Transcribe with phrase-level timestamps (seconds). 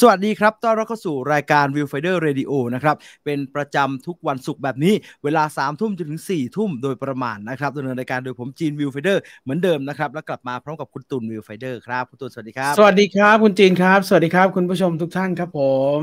[0.00, 4.94] สวัสดีครับ ต้อนรับเข้าสู่รายการ Viewfinder Radio นะครับ เป็นประจำทุกวันศุกร์แบบนี้
[5.24, 15.60] เวลา3ามทุ่มจนถึง4ี่ทุ่มโดยประมาณนะครับดำเนินรายการโดยผมจีน Viewfinder เหมือนเดิมนะครับ แล้วกลับมาพร้อมกับคุณตุน Viewfinder ครับ คุณตุนสวัสดีครับ สวัสดีครับ คุณจีนครับ สวัสดีครับ คุณผู้ชมทุกท่านครับผ
[15.98, 16.00] ม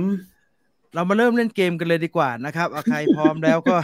[0.93, 3.77] เรามาเริ่มเล่นเกมกันเลยดีกว่านะครับเอาใครพร้อมแล้วก็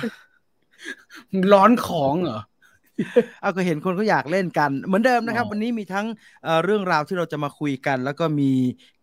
[1.53, 2.39] ร้อนของเหรอ
[3.41, 6.05] เอาก็เห็นคนเขาอยากเล่นกัน เหมือนเดิมนะครับอ๋อวันนี้มีทั้ง
[6.43, 8.51] เอ่อเรื่องราวที่เราจะมาคุยกัน แล้วก็มี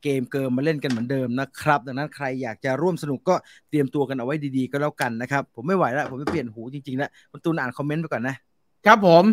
[0.02, 3.34] เกมเกิมมาเล่นกันเหมือนเดิมนะครับ ดังนั้นใครอยากจะร่วมสนุกก็
[3.70, 8.36] เตรียมตัวกันเอาไว้ดีๆก็แล้วกันนะครับ ผมไม่ไหวแล้ว ผมไม่เปลี่ยนหูจริงๆแล้วคุณตูนอ่านคอมเมนต์ไปก่อนนะ
[8.86, 9.24] ครับผม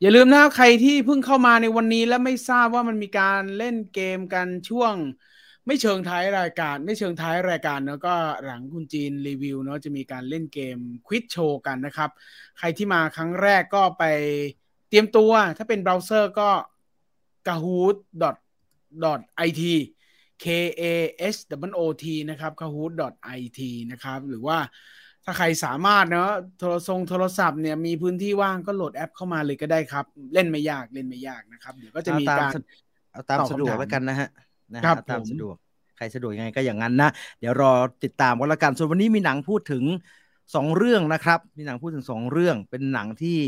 [0.00, 4.94] อย่าลืมนะใครที่เพิ่งเข้ามาในวันนี้และไม่ทราบว่ามันมีการเล่นเกมกันช่วง
[5.66, 12.10] ไม่เชิงท้ายรายการ ไม่เชิงท้ายรายการเนอะก็หลังคุณจีนรีวิวเนอะจะมีการเล่นเกมควิดโชว์กันนะครับ
[12.58, 14.04] ใครที่มาครั้งแรกก็ไป
[14.88, 16.50] เตรียมตัว ถ้าเป็นเบราว์เซอร์ก็
[17.46, 17.96] kahoot
[19.46, 19.62] it
[20.44, 20.46] k
[20.80, 20.84] a
[21.34, 22.92] h w o t นะครับ kahoot
[23.34, 23.58] it
[23.90, 24.58] นะครับ หรือว่า
[25.24, 32.52] ถ้าใครสามารถเนอะโทรทรงโทรศัพท์เนี่ยมีพื้นที่ว่างก็โหลดแอปเข้ามาเลยก็ได้ครับ เล่นไม่ยากเล่นไม่ยากนะครับ เดี๋ยวก็จะมีการ
[33.12, 34.28] เอาตามสะดวกแล้วกันนะฮะ
[34.74, 35.56] นะฮะครับเอาตามผมสะดวก
[35.96, 37.72] ใครสะดวกยังไงก็อย่างนั้นนะ เดี๋ยวรอ
[38.04, 39.84] ติดตามกันแล้วกันส่วนวันนี้มีหนังพูดถึง
[40.54, 43.38] สองเรื่องนะครับ มีหนังพูดถึงสองเรื่อง เป็นหนังที่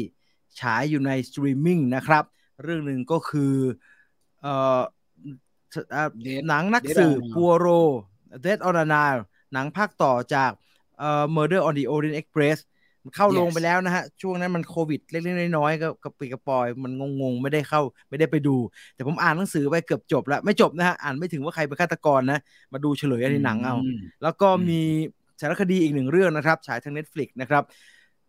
[0.61, 2.25] ฉายอยู่ในสตรีมมิ่งนะครับ
[2.63, 3.55] เรื่องหนึ่งก็คือ
[4.43, 4.81] เอ่อ
[5.93, 7.67] เอ่อ Death หนังนัก Death สืบ on Nile ปัวโร
[8.45, 9.21] Death on the Nile
[9.53, 10.51] หนังภาคต่อจาก
[10.99, 12.59] เอ่อ Murder on the Orient Express
[13.05, 18.57] มันเข้า Yes ลงไปแล้วนะฮะ ช่วงนั้นมันโควิด เล็กๆน้อยๆก็กระปิกระปอย มันงงๆ ไม่ได้เข้าไม่ได้ไปดู
[18.95, 22.39] แต่ผมอ่านหนังสือไปเกือบจบแล้ว ไม่จบนะฮะ อ่านไม่ถึงว่าใครเป็นฆาตกรนะ
[22.73, 24.81] มาดูเฉลยในหนังเอาอืมแล้วก็อืมมี
[25.41, 27.63] สารคดีอีกหนึ่งเรื่องนะครับ ฉายทาง Netflix นะครับ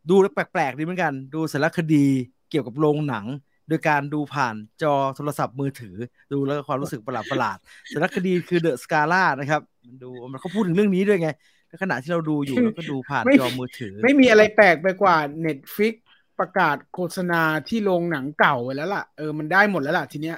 [0.09, 2.05] ดูแล้วแปลกๆดีเหมือนกัน ดูสารคดี
[2.49, 3.25] เกี่ยวกับโรงหนัง
[3.69, 5.95] โดยการดูผ่านจอโทรศัพท์มือถือ
[6.31, 11.35] ดูแล้วก็ความรู้สึกประหลาดๆสารคดีคือ The Scala นะครับมันดูมันเขาพูดถึงเรื่องนี้ด้วยไงใน
[11.81, 15.93] ขณะที่เราดูอยู่เราก็ดูผ่านไม่จอมือถือ ไม่มีอะไรแปลกไปกว่า Netflix
[16.39, 20.37] ประกาศโฆษณาที่โรงหนังเก่าไว้แล้วล่ะ เออมันได้หมดแล้วล่ะทีเนี้ย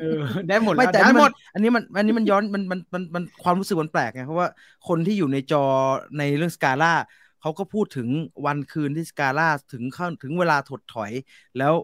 [0.00, 4.48] เออได้หมดไม่แล้วแต่ได้อันนี้หมมัดนอันนี้มันอันนี้มันย้อนมันมันมันมันความรู้สึกมันแปลกไงเพราะว่า
[4.88, 5.64] คนที่อยู่ในจอ
[6.18, 6.92] ในเรื่องสกาล่า
[7.40, 8.08] เขาก็พูดถึง
[8.46, 11.12] วันคืนที่สกาล่าถึงเข้าถึงเวลาถดถอย
[11.58, 11.74] แล้ว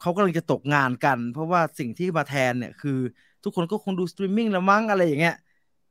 [0.00, 2.98] เขากำลังจะตกงานกัน เพราะว่าสิ่งที่มาแทนเนี่ยคือ
[3.44, 5.36] ทุกคนก็คงดูสตรีมมิ่งแล้วมั้งอะไรอย่างเงี้ย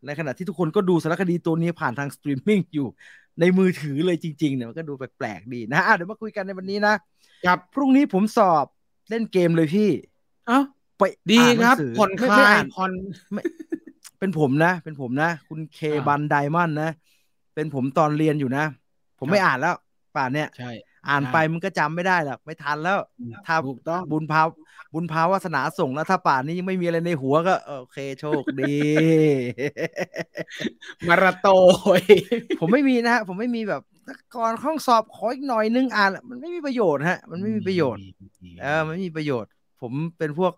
[0.05, 2.87] ในขณะที่ทุกคนก็ดูสารคดีตัวนี้ผ่านทางสตรีมมิ่งอยู่
[3.39, 6.93] ในมือถือเลยจริง ๆ เนี่ยมันก็ดูแปลกๆดีนะอะเดี๋ยวมาคุยกันในวันนี้นะ
[7.45, 8.65] ครับพรุ่งนี้ผมสอบ
[9.09, 9.89] เล่นเกมเลยพี่
[10.47, 10.59] เอ้า
[10.97, 11.01] ไป
[11.31, 12.91] ดีอ่านหคนัรับงสือผ่อนคไม่ลาไม่ยอ่านผ่อน
[13.31, 13.41] ไม่
[14.19, 16.89] เป็นผมนะ เป็นผมนะ คุณเคอ่าบันไดมอนด์นะ
[17.55, 18.65] เป็นผมตอนเรียนอยู่นะ
[19.19, 19.75] ผมครับไม่อ่านแล้ว
[20.15, 20.71] ป่านเนี่ยใช่
[21.07, 22.99] อ่านใช่ไปมันก็จำไม่ได้หรอกไม่ทันแล้ว
[23.45, 24.41] ถ้าถูกต้องบุญพา
[24.93, 28.75] บุญพาวาสนาส่งแล้วถ้าป่านนี้ยังไม่มีอะไรในหัวก็ โอเคโชคดี
[31.07, 31.47] มาราโต
[31.99, 32.01] ย
[32.59, 33.81] ผมไม่มีนะฮะผมไม่มีแบบ
[34.35, 38.01] ก่อนห้องสอบขออีกหน่อยนึงอ่าน มันไม่มีประโยชน์ฮะ มันไม่มีประโยชน์
[38.61, 40.53] เออมันไม่มีประโยชน์ ผมเป็นพวก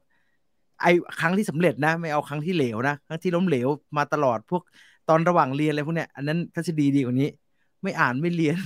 [0.82, 0.88] ไอ
[1.20, 4.62] ครั้งที่สำเร็จนะ ไม่เอาครั้งที่เหลวนะครั้งที่ล้มเหลวมาตลอดพวก
[5.10, 7.30] ตอนระหว่างเรียนอะไรพวกเนี้ยอันนั้นทฤษฎีดีกว่านี้
[7.84, 8.58] ไม่อ่านไม่เรียน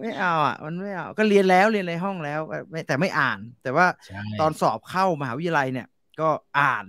[0.00, 2.40] ไม่เอาอะ มันไม่เอา ก็เรียนแล้วเรียนในห้องแล้ว
[2.70, 5.86] ไม่แต่ไม่อ่าน แต่ว่าใช่ตอนสอบเข้ามหาวิทยาลัยเนี่ย
[6.20, 6.84] ก็อ่าน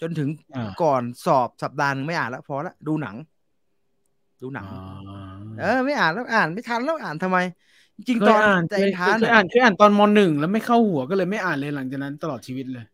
[0.00, 3.16] จนถึงอ่าก่อนสอบสัปดาห์หนึงไม่อ่านแล้วพอละดูหนัง
[4.42, 4.82] ดูหนังอ๋อ
[5.60, 7.38] เออไม่อ่านแล้วอ่านไม่ทันแล้วอ่านทำไม
[7.96, 12.84] จริงเคๆตยอนอ่านใจเคยท้านเคยอ่านเคยอ่านตอนมหนึ่งแล้วไม่เข้าหัวก็เลยไม่อ่านเลยหลังจากนั้นตลอดชีวิตเลย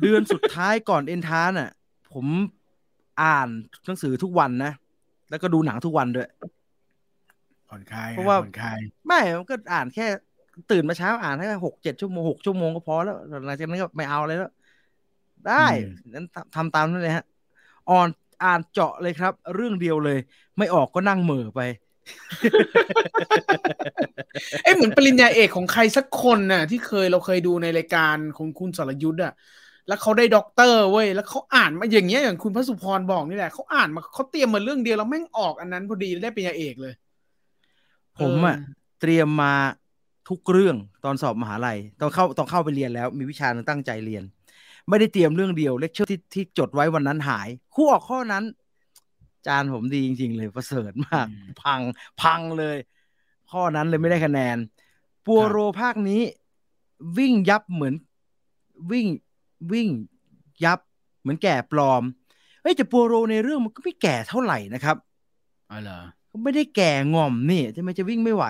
[0.00, 1.70] เดือนสุดท้ายก่อนเอ็นทานอะ
[2.12, 2.26] ผม
[3.22, 3.48] อ่าน
[3.86, 4.72] หนังสือทุกวันนะ
[5.32, 6.28] แล้วก็ดูหนังทุกวันด้วย
[7.68, 10.06] ผ่อนคลายเพราะว่าผ่อนคลายไม่มันก็อ่านแค่
[10.70, 14.52] ตื่นมาเช้าอ่านแค่หกเจ็ดชั่วโมงหกชั่วโมงก็พอแล้วหลังจากนั้นก็ไม่เอาเลยแล้ว
[15.48, 15.66] ได้
[16.08, 17.24] นั้นทำทำตามนั้นเลยฮะ
[17.90, 18.08] อ่อน
[18.44, 20.18] อ่านเจาะเลยครับ เรื่องเดียวเลย
[20.58, 21.60] ไม่ออกก็นั่งเหม่อไป
[24.62, 29.32] เอ้ยเหมือนปริญญาเอกของใครสักคนน่ะ ที่เคยเราเคยดูในรายการของคุณสรยุทธ์อะ
[29.92, 36.94] แล้วเขาได้ด็อกเตอร์เว้ยแล้วเขาอ่านมาอย่างเงี้ยอย่างคุณพระสุพรบอกนี่แหละเขาอ่านมาเขาเตรียมมาเรื่องเดียวแล้วแม่งออกอันนั้นพอดีได้ปริญญาเอกเลย
[38.18, 39.54] ผมอะเออเตรียมมา
[40.28, 44.22] ทุกเรื่องตอนสอบมหาลัยตอนเข้าตอนเข้าไปเรียนแล้ว มีวิชาหนึงตั้งใจเรียน
[44.88, 48.44] ไม่ได้เตรียมเรื่องเดียวเลคเชอร์ที่ที่จดไว้วันนั้นหาย คู่ออกข้อนั้น
[49.46, 51.80] จารย์ผมดีจริง ๆ เลยประเสริฐมากอืมพัง
[52.22, 52.76] พังเลย
[53.50, 54.56] ข้อนั้นเลยไม่ได้คะแนน
[55.26, 56.22] ปัวโรภาคนี้
[57.18, 57.94] วิ่งยับเหมือน
[58.90, 59.06] วิ่ง
[59.72, 59.88] วิ่ง
[60.64, 60.78] ยับ
[61.20, 62.02] เหมือนแก่ปลอม
[62.62, 64.96] เฮ้ยแต่ปัวโรในเรื่องมันก็ไม่แก่เท่าไหร่นะครับ
[65.70, 66.00] อ๋อเหรอ
[66.30, 68.44] ก็ไม่ได้แก่ง่อมนี่ทำไมจะวิ่งไม่ไหว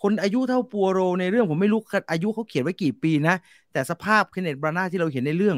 [0.00, 1.80] คนอายุเท่าปัวโรในเรื่องผมไม่รู้
[2.10, 3.34] อายุเขาเขียนไว้กี่ปีนะ
[3.72, 5.56] แต่สภาพเคนเนตบรานาที่เราเห็นในเรื่อง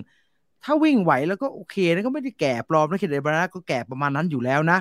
[0.64, 4.78] ถ้าวิ่งไหวแล้วก็โอเคนะก็ไม่ได้แก่ปลอมนะเคนเนตบรานาก็แก่ประมาณนั้นอยู่แล้วนะ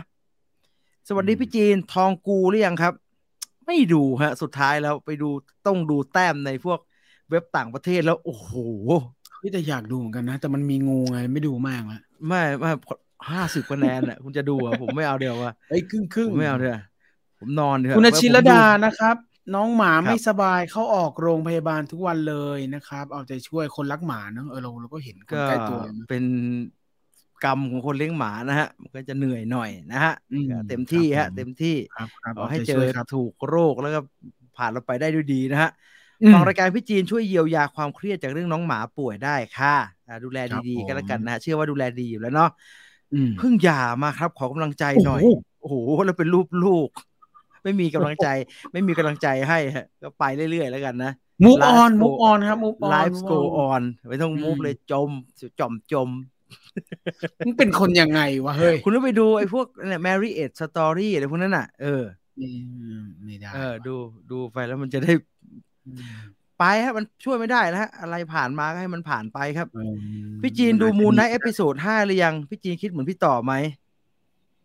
[1.08, 2.94] สวัสดีพี่จีนทองกูหรือยังครับ
[3.66, 5.30] ไม่ดูฮะ สุดท้ายแล้วไปดู
[5.66, 6.80] ต้องดูแต้มในพวก
[7.30, 8.52] เว็บต่างประเทศแล้ว โอ้โห
[9.46, 12.72] พี่แต่อยากดูเหมือนกันนะ แต่มันมีงูไงไม่ดูมากละไม่ไม่
[13.32, 16.78] ห้าสิบคะแนนอะคุณจะดูอะผมไม่เอาเดียวว่ะไอ้ครึ่งครึ่งผมไม่เอาเดียว
[17.40, 19.16] ผมนอนเถอะคุณว่าผมชิรดูดานะครับ
[19.56, 26.24] น้องหมาครับไม่สบายเข้าออกโรงพยาบาลทุกวันเลยนะครับ เอาใจช่วยคนรักหมาเนอะเออเราเราก็เห็นคนก็ใกล้ตัวนะเป็น
[27.44, 34.00] กรรมของคนเลี้ยงหมานะฮะ มันก็จะเหนื่อยหน่อยนะฮะอืมก็เต็มที่ครัฮะบผมเต็มที่ครับครับขอให้าใจเจช่อวยครับถูกโรคแล้วก็
[34.58, 35.95] ผ่านเราไปได้ด้วยดีนะฮะอืม
[36.34, 39.76] ฟังรายการพี่จีนช่วยเยียวยาความเครียดจากเรื่องน้องหมาป่วยได้ค่ะ
[40.08, 42.50] อ่าดูแลครับดีผมๆก็แล้วกันนะฮะเชื่อว่าดูแลดีอยู่แล้วเนาะ
[43.14, 45.22] อืมเพิ่งหย่ามาครับ ขอกำลังใจหน่อย
[45.62, 46.90] โอ้โหโอ้โหแล้วเป็นรูปลูก
[47.64, 48.28] ไม่มีกำลังใจ
[48.72, 51.12] ไม่มีกำลังใจให้ฮะก็ไปเรื่อยๆแล้วกันนะ
[51.46, 53.40] มูฟ Life ออน go- มูฟออนครับมูฟออน Life go
[53.72, 55.10] on ไม่ต้องมูฟอืมเลยจม
[55.60, 56.10] จอมจม
[57.46, 62.04] มึงเป็นคนยังไงวะเฮ้ย คุณต้องไปดูไอ้พวกเนี่ย Marry It Story อะไรพวกนั้นน่ะ เออ
[62.38, 62.50] ไม่
[63.24, 63.96] ไม่ได้เออ ดู
[64.32, 65.18] ดูไปแล้วมันจะได้ม
[66.60, 69.96] ไปฮะมันช่วยไม่ได้นะฮะอะไรผ่านมาก็ให้มันผ่านไปครับอืม
[70.42, 73.54] พี่จีนดูอาจจะ Moon Knight episode ห้าหรือยัง พี่จีนคิดเหมือนพี่ต่อไหม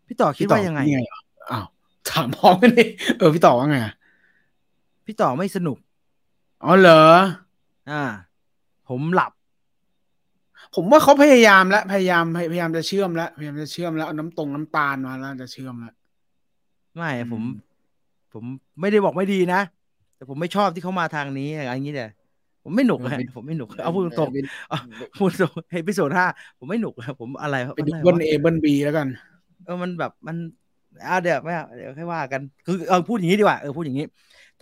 [0.07, 1.19] พี่ต่อคิดว่ายังไงพี่ต่อเหรอ
[1.51, 1.65] อ้าว
[2.09, 2.85] ถามพร้อมกันดิ
[3.17, 3.93] เออพี่ต่อว่าไงอะ
[5.05, 5.77] พี่ต่อไม่สนุก
[6.65, 7.03] อ๋อเหรอ
[7.91, 8.03] อ่า
[8.89, 9.31] ผมหลับ
[10.75, 15.95] ผมว่าเขาพยายามแล้วพยายามพยายามจะเชื่อมแล้วพยายามจะเชื่อมแล้วเอาน้ำตรงน้ำตาลมาแล้วจะเชื่อมแล้ว
[16.95, 17.43] ไม่อืมผม
[18.33, 18.43] ผม
[18.79, 19.61] ไม่ได้บอกไม่ดีนะ
[20.21, 22.09] แต่ผมไม่ชอบที่เขามาทางนี้อะไรอย่างนี้เนี่ย
[22.63, 24.77] ผมไม่หนุกฮะผมไม่หนุก เอาพูดตรงๆเอา
[25.19, 26.27] พูดตรง episode ห้า
[26.59, 29.07] ผมไม่หนุกครับผมอะไรไปดูอะไรเบิ้ลวะเอเบิ้ลบีแล้วกัน
[29.65, 30.35] เออมันแบบมัน
[31.07, 34.05] อ่าเดี๋ยวไม่เอาเดี๋ยวค่อยว่ากัน คือเออพูดอย่างนี้ดีกว่าเออพูดอย่างนี้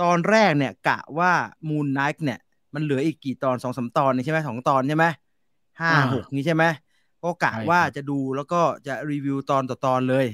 [0.01, 1.31] ตอนแรกเนี่ย กะว่า
[1.69, 2.39] Moon Knight เนี่ย
[2.73, 5.05] มันเหลืออีกกี่ตอนสองสามตอนนี่ใช่ไหมสองตอนใช่ไหม
[5.81, 6.63] ห้าอ่าหกนี้ใช่ไหม
[7.23, 10.25] ก็กะใช่ว่าครับจะดูแล้วก็จะรีวิวตอนต่อตอนเลย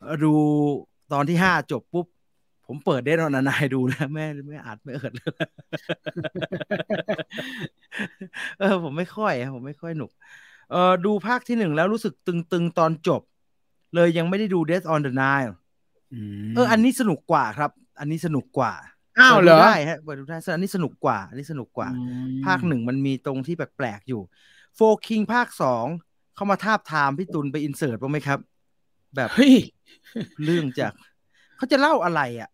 [0.00, 0.34] เออดู
[1.12, 2.06] ตอนที่ห้าจบปุ๊บ
[2.70, 5.28] ผมเปิดเดนอนนายดูแล้วแม่ไม่อาจไม่เอิดเลย
[8.58, 10.10] เออ ผมไม่ค่อยอะผมไม่ค่อยหนุก
[10.70, 13.22] เออดูภาคที่หนึ่งแล้วรู้สึกตึงๆตอนจบ
[13.94, 15.54] เลยยังไม่ได้ดู Death on the Nile
[16.48, 17.70] มเออ อันนี้สนุกกว่าครับ
[18.00, 18.72] อันนี้สนุกกว่า
[19.20, 24.20] อ้าวเหรอปิดดูได้ฮะเปิดดูได้อันนี้สนุกกว่า อันนี้สนุกกว่าอืมภาคหนึ่งมันมีตรงที่แปลกๆอยู่
[24.76, 25.86] โฟคิงภาคสอง
[26.34, 28.38] เข้ามาทาบทามพี่ตุลไปอินเสิร์ตบ้างไหมครับ
[29.16, 29.54] แบบเฮ้ย
[30.44, 30.92] เรื่องจาก
[31.56, 32.48] เขาจะเล่าอะไรอะ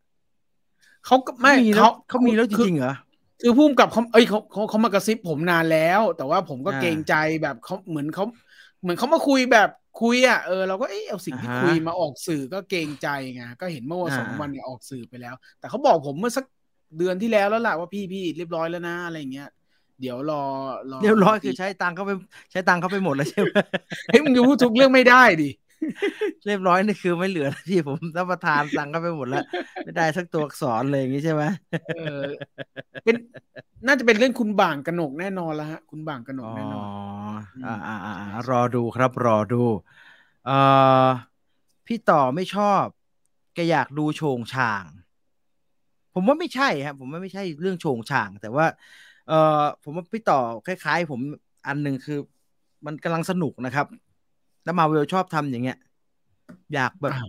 [1.07, 2.95] เขาก็ไม่มีแล้วเขามีแล้วจคือริงๆเหรอ
[3.43, 8.25] คือพุ่มกับเขาเอ้ยเขาเขาเขามากระซิบผมนานแล้ว แต่ว่าผมก็อ่าเกรงใจแบบเขาเหมือนเขา
[8.83, 9.69] เหมือนเขามาคุยแบบ
[10.03, 16.45] คุยอะเออเราก็เอ้ยเอาสิ่งที่อ่าฮะคุยมาออกสื่อก็เกรงใจไงก็เห็นเมื่อวันอ่าสองวันเนี่ยออกสื่อไปแล้ว แต่เขาบอกผมเมื่อสัก
[16.99, 19.49] เดือนที่แล้วแล้วล่ะว่าพี่พี่เรียบร้อยแล้วนะอะไรเงี้ย
[20.01, 20.43] เดี๋ยวรอ
[20.91, 22.11] รอเรียบร้อยคือใช้ตังค์เขาไป
[22.51, 23.49] ใช้ตังค์เขาไปหมดแล้วใช่ไหม
[24.11, 25.51] เฮ้ยมึงจะพูดทุกเรื่องไม่ได้ดิ
[26.47, 29.45] เรียบร้อยนี่คือไม่เหลือแล้วที่ผมรับประทานตังค์เขาไปหมดแล้ว
[29.85, 31.43] ไม่ได้สักตัวอักษรเลยอย่างนี้ใช่ไหม
[31.97, 32.23] เออ
[33.05, 33.17] เป็น
[33.87, 36.87] น่าจะเป็นเรื่องคุณบ่างกนกแน่นอนแล้วฮะ คุณบ่างกนกอ๋อแน่นอน
[37.65, 39.63] อ่าอ่าอ่าอ่ารอดูครับ รอดู
[40.47, 40.59] เอ่
[41.05, 41.07] อ
[41.87, 42.85] พี่ต่อไม่ชอบ
[43.55, 44.85] แกอยากดูโฉงช่าง
[46.15, 48.67] ผมว่าไม่ใช่ครับผมว่าไม่ใช่เรื่องโฉงช่าง แต่ว่า
[49.29, 51.21] เอ่อผมว่าพี่ต่อคล้าย ๆ ผม
[51.67, 52.19] อันหนึ่งคือ
[52.87, 53.87] มันกำลังสนุกนะครับ
[54.65, 55.79] แล้วมาเวลชอบทำอย่างเงี้ย
[56.75, 57.29] อยากแบบอ้าว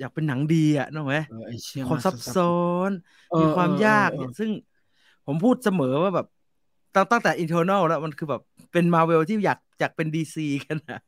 [0.00, 2.90] อยากเป็นหนังดีอะนึกออกไหมเออไอ้เชี่ยความซับมาซ้อน
[3.30, 4.50] เออมีความยากเออเออเนี่ยซึ่ง
[5.26, 6.26] ผมพูดเสมอว่าแบบ
[6.94, 8.42] ตั้งตั้งแต่ internal แล้วมันคือแบบ
[8.72, 11.00] เป็นมาเวลที่อยากอยากเป็นดีซีกันนะ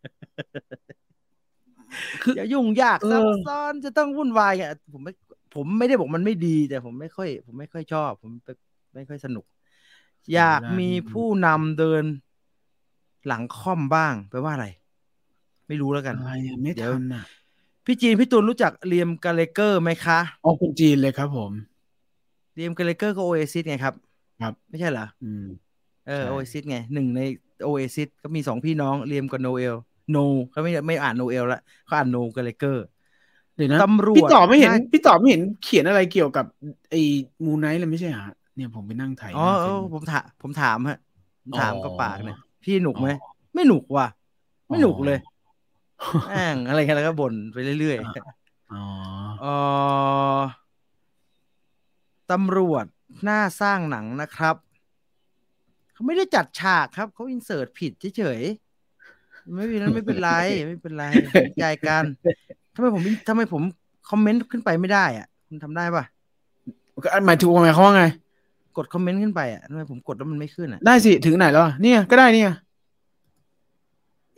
[2.23, 5.13] คือจะยุ่งยากเออซับซ้อนจะต้องวุ่นวายอะผมไม่
[5.55, 8.53] ผมไม่ได้บอกมันไม่ดีแต่ผมไม่ค่อย ผมไม่ค่อยชอบ ผมไม่
[8.95, 9.45] ไม่ค่อยสนุก
[10.35, 12.05] อยากมีผู้นำเดิน
[13.27, 14.67] หลังค่อมบ้างแปลว่าอะไร
[15.69, 17.23] ไม่รู้แล้วกันอะไรอะไม่เดี๋ยวทันอะ
[17.87, 21.53] พี่จีนพี่ตูนรู้จักเลียมกาเลเกอร์ไหมคะอ๋อคุณจีนเลยครับผม
[22.55, 23.95] เลียมกาเลเกอร์ก็โอเอซิสไงครับ
[24.41, 25.45] ครับ ไม่ใช่เหรออืม
[26.07, 27.21] เออใช่โอเอซิสไงหนึ่งใน
[27.63, 29.75] โอเอซิสก็มีสองพี่น้องเลียมกับโนเอล
[30.11, 30.17] โน
[30.51, 32.85] เขาไม่ไม่อ่านโนเอลละเขาอ่านโนกาเลเกอร์
[33.57, 36.45] เดี๋ยวนะตำรวจพี่ต่อไม่เห็นน่าพี่ต่อไม่เห็นเขียนอะไรเกี่ยวกับ
[36.91, 37.01] ไอ้
[37.45, 40.99] Moon Knight เลยไม่ใช่เหรอฮะเนี่ยผมไปนั่งถ่ายอ๋อหน้าเอเฟซอบุ๊กผมถามผมถามฮะ
[41.43, 44.07] ผมถามอ๋อก็ปากเนี่ยพี่หนุกไหมอ๋อไม่หนุกว่ะ
[44.69, 45.19] ไม่หนุกเลย
[46.01, 47.97] อ๋อแม่งอะไรกันแล้วก็บ่นไปเรื่อย
[48.73, 49.47] อ๋อๆเอ
[50.37, 50.41] อ
[52.31, 52.85] ตำรวจ
[53.25, 54.57] หน้าสร้างหนังนะครับ
[55.93, 60.31] เขาไม่ได้จัดฉากครับเขาอินเสิร์ตผิดเฉยๆไม่เป็นไรไม่เป็นไร
[60.69, 62.03] ไม่เป็นไรเห็นใจกัน
[62.75, 63.63] ทำไมผมทำไมผม
[64.11, 66.05] คอมเมนต์ขึ้นไปไม่ได้อะ คุณทำได้ปะ
[67.27, 68.05] หมายถึงหมายความว่าไง
[68.77, 72.53] กดคอมเมนต์ขึ้นไปอะทำไมผมกดแล้วมันไม่ขึ้นอะ ได้สิ ถึงไหนแล้วอะเนี่ยก็ได้เนี่ย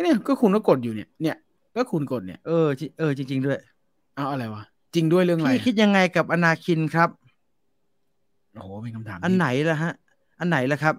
[0.02, 1.36] เนี่ยก็คุณก็กดอยู่เนี่ย เนี่ย
[1.78, 3.58] ก็คุณกดเนี่ย เออจิเออจริง ๆ ด้วย
[4.16, 4.62] เอาอะไรวะ
[4.94, 7.08] จริงด้วยเรื่องอะไรพี่คิดยังไงกับอนาคินครับ
[8.54, 9.92] โอ้โหเป็นคำถามอันไหนล่ะฮะ
[10.40, 10.94] อันไหนล่ะครับ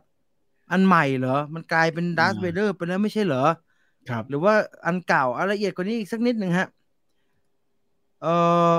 [0.72, 3.44] อันใหม่เหรอ มันกลายเป็นดาร์ธเวเดอร์ไปแล้วไม่ใช่เหรอ
[4.10, 4.54] ครับ หรือว่า
[4.86, 6.68] อันเก่าเอาละเอียดกว่านี้อีกสักนิดหนึ่งฮะ
[8.22, 8.28] เอ
[8.76, 8.78] อ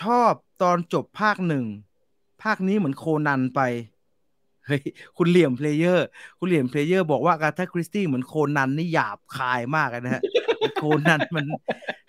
[0.00, 1.64] ชอบตอนจบภาคหนึ่ง
[2.42, 3.60] ภาคนี้เหมือนโคนันไป
[4.66, 4.82] เฮ้ย
[5.16, 6.06] คุณเหลี่ยมเพลเยอร์
[6.38, 10.22] คุณเหลี่ยมเพลเยอร์บอกว่าอากาธาคริสตี้เหมือนโคนันนี่หยาบคายมากเลยนะฮะ
[10.76, 11.46] โคนันมัน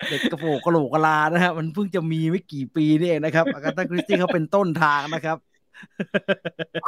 [0.08, 5.36] เด็กกระโปรงกระโหลกกะลานะฮะมันเพิ่งจะมีไม่กี่ปีนี่เองนะครับอากาธาคริสตี้เขาเป็นต้นทางนะครับ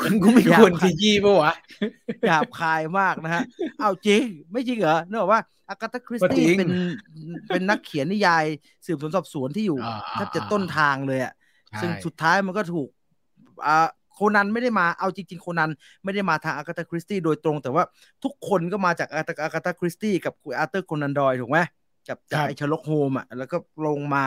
[0.01, 1.55] คุณก็ไม่ควรขยี้ปะวะ
[2.27, 3.43] หยาบคายมากนะฮะ
[3.81, 6.71] เอาจริง ไม่จริงเหรอเนกอะว่าอากาธาคริสก็จริตี้งเป็น
[7.49, 8.45] เป็นนักเขียนนิยาย
[8.87, 11.33] สืบสวนสอบสวนที่อยู่อ่าอ่าแทบจะต้นทางเลยอะ
[11.69, 12.89] ใช่ซึ่งสุดท้ายมันก็ถูก
[13.67, 14.02] อ่าโค
[14.37, 15.71] นันไม่ได้มาเอาจริงๆโคนัน
[16.05, 17.85] ไม่ได้มาทางอากาธาคริสตี้โดยตรง แต่ว่า
[18.25, 19.23] ทุกคนก็มาจากอา
[19.55, 21.59] กาธาคริสตี้กับอาร์เธอร์โคนันดอยล์ถูกไหม
[22.09, 24.25] กับจากไอ้เชอร์ล็อกโฮล์มส์อะแล้วก็ลงมา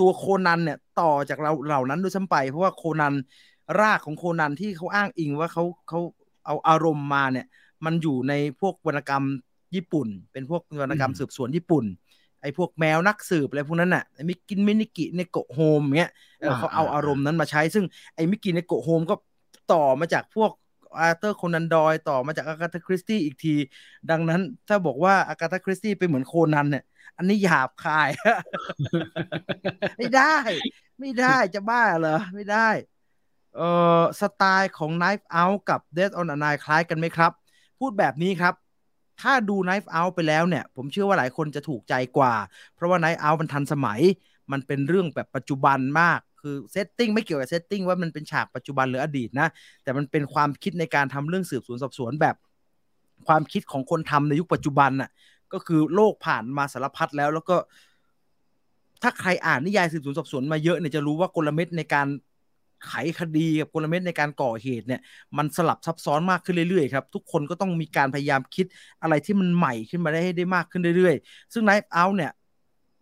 [0.00, 3.14] ตัวโคนันเนี่ยต่อจากเราเหล่านั้นด้วยซ้ำไป เพราะว่าโคนัน
[3.80, 6.00] รากของโคนันที่เขาอ้างอิงว่าเขาเขา
[6.46, 7.46] เอาอารมณ์มาเนี่ย
[7.84, 9.24] มันอยู่ในพวกวรรณกรรม
[9.74, 11.84] ญี่ปุ่น เป็นพวกวรรณกรรมอืมสืบสวนญี่ปุ่น
[12.42, 19.14] ไอ้พวกแมวนักสืบอะไรพวกนั้นน่ะไอ้มิเกะมิเกะเนโกะโฮล์มส์เงี้ยเออเขาเอาอารมณ์นั้นมาใช้ซึ่งไอ้มิเกะเนโกะโฮล์มส์ก็
[19.72, 20.50] ต่อมาจากพวก
[20.98, 23.54] อาเธอร์โคนันดอยล์ต่อมาจากอากาธาคริสตี้อีกที
[24.10, 26.84] ดังนั้นถ้าบอกว่าอากาธาคริสตี้เป็นเหมือนโคนันเนี่ย
[27.16, 28.08] อันนี้หยาบคาย
[29.98, 30.36] ไม่ได้
[31.00, 32.68] ไม่ได้จะบ้าเหรอ ไม่ได้
[33.56, 33.68] เอ่
[34.00, 37.32] อสไตล์ของ Knife Out กับ Death on a Nile คล้ายกันไหมครับ
[37.78, 38.54] พูดแบบนี้ครับ
[39.20, 42.34] ถ้าดู Knife Out ไปแล้วเนี่ย ผมเชื่อว่าหลายคนจะถูกใจกว่า
[42.74, 44.00] เพราะว่า Knife Out มันทันสมัย
[44.52, 49.48] มันเป็นเรื่องแบบปัจจุบันมาก คือ setting ไม่เกี่ยวกับ setting ว่ามันเป็นฉากปัจจุบันหรืออดีตนะ
[49.82, 52.36] แต่มันเป็นความคิดในการทำเรื่องสืบสวนสอบสวนแบบ
[53.26, 55.10] ความคิดของคนทำในยุคปัจจุบันน่ะ
[55.52, 57.56] ก็คือโลกผ่านมาสารพัดแล้ว แล้วก็
[59.02, 62.08] ถ้าใครอ่านนิยายสืบสวนสอบสวนมาเยอะเนี่ยจะรู้ว่ากลเม็ดในการ
[62.86, 65.00] ไขคดีกับกลเม็ดในการก่อเหตุเนี่ย
[65.36, 68.66] มันสลับซับซ้อนมากขึ้นเรื่อยๆครับ ทุกคนก็ต้องมีการพยายามคิด
[69.02, 72.32] อะไรที่มันใหม่ขึ้นมาได้ให้ได้มากขึ้นเรื่อยๆ ซึ่ง Knife Out เนี่ย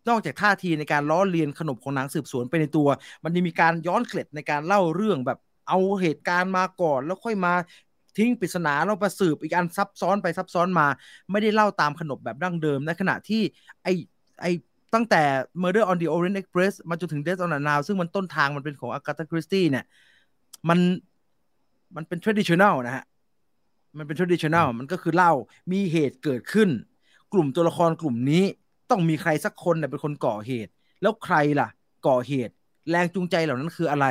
[0.09, 2.89] นอกจากท่าทีในการล้อเลียนขนบของหนังสืบสวนไปในตัว
[3.25, 7.53] มันยังมีการย้อนเกล็ดในการเล่าเรื่องแบบเอาเหตุการณ์มาก่อน แล้วค่อยมา
[8.17, 10.87] ทิ้งปริศนาแล้วมาสืบอีกอันซับซ้อนไปซับซ้อนมา
[11.31, 13.43] ไม่ได้เล่าตามขนบแบบดั้งเดิมในขณะที่
[13.83, 13.89] ไอ
[14.41, 14.47] ไอ
[14.95, 15.23] ตั้งแต่
[15.63, 19.85] Murder on the Orient Express มาจนถึง Death on the Nile ซึ่งมันต้นทางมันเป็นของ Agatha Christie เนี่ย
[20.69, 20.79] มัน
[21.97, 23.05] มันเป็น traditional นะฮะ
[23.99, 25.33] มันเป็น traditional มันก็คือเล่า
[25.73, 26.69] มีเหตุเกิดขึ้น
[27.33, 28.45] กลุ่มตัวละครกลุ่มนี้
[28.91, 30.71] ต้องมีใครสักคนเนี่ยเป็นคนก่อเหตุ
[31.03, 31.69] แล้วใครล่ะ
[32.09, 32.53] ก่อเหตุ
[32.91, 34.07] แรงจูงใจเหล่านั้นคืออะไร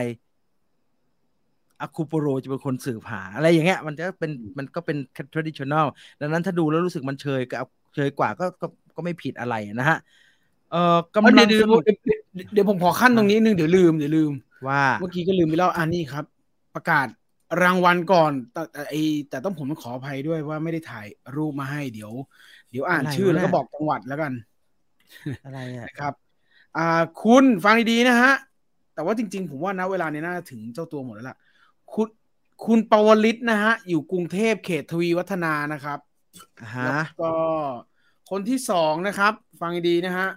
[1.81, 4.97] อาคูโปโรจะเป็นคนสืบหา อะไรอย่างเงี้ย มันจะเป็นมันก็เป็น
[5.33, 5.85] traditional
[6.21, 9.97] ดังนั้นถ้าดูแล้วรู้สึกมันเชยกับเชยกว่าก็ก็ก็ไม่ผิดอะไรนะฮะ
[10.71, 14.31] เอ่อกำลังเดี๋ยวเดี๋ยวสนุกเดี๋ยวเดี๋ยวผมขอขั้นตรงนี้นึงเดี๋ยวลืมเดี๋ยวลืม
[14.67, 16.25] ว่า เมื่อกี้ก็ลืมไปแล้วอันนี้ครับ
[16.75, 17.07] ประกาศ
[17.63, 18.95] รางวัลก่อนแต่แต่ไอ
[19.29, 22.11] แต่ต้องผมต้องขออภัยด้วยว่าไม่ได้ถ่ายรูปมาให้เดี๋ยว
[22.71, 24.33] เดี๋ยวอ่านอะไรชื่อแล้วก็วะเนี่ยบอกจังหวัดแล้วกัน
[25.45, 26.13] อะไรอะนะครับ
[26.77, 28.33] อ่า คุณฟังดีๆนะฮะ
[28.93, 31.37] แต่ว่าจริง ๆ ผมว่านะเวลานี้น่าจะถึงเจ้าตัวหมดแล้วล่ะ
[31.93, 32.07] คุณ
[32.65, 35.99] คุณปวลิตนะฮะ อยู่กรุงเทพเขตทวีวัฒนานะครับ
[36.63, 37.33] อ่าแล้วฮะก็
[38.29, 40.27] คนที่สองนะครับ ฟังดีๆนะฮะ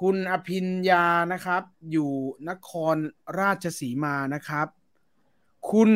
[0.00, 2.10] คุณอภิญญานะครับ อยู่
[2.48, 2.96] นคร
[3.38, 4.66] ราชสีมานะครับ
[5.70, 5.90] คุณ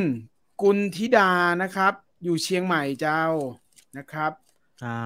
[0.63, 1.31] กุลธิดา
[1.63, 1.93] นะครับ
[2.25, 3.25] อยู่เชียงใหม่เจ้า
[3.99, 4.33] นะครับ
[4.85, 4.99] อ่า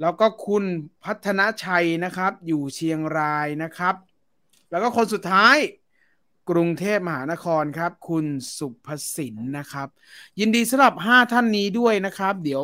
[0.00, 0.64] แล้วก็คุณ
[1.04, 3.94] พัฒนชัยนะครับ อยู่เชียงรายนะครับ
[4.70, 5.56] แล้วก็คนสุดท้าย
[6.50, 8.24] กรุงเทพมหานครครับ คุณ
[8.58, 9.88] สุภสินนะครับ
[10.40, 12.62] ยินดีสำหรับ 5 ท่านนี้ด้วยนะครับ เดี๋ยว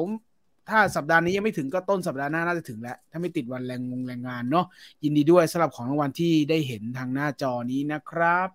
[0.69, 4.67] ถ้าสัปดาห์นี้ยังไม่ถึงก็ต้นสัปดาห์หน้าน่าจะถึงแล้ว ถ้าไม่ติดวันแรงงงแรงงานเนาะ
[5.05, 8.49] ยินดีด้วยสำหรับของรางวัลที่ได้เห็นทางหน้าจอนี้นะครับ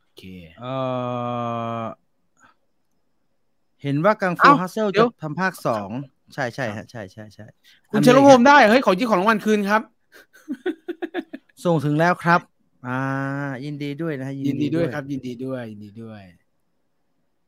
[0.00, 0.22] โอเค
[0.60, 0.64] เอ
[1.80, 1.82] อ
[3.82, 5.88] เห็นว่ากังฟูเอ้าฮัสเซลเดี๋จะยวทำภาคสอง
[6.34, 7.46] ใช่ใช่ฮะใช่ใช่ใช่
[7.90, 9.82] คุณอเชลเมริโฮกามได้เฮ้ยขอที่ของรางวัลคืนครับ
[11.64, 12.40] ส่งถึงแล้วครับ
[12.86, 13.00] อ่า
[13.64, 16.22] ยินดีด้วยนะฮะยินดีด้วยครับ ยินดีด้วยยินดีด้วย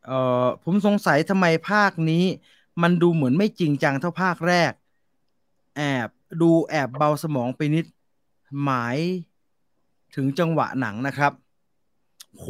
[0.07, 0.11] เอ
[0.45, 2.25] อผมสงสัยทำไมภาคนี้
[2.83, 4.73] มันดูเหมือนไม่จริงจังเท่าภาคแรก
[5.77, 6.09] แอบ
[6.43, 7.85] ดูแอบเบาสมองไปนิด
[8.65, 8.97] หมาย
[10.15, 11.33] ถึงจังหวะหนังนะครับ
[12.33, 12.47] โห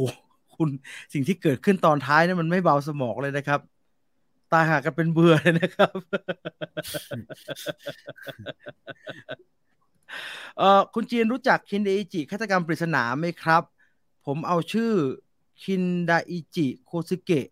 [0.55, 0.69] คุณ
[1.13, 3.59] สิ่งที่เกิดขึ้นตอนท้ายนั้นมันไม่เบาสมองเลยนะครับ
[4.51, 5.93] ตายหากันเป็นเบื่อเลยนะครับ
[10.57, 13.63] เอ่อคุณจีนรู้จักคินเดอิจิฆาตกรรมปริศนาไหมครับ
[14.25, 14.91] ผมเอาชื่อ
[15.63, 17.47] คินดาอิจิโคซึเกะ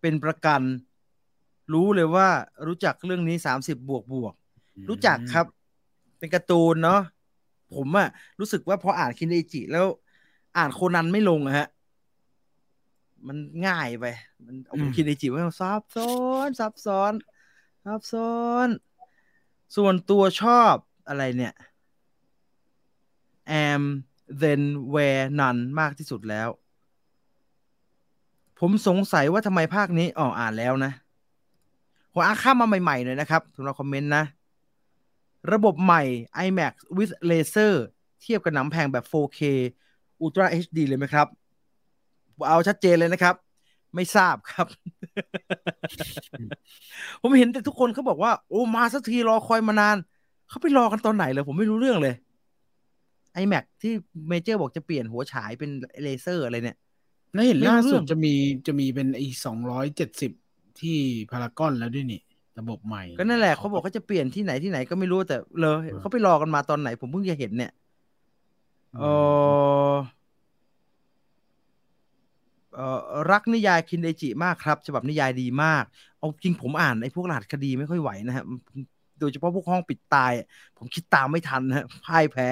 [0.00, 0.62] เป็นประกัน
[1.72, 2.28] รู้เลยว่า
[2.66, 4.34] รู้จักเรื่องนี้สามสิบบวกบวก
[4.88, 5.46] รู้จักครับ
[6.18, 7.00] เป็นการ์ตูนเนาะ
[7.74, 8.08] ผมอะ
[8.40, 9.86] รู้สึกว่าพออ่านคินดาอิจิแล้ว
[10.56, 11.66] อ่านโคนันไม่ลงอะฮะ
[13.26, 14.06] มันง่ายไป
[14.46, 16.14] มันเอาอืมคินดาอิจิว่าซับซ้อ
[16.46, 17.12] นซับซ้อน
[17.84, 18.68] ซับซ้อน
[19.76, 20.74] ส่วนตัวชอบ
[21.08, 21.54] อะไรเนี่ย
[23.64, 23.82] am
[24.40, 26.48] then where none มากที่สุดแล้ว
[28.58, 30.92] ผมสงสัยว่าทำไมภาคนี้อ๋ออ่านแล้วนะ
[32.12, 34.24] ผมอ่านข้ามมาใหม่ๆหน่อยนะครับสำหรับคอมเมนต์นะ
[35.52, 36.02] ระบบใหม่
[36.46, 37.72] iMac with laser
[38.22, 39.40] เทียบกับหนังแพงแบบ 4K
[40.22, 41.26] Ultra HD เลยไหมครับ
[42.48, 43.34] เอาชัดเจนเลยนะครับ
[43.94, 44.66] ไม่ทราบครับ
[47.20, 49.96] ผมเห็นแต่ทุกคนเขาบอกว่า โอ้มาสักทีรอคอยมานาน
[50.48, 52.14] เขาไปรอกันตอนไหนเลยผมไม่รู้เรื่องเลย
[53.42, 53.92] iMac ที่
[54.28, 55.70] เมเจอร์บอกจะเปลี่ยนหัวฉายเป็น
[56.02, 56.78] เลเซอร์อะไรเนี่ย
[57.32, 58.34] แล้วเห็นไม่รู้ล่าสุเรื่ดองจะมี
[58.66, 60.32] จะมีเป็นไอ้สองร้อยเจ็ดสิบ
[60.80, 60.98] ที่
[61.30, 62.20] พารากอนแล้วด้วยนี่
[62.58, 67.72] ระบบใหม่ ก็นั่นแหละเขาบอกเขาจะเปลี่ยนที่ไหนที่ไหนก็ไม่รู้แต่เลยเขาไปรอกันมาตอนไหน ผมเพิ่งจะเห็นเนี่ย
[68.96, 69.04] เออเอ
[69.90, 69.92] อ
[73.30, 75.84] รักนิยายคินเดจิมากครับฉบับนิยายดีมาก
[76.18, 78.44] เอาจริงผมอ่านไอ้พวกรหัสคดีไม่ค่อยไหวนะฮะ
[79.20, 80.46] โดยเฉพาะพวกห้องปิดตายอะ
[80.78, 82.50] ผมคิดตามไม่ทันนะฮะพ่ายแพ้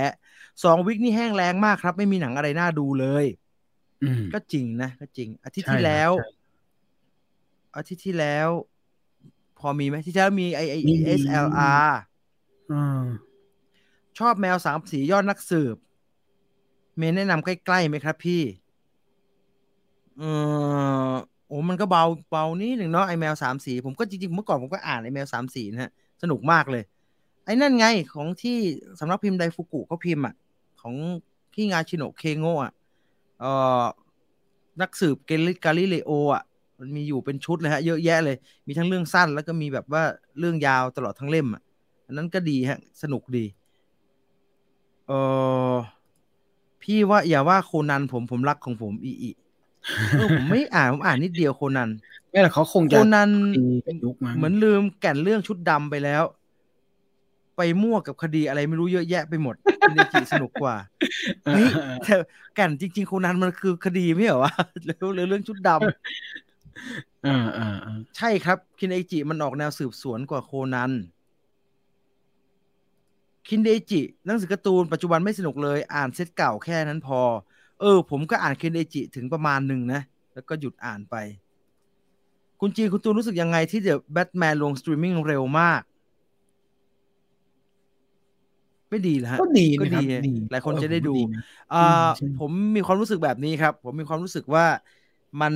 [0.64, 3.24] สองวิกนี่แห้งแรงมากครับ ไม่มีหนังอะไรน่าดูเลย
[4.02, 6.34] อืมก็จริงนะก็จริง อาทิตย์ใช่ที่แล้วครับใช่
[7.76, 8.48] อาทิตย์ที่แล้ว
[9.58, 11.90] พอมีไหมที่แล้วมีไอไอมี SLR
[12.72, 13.04] อ่า
[14.18, 15.76] ชอบแมวสามสียอดนักสืบ
[16.96, 18.42] เมย์แนะนำใกล้ๆไหมครับพี่
[20.18, 20.22] เอ
[21.10, 21.14] อ
[21.48, 25.90] โอ้มันก็เบาเบานิดหนึ่งเนาะไอแมวสามสีผมก็จริงๆเมื่อก่อนผมก็อ่านไอแมวสามสีนะฮะ
[26.22, 26.82] สนุกมากเลย
[27.44, 28.58] ไอ้นั่นไงของที่
[28.98, 30.34] สำนักพิมพ์ไดฟุกุเขาพิมพ์อะ
[30.80, 30.94] ของ
[31.54, 32.72] ที่งานชิโนะเคโงะอะ
[33.40, 33.50] เอ่
[33.82, 33.84] อ
[34.80, 36.42] นักสืบเกลิกาลิเลโออะ
[36.80, 40.02] มันมีอยู่เป็นชุดเลยฮะเยอะแยะเลย มีทั้งเรื่องสั้นแล้วก็มีแบบว่า
[40.38, 41.62] เรื่องยาวตลอดทั้งเล่มอะ
[42.06, 43.44] อันนั้นก็ดีฮะ สนุกดี
[45.06, 45.12] เอ
[45.72, 45.74] อ
[46.82, 49.30] พี่ว่าอย่าว่าโคนันผมผมรักของผมอีอี
[50.12, 51.90] เออผมไม่อ่านผมอ่านนิดเดียวโคนัน
[52.32, 56.24] นี่แหละเขาคงโคจะนันตีเป็นยุคมั้งเหมือนลืมแก่นเรื่องชุดดำไปแล้ว
[57.56, 60.76] ไปมั่วกับคดีอะไรไม่รู้เยอะแยะไปหมดคินเดจิสนุกกว่า
[61.44, 62.14] เออเฮ้ยเออแต่
[62.54, 64.52] แก่นจริง ๆ โคนันมันคือคดีไม่เหรอวะ
[64.84, 70.92] หรือหรือเรื่องชุดดำเออเออเออใช่ครับ คินเดจิมันออกแนวสืบสวนกว่าโคนัน
[73.48, 77.20] คินเดจิหนังสือการ์ตูนปัจจุบันไม่สนุกเลย อ่านเซตเก่าแค่นั้นพอ
[77.80, 80.00] เออ ผมก็อ่านคินเดจิถึงประมาณหนึ่งนะ
[80.34, 81.16] แล้วก็หยุดอ่านไป
[82.60, 85.82] คุณจีนคุณตูนรู้สึกยังไงที่ The Batman ลงสตรีมมิ่งเร็วมาก
[88.90, 91.42] ไม่ดีนะฮะก็ดีก็นะครับดีดีหลายคนเออจะได้ดูผมว่านะ
[91.74, 94.66] อ่าอืมใช่ผมมีความรู้สึกแบบนี้ครับ ผมมีความรู้สึกว่า
[95.40, 95.54] มัน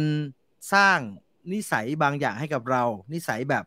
[0.75, 0.99] สร้าง
[1.53, 3.65] นิสัยบางอย่างให้กับเรา นิสัยแบบ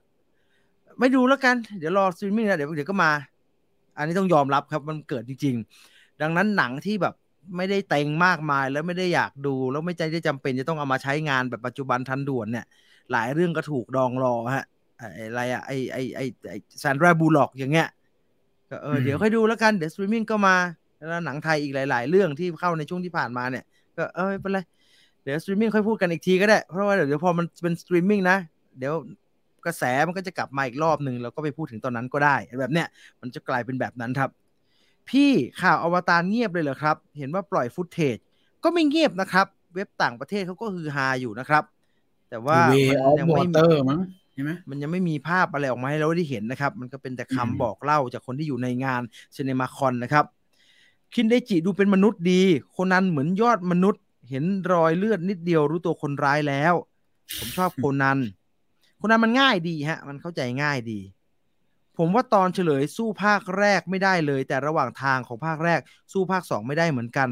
[0.99, 3.11] ไม่ดูแล้วกัน เดี๋ยวรอสตรีมมิ่งนะเดี๋ยวเดี๋ยวก็มา
[3.97, 5.55] อันนี้ต้องยอมรับครับ มันเกิดจริง
[5.87, 7.13] ๆ ดังนั้นหนังที่แบบ
[7.57, 12.65] ไม่ได้เต็งมากมายแล้วไม่ได้อยากดูแล้วไม่ใจได้จำเป็นจะต้องเอามาใช้งานแบบปัจจุบันทันด่วนเนี่ย
[13.11, 14.65] หลายเรื่องก็ถูกดองรอฮะ
[14.97, 16.53] ไอ้อะไรอะไอไอไอไอ
[16.83, 17.87] ซานดราบูล็อกอย่างเงี้ย
[18.69, 20.55] ก็เออเดี๋ยวค่อยดูแล้วกันเดี๋ยวสตรีมมิ่งก็มา
[20.97, 23.63] แล้วหนังไทยอีกหลาย ๆ เรื่องที่เข้าในช่วงที่ผ่านมาเนี่ย
[23.97, 24.59] ก็เออไม่เป็นไร
[25.23, 28.37] เดี๋ยวสตรีมมิ่งค่อยพูดกันอีกทีก็ได้ เพราะว่าเดี๋ยวพอมันเป็นสตรีมมิ่งนะ
[28.79, 28.93] เดี๋ยว
[29.65, 32.87] กระแสมันก็จะกลับมาอีกรอบหนึ่งแล้วก็ไปพูดถึงตอนนั้นก็ได้ แบบเนี้ย
[33.21, 34.29] มันจะกลายเป็นแบบนั้นครับ
[35.09, 38.17] พี่ข่าวอวตารเงียบเลยเหรอครับ เห็นว่าปล่อย footage
[38.63, 41.63] ก็ไม่เงียบนะครับ เว็บต่างประเทศเขาก็ฮือฮาอยู่นะครับ
[42.29, 43.99] แต่ว่าเวมันออฟยังวอไม่เตอร์มั้ง
[44.33, 49.01] ใช่ไหมมันยังไม่มีภาพอะไรออกมาให้เราได้เห็นนะครับ มันก็เป็นแต่คำอืมบอกเล่าจากคนที่อยู่ในงาน
[49.35, 50.25] ซ i น e มาคอนนะครับ
[51.13, 52.41] คินเดจิดูเป็นมนุษย์ดี
[52.77, 56.73] คนนั้นเหมือนยอดมนุษย์ เห็นรอยเลือดนิดเดียวรู้ตัวคนร้ายแล้ว
[57.39, 58.19] ผมชอบโคนัน
[58.97, 60.99] โคนันมันง่ายดีฮะ มันเข้าใจง่ายดี
[61.97, 65.79] ผมว่าตอนเฉลยสู้ภาคแรกไม่ได้เลย แต่ระหว่างทางของภาคแรก
[66.13, 67.29] สู้ภาคสองไม่ได้เหมือนกัน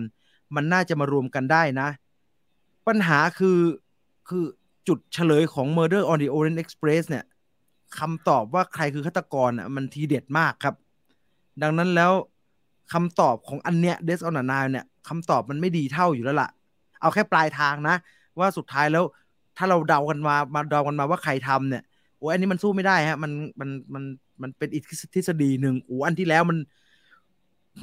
[0.55, 1.87] มันน่าจะมารวมกันได้นะ
[2.87, 3.59] ปัญหาคือ
[4.29, 4.43] คือ
[4.87, 7.25] จุดเฉลยของ Murder on the Orient Express เนี่ย
[7.99, 10.75] คำตอบว่าใครคือฆาตกรอะมันทีเด็ดมากครับ
[11.61, 12.11] ดังนั้นแล้ว
[12.93, 16.49] คำตอบของอันเนี้ย Death on the Nile เนี่ยคำตอบมันไม่ดีเท่าอยู่แล้วล่ะ
[17.01, 17.95] เอาแค่ปลายทางนะ
[18.39, 19.03] ว่าสุดท้ายแล้ว
[19.57, 21.83] ถ้าเราเดากันมามาเดากันมาว่าใครทำเนี่ย
[22.19, 24.03] โอ้ยอันนี้มันสู้ไม่ได้ฮะมันมันมัน
[24.41, 26.57] มันเป็นอีกทฤษฎีหนึ่งโอ้อันที่แล้วมัน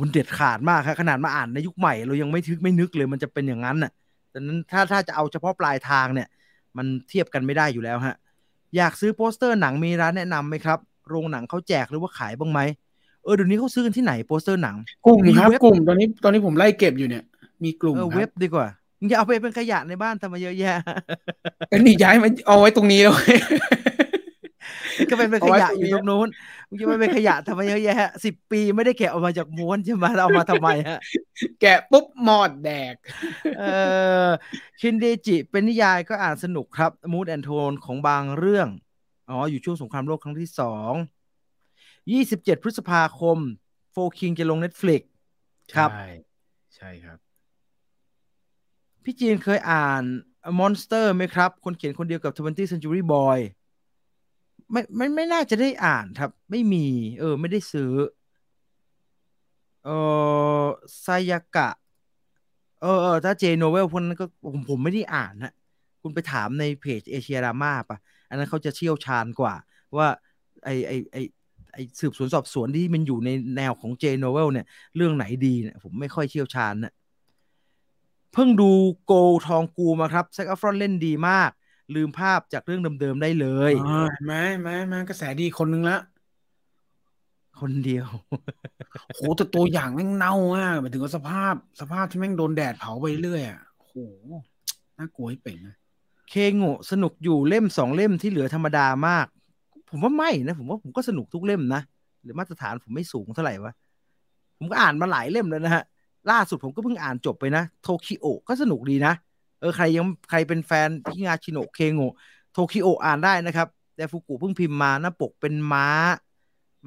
[0.01, 3.93] มันเด็ดขาดมากครับขนาดมาอ่านในยุคใหม่ เรายังไม่นึกไม่นึกเลย มันจะเป็นอย่างนั้นน่ะ
[4.35, 6.29] ดังนั้นถ้าถ้าจะเอาเฉพาะปลายทางเนี่ย
[6.77, 8.17] มันเทียบกันไม่ได้อยู่แล้วฮะ
[8.77, 12.61] อยากซื้อโปสเตอร์หนังมีร้านแนะนำไหมครับ โรงหนังเขาแจกหรือว่าขายบ้างไหม
[13.25, 17.25] เออเดี๋ยวนี้เขาซื้อกันที่ไหนโปสเตอร์หนังกลุ่มครับมีเว็บกลุ่มตอนนี้ตอนนี้ผมไล่เก็บอยู่เนี่ย
[17.65, 18.67] มีกลุ่มเออครับเว็บดีกว่า
[19.01, 20.75] มึงจะเอาไปเป็นขยะในบ้านทำไมเยอะแยะ
[21.69, 23.37] เอ้ยนี่ย้ายมาเอาไว้ตรงนี้เลย
[25.11, 26.29] ก็เป็นเป็นขยะเอาไว้ตรงนี้อยู่ตรงนู้น
[26.69, 30.99] มึงจะไปเป็นขยะทำไมเยอะแยะสิบปีไม่ได้แกะออกมาจากม้วนใช่ไหมแล้วเอามาทำไมฮะ
[31.61, 32.95] แกะปุ๊บหมอดแดก
[33.59, 33.65] เอ
[34.27, 34.29] อ
[34.81, 38.69] ชินเดจิเป็นนิยายก็อ่านสนุกครับมูดแอนโทนของบางเรื่อง
[39.31, 40.93] อ๋อ อยู่ช่วงสงครามโลกครั้งที่สอง
[42.13, 43.39] ยี่สิบเจ็ดพฤษภาคม
[43.93, 45.03] โฟคิงจะลง Netflix
[45.75, 46.09] ครับ ใช่
[46.77, 47.19] ใช่ครับ
[49.05, 50.03] พี่จีนเคยอ่าน
[50.59, 53.39] Monster ไหมครับ คนเขียนคนเดียวกับ 20th Century Boy
[54.73, 56.87] ไม่ไม่ไม่น่าจะได้อ่านครับ ไม่มี
[57.21, 57.93] เออ ไม่ได้ซื้อ
[59.85, 59.91] เอ
[60.63, 60.65] อ
[61.03, 61.71] ไซยากะ
[62.83, 65.53] เออเออถ้าเจโนเวลพวกนั้นก็ผมผมไม่ได้อ่านนะ
[66.03, 69.55] คุณไปถามในเพจเอเชียรามาปะอันนั้นเขาจะเชี่ยวชาญกว่า
[69.97, 70.09] ว่า
[70.65, 71.17] ไอไอไอ
[71.73, 76.93] ไอสืบสวนสอบสวนที่มันอยู่ในแนวของเจโนเวลเนี่ย เรื่องไหนดีเนี่ยผมไม่ค่อยเชี่ยวชาญนะ
[78.33, 78.71] เพิ่งดู
[79.07, 79.13] โก
[79.47, 81.51] ทองกูมาครับแซกอัฟรอนเล่นดีมาก
[81.95, 85.99] ลืมภาพจากเรื่องเดิมๆได้เลยอ่าแม่แม่แม่กระแสดีคนนึงละ
[87.61, 88.07] คนเดียว
[89.15, 93.95] โหแต่ตัวอย่างแม่งเน่ามากหมายถึงว่าสภาพ สภาพที่แม่งโดนแดดเผาไปเรื่อยอะโห
[94.99, 95.77] น่ากลัวให้เป่งนะ
[96.29, 99.27] เคโงะสนุกอยู่เล่มสองเล่มที่เหลือธรรมดามาก
[99.91, 101.83] ผมว่าไม่นะ ผมว่าผมก็สนุกทุกเล่มนะ
[102.23, 103.73] หรือมาตรฐานผมไม่สูงเท่าไหร่วะ
[104.59, 105.85] ผมก็อ่านมาหลายเล่มแล้วนะฮะ
[106.31, 109.13] ล่าสุดผมก็เพิ่งอ่านจบไปนะโทคิโอะก็สนุกดีนะ
[109.61, 112.15] เออใครยังใครเป็นแฟนที่งาชิโนะเคโงะ
[112.53, 115.87] โทคิโออ่านได้นะครับแต่ฟุกุเพิ่งพิมพ์มาหน้าปกเป็นม้า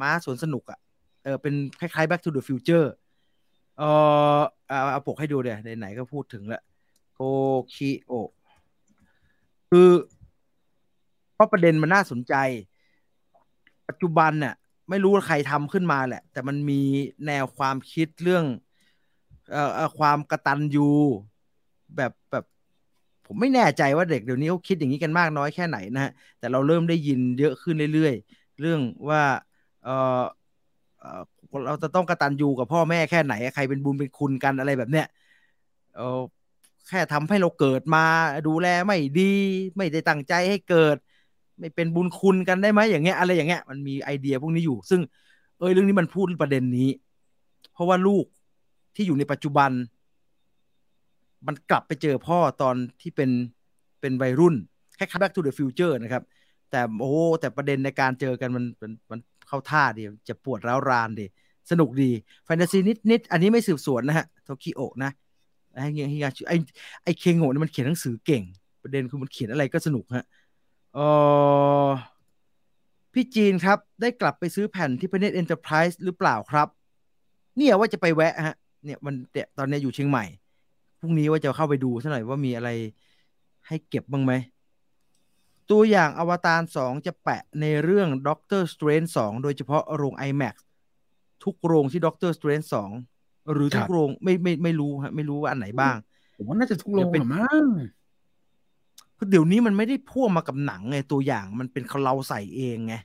[0.02, 0.80] ม้าสวนสนุกอะ่ะ
[1.24, 2.88] เออเป็นคล้ายๆ Back to the Future
[3.78, 3.84] เอ
[4.38, 6.64] อเอาเอาปกให้ดูเดี๋ยวไหนๆก็พูดถึงล้ว
[7.14, 7.20] โท
[7.74, 8.12] คิโอ
[9.70, 9.90] คือ
[11.34, 12.34] เพราะประเด็นมันน่าสนใจ
[13.88, 14.56] ปัจจุบันเนี่ย
[14.90, 16.82] ไม่รู้ว่าใครทำขึ้นมาแหละ แต่มันมี
[17.28, 18.46] แนวความคิดเรื่อง
[19.52, 20.90] เอ่อความกระตันยู
[21.96, 22.46] แบบแบบ
[23.34, 29.22] ผมไม่แน่ใจว่าเด็กเดี๋ยวนี้เขาคิดอย่างนี้กันมากน้อยแค่ไหนนะฮะแต่เราเริ่มได้ยินเยอะขึ้นเรื่อยๆ เรื่องว่า
[29.84, 29.90] เอ
[30.20, 30.22] อ
[31.00, 31.22] เออ
[31.68, 35.06] เราจะต้องกระตันยูกับพ่อแม่แค่ไหน ใครเป็นบุญเป็นคุณกันอะไรแบบเนี้ย
[35.96, 36.20] เออ
[36.88, 38.06] แค่ทำให้เราเกิดมา
[38.48, 39.32] ดูแลไม่ดี
[39.76, 40.98] ไม่ได้ตั้งใจให้เกิด
[41.60, 45.02] ไม่เป็นบุญคุณกันได้ไหมอย่างเงี้ยอะไรอย่างเงี้ยมันมีไอเดียพวกนี้อยู่ ซึ่ง
[45.60, 46.90] เอยเรื่องนี้มันพูดประเด็นนี้
[47.74, 48.26] เพราะว่าลูก
[48.96, 49.72] ที่อยู่ในปัจจุบัน
[51.48, 53.30] มันกลับไปเจอพ่อตอนที่เป็น
[54.02, 54.56] เป็นวัยรุ่น
[54.96, 56.24] คล้ายๆ Back to the Future นะครับ
[56.72, 61.26] แต่โอ้แต่ประเด็นในการเจอกันมันมันมันเข้าท่าดีจะปวดร้าวรานดี
[61.72, 62.12] สนุกดี
[62.46, 65.12] แฟนตาซีนิดนิดอันนี้ไม่สืบสวนนะฮะโทคิโอนะ
[65.74, 66.08] ไอ้เงี้ย
[66.50, 66.56] ไอ้
[67.04, 68.44] ไอ้เคงโง่เนี่ยมันเขียนหนังสือเก่ง
[68.84, 70.26] ประเด็นคือมันเขียนอะไรก็สนุกฮะ
[70.96, 71.00] เอ
[71.86, 71.88] อ
[73.14, 76.68] พี่จีนครับ ได้กลับไปซื้อแผ่นที่พเนตเอ็นเตอร์ไพรส์หรือเปล่าครับ
[77.58, 80.26] เนี่ยว่าจะไปแวะฮะ เนี่ยมันเนี่ยตอนนี้อยู่เชียงใหม่
[81.02, 82.70] พรุ่งนี้ว่าจะเข้าไปดูซะหน่อยว่ามีอะไร
[83.68, 84.34] ให้เก็บบ้างไหม
[85.72, 90.56] ตัวอย่างอวตารสองจะแปะในเรื่อง Doctor Strange สองโดยเฉพาะโรง IMAX
[91.44, 92.90] ทุกโรงที่ Doctor Strange สอง
[93.54, 95.96] หรือทุครับไม่ไม่ไม่รู้ฮะไม่รู้ว่าอันไหนบ้าง
[96.38, 97.66] ผมว่าน่าจะทุกโรงเดี๋ยวเป็นหรอมั้ง
[99.18, 102.96] คือเดี๋ยวนี้มันไม่ได้พ่วงมากับหนังไงตัวอย่างมันเป็นเราใส่เองไง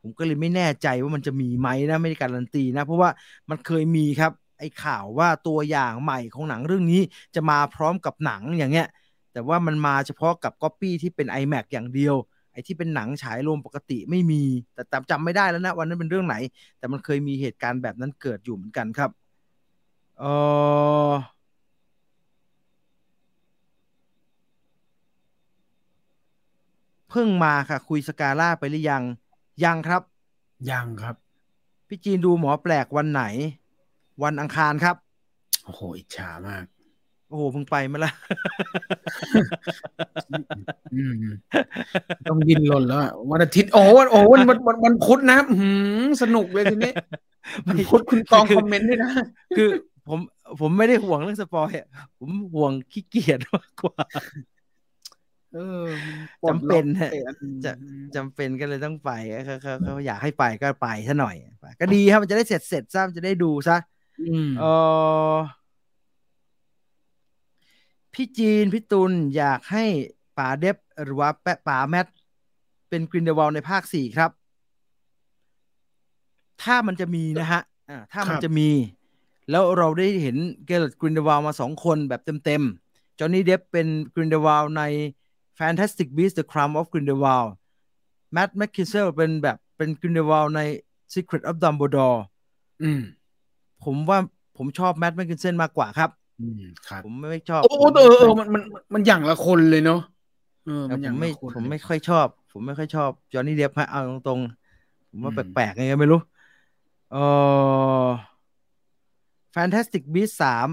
[0.00, 3.10] ผมก็เลยไม่แน่ใจว่ามันจะมีไหมนะไม่ได้การันตีนะ เพราะว่า
[3.50, 4.32] มันเคยมีครับ
[4.62, 7.02] ไอ้ข่าวว่าตัวอย่างใหม่ของหนังเรื่องนี้
[7.34, 8.88] จะมาพร้อมกับหนังอย่างเงี้ย
[9.32, 12.14] แต่ว่ามันมาเฉพาะกับก๊อปปี้ที่เป็น iMac อย่างเดียว
[12.52, 14.42] ไอ้ที่เป็นหนังฉายโรงปกติไม่มี
[14.74, 16.36] แต่จำจำไม่ได้แล้วนะวันนั้นเป็นเรื่องไหน
[16.78, 19.10] แต่มันเคยมีเหตุการณ์แบบนั้นเกิดอยู่เหมือนกันครับ
[20.18, 20.24] เอ
[21.10, 21.12] อ
[27.10, 29.02] เพิ่งมาค่ะ คุยสกาล่าไปหรือยัง
[29.64, 30.02] ยังครับ
[30.70, 31.16] ยังครับ
[31.88, 33.24] พี่จีนดูหมอแปลกวันไหน
[34.22, 34.96] วันอังคารครับ
[35.64, 36.64] โอ้โห อิจฉามาก
[37.28, 38.12] โอ้โหเพิ่งไปมาละ
[40.94, 41.14] อืม
[42.28, 45.70] ต้องดินรนแล้วอะวันอาทิตย์โอ้วันโอ้วันวันวันวันพุธนะอื้อหื
[46.00, 46.92] อสนุกเลยทีนี้
[47.66, 49.10] วันพุธคุณกองคอมเมนต์ด้วยนะ
[49.56, 49.68] คือ
[50.08, 50.18] ผม
[50.60, 51.86] ผมไม่ได้ห่วงเรื่องสปอยอะ
[52.18, 54.04] ผมห่วงขี้เกียจมากกว่า
[55.54, 55.86] เออ
[56.48, 57.72] จำเป็นฮะปลดล็อกจะ
[58.16, 59.10] จำเป็นก็เลยต้องไป
[59.46, 61.36] เขาเขาเขาอยากให้ไปก็ไปซะหน่อย
[61.80, 64.01] ก็ดีครับมันจะได้เสร็จเสร็จซะมันจะได้ดูซะอืม
[64.58, 64.64] เอ
[65.32, 65.36] อ
[68.14, 69.84] พี่จีน พี่ตุลอยากให้
[70.38, 72.06] ป๋าเดฟหรือว่าแปะป๋าแมท
[72.88, 74.30] เป็นกรินเดวอลในภาคสี่ครับ
[76.62, 78.68] ถ้ามันจะมีนะฮะอ่าถ้ามันจะมี
[79.50, 84.82] แล้วเราได้เห็นเกลเลิร์ตกรินเดลวัลด์มาสองคนแบบเต็มๆจอห์นนี่เดปป์เป็นกรินเดลวัลด์ใน
[85.58, 87.50] Fantastic Beasts The Crime of Grindelwald
[88.32, 90.60] แมดส์มิคเคลเซนเป็นแบบเป็นกรินเดลวัลด์ใน
[91.12, 92.18] Secret of Dumbledore
[92.82, 93.00] อืม
[93.84, 94.18] ผมว่า
[94.56, 98.62] ผมชอบแมดส์มิคเคลเซนมากกว่าครับอืมครับผมไม่ชอบโอ้เออเออมันมัน
[98.94, 100.00] มันอย่างละคนเลยเนาะ
[100.66, 106.20] เออแต่มันอผย่างมละไม่คนผมเลยไม่ค่อยชอบ ผมไม่ค่อยชอบจอห์นนี่เดปป์ฮะเอาตรงๆ ผมว่าอืมแปลกๆไงก็ไม่รู้
[107.12, 107.16] เอ
[108.04, 108.08] อ
[109.54, 110.68] Fantastic Beasts สาม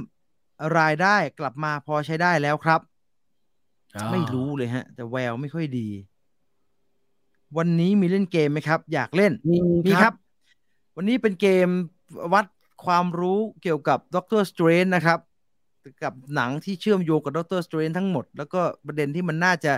[0.80, 2.82] รายได้กลับมาพอใช้ได้แล้วครับ
[3.96, 5.88] อ่าไม่รู้เลยฮะ แต่แววไม่ค่อยดี
[7.58, 10.14] วันนี้มีเล่นเกมไหมครับ อยากเล่นมีมีครับ
[10.96, 11.68] วันนี้เป็นเกม
[12.34, 12.46] วัด
[12.86, 15.20] ความรู้เกี่ยวกับ Doctor Strange นะครับ
[16.04, 19.74] กับหนังที่เชื่อมโยงกับ Doctor Strange ทั้งหมด แล้วก็ประเด็นที่มันน่าจะ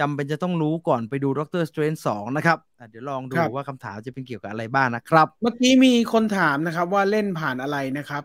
[0.00, 8.22] จำเป็นจะต้องรู้ก่อนไปดู Doctor Strange สองนะครับอะเดี๋ยวลองดูว่าคำถามจะเป็นเกี่ยวกับอะไรบ้างนะครับ เมื่อกี้มีคนถามนะครับว่าเล่นผ่านอะไรนะครับ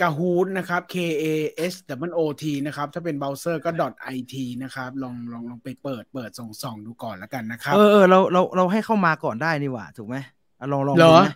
[0.00, 1.24] กาฮูดนะครับ K A
[1.72, 1.74] S
[2.10, 3.70] W O T นะครับ ถ้าเป็นเบราว์เซอร์ก็
[4.16, 10.16] .it นะครับ ลองลองลองไปเปิดเปิดส่องส่องดูก่อนแล้วกันนะครับ เออเออเราเราเราให้เข้ามาก่อนได้นี่หว่า ถูกไหม
[10.60, 11.28] อะลองลองดูไหมเหรอ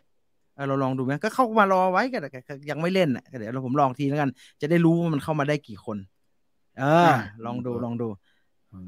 [0.58, 2.30] เออเราลองดูไหมก็เข้ามารอไว้กันแต่
[2.70, 5.96] ยังไม่เล่นอะเดี๋ยวเราผมลองทีแล้วกัน จะได้รู้ว่ามันเข้ามาได้กี่คน
[6.78, 7.12] เออ
[7.46, 8.08] ลองดูลองดู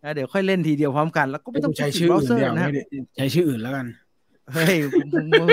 [0.00, 2.82] แล้วเดี๋ยวค่อยเล่นทีเดียวพร้อมกัน แล้วก็ไม่ไม่ต้ต้อองงใช้ปิดชื่อเบราอื่ว์เซอร์นเดียวนะฮะไม่ได้
[3.16, 3.86] ใช้ชื่ออื่นแล้วกัน
[4.52, 5.48] เฮ้ยผมผมผม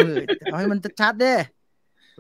[0.46, 1.34] เอาให้มันชัดๆเด้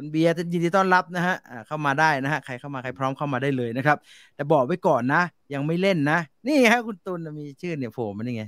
[0.04, 3.98] คุณเบียร์ยินดีต้อนรับนะฮะอ่าเข้ามาได้นะฮะใครเข้ามาใครพร้อมเข้ามาได้เลยนะครับ
[4.36, 5.22] แต่บอกไว้ก่อนนะ
[5.54, 8.44] ยังไม่เล่นนะ นี่ฮะคุณตุลน่ะมีชื่อเนี่ยโผล่มานี่ไง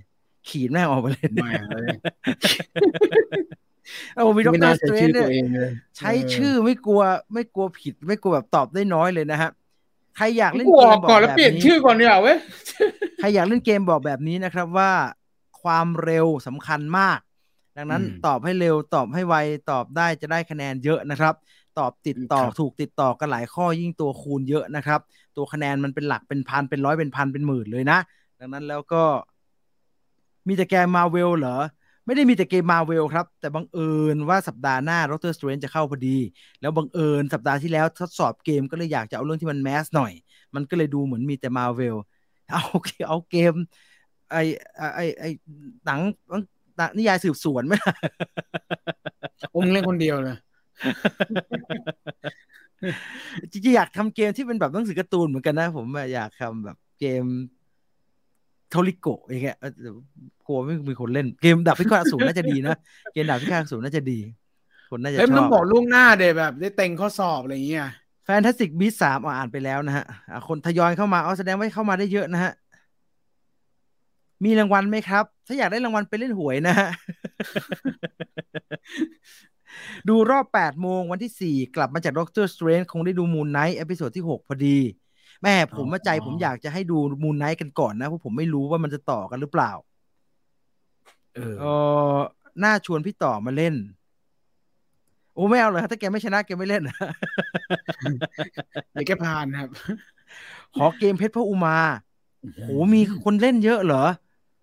[0.50, 1.98] ขีดแม่งออกมาเลยไม่เลย
[4.14, 7.02] เอาผมมีด็อกไม่เตอน่าร์สจะเตรชื่นอเนี่ตัยวเองเลยใช้ชื่อไม่กลัว
[7.34, 9.50] ไม่กลัวผิด ไม่กลัวแบบตอบได้น้อยเลยนะฮะ
[10.16, 12.38] ใครอยากเล่นกูเกอมอกบอก่อนกแล้วแบบเปลี่ยนนี้ชื่อก่อนดีกว่าเว้ย
[13.20, 14.92] ใครอยากเล่นเกมบอกแบบนี้นะครับว่า
[15.62, 17.20] ความเร็วสำคัญมาก
[17.78, 19.36] ดังนั้นอืมตอบให้เร็วตอบให้ไว
[19.72, 21.34] ตอบได้จะได้คะแนนเยอะนะครับ
[21.80, 25.00] ตอบติดต่อครับถูกติดต่อกันหลายข้อยิ่งตัวคูณเยอะนะครับ
[25.38, 28.00] ตัวคะแนนมันเป็นหลักเป็นพันเป็นร้อยเป็นพันเป็นหมื่นเลยนะ
[28.40, 29.04] ดังนั้นแล้วก็
[30.48, 31.58] มีแต่แกมมาเวลเหรอ
[32.06, 36.18] ไม่ได้มีแต่เกมมาเวลครับ แต่บังเอิญว่าสัปดาห์หน้า d รสเตรนจะเข้าพอดี
[36.62, 40.14] แล้วบังเอิญสัปดาห์ที่แล้วทดสอบเกมก็เลยอยากจะเอาเรื่องที่มันแมสหน่อย
[40.56, 41.96] มันก็เลยดูเหมือนมีแต่มาเวล
[42.52, 42.64] เอา
[43.08, 43.54] เอาเกม
[44.32, 44.38] ไอ
[44.96, 45.24] ไอไอ
[45.86, 46.32] หนังห
[46.80, 47.96] นังนิยายสืบสวนไหมล่ะ
[49.56, 50.38] อมเล่นคนเดียวเลย
[53.52, 57.24] จริงๆอยากทำเกมที่เป็นแบบหนังสือการ์ตูนเหมือนกันนะ ผมอะอยากทำแบบเกม
[58.70, 59.72] โทริโกะอย่างเงี้ยเออ
[60.48, 62.78] กลัวไม่มีคนเล่นเกมดาบพิฆาตอสูรน่าจะดีนะ
[63.14, 64.20] เกมดาบพิฆาตอสูรน่าจะดี
[64.90, 67.88] คนน่าจะเฮ้ยชมันต้ออบงบอกล่วงหน้าเดยแบบ ได้เต็งข้อสอบอะไรอย่างเงี้ย
[68.26, 72.52] Fantastic Beasts สามอ่านไปแล้วนะฮะอะคนทยอยเข้ามาเอาแสดงว่าเข้ามาได้เยอะนะฮะ
[74.44, 76.90] มีรางวัลไหมครับ ถ้าอยากได้รางวัลไปเล่นหวยนะฮะ
[80.10, 84.78] ดูรอบ 8 โมงวันที่ 4 กลับมาจาก Doctor Strange คงได้ดู Moon Knight episode ที่ 6 พอดี
[85.44, 89.72] แม่ผมมาใจผมอยากจะให้ดู Moon Knight กันก่อนนะ เพราะผมไม่รู้ว่ามันจะต่อกันหรือเปล่า
[91.36, 91.66] เออเอ
[92.16, 92.18] อ
[92.64, 93.76] น่าชวนพี่ต่อมาเล่น
[95.34, 96.84] โอ้ไม่เอาเลยถ้าแกไม่ชนะแกไม่เล่น
[98.92, 99.70] เดี๋ยวแกผ่านครับ
[100.76, 101.78] ขอเกมเพชรพระอุมา
[102.64, 104.04] โหมีคนเล่นเยอะเหรอ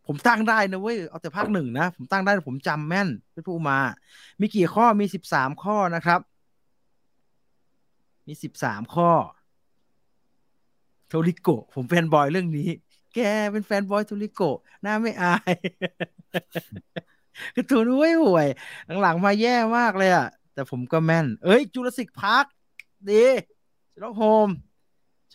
[0.07, 3.79] ผมตั้งได้นะเว้ย เอาแต่ภาคหนึ่งนะ ผมตั้งได้ผมจำแม่นเพชรพระอุมา
[4.41, 6.21] มีกี่ข้อมีสิบสามข้อนะครับ
[8.27, 9.11] มีสิบสามข้อ
[11.09, 12.69] โทริโกผม fanboy เรื่องนี้
[13.15, 13.21] แก
[13.53, 14.43] เป็น fanboy โทริโก
[14.83, 15.53] หน้าไม่อาย
[17.55, 18.49] คือตัวนุ้ยห่วย
[19.03, 22.45] หลังๆมาแย่มากเลยอะแต่ผมก็แม่น เอ้ยจูราสิกพาร์ค
[23.11, 23.25] ดี
[24.03, 24.49] ล็อกโฮม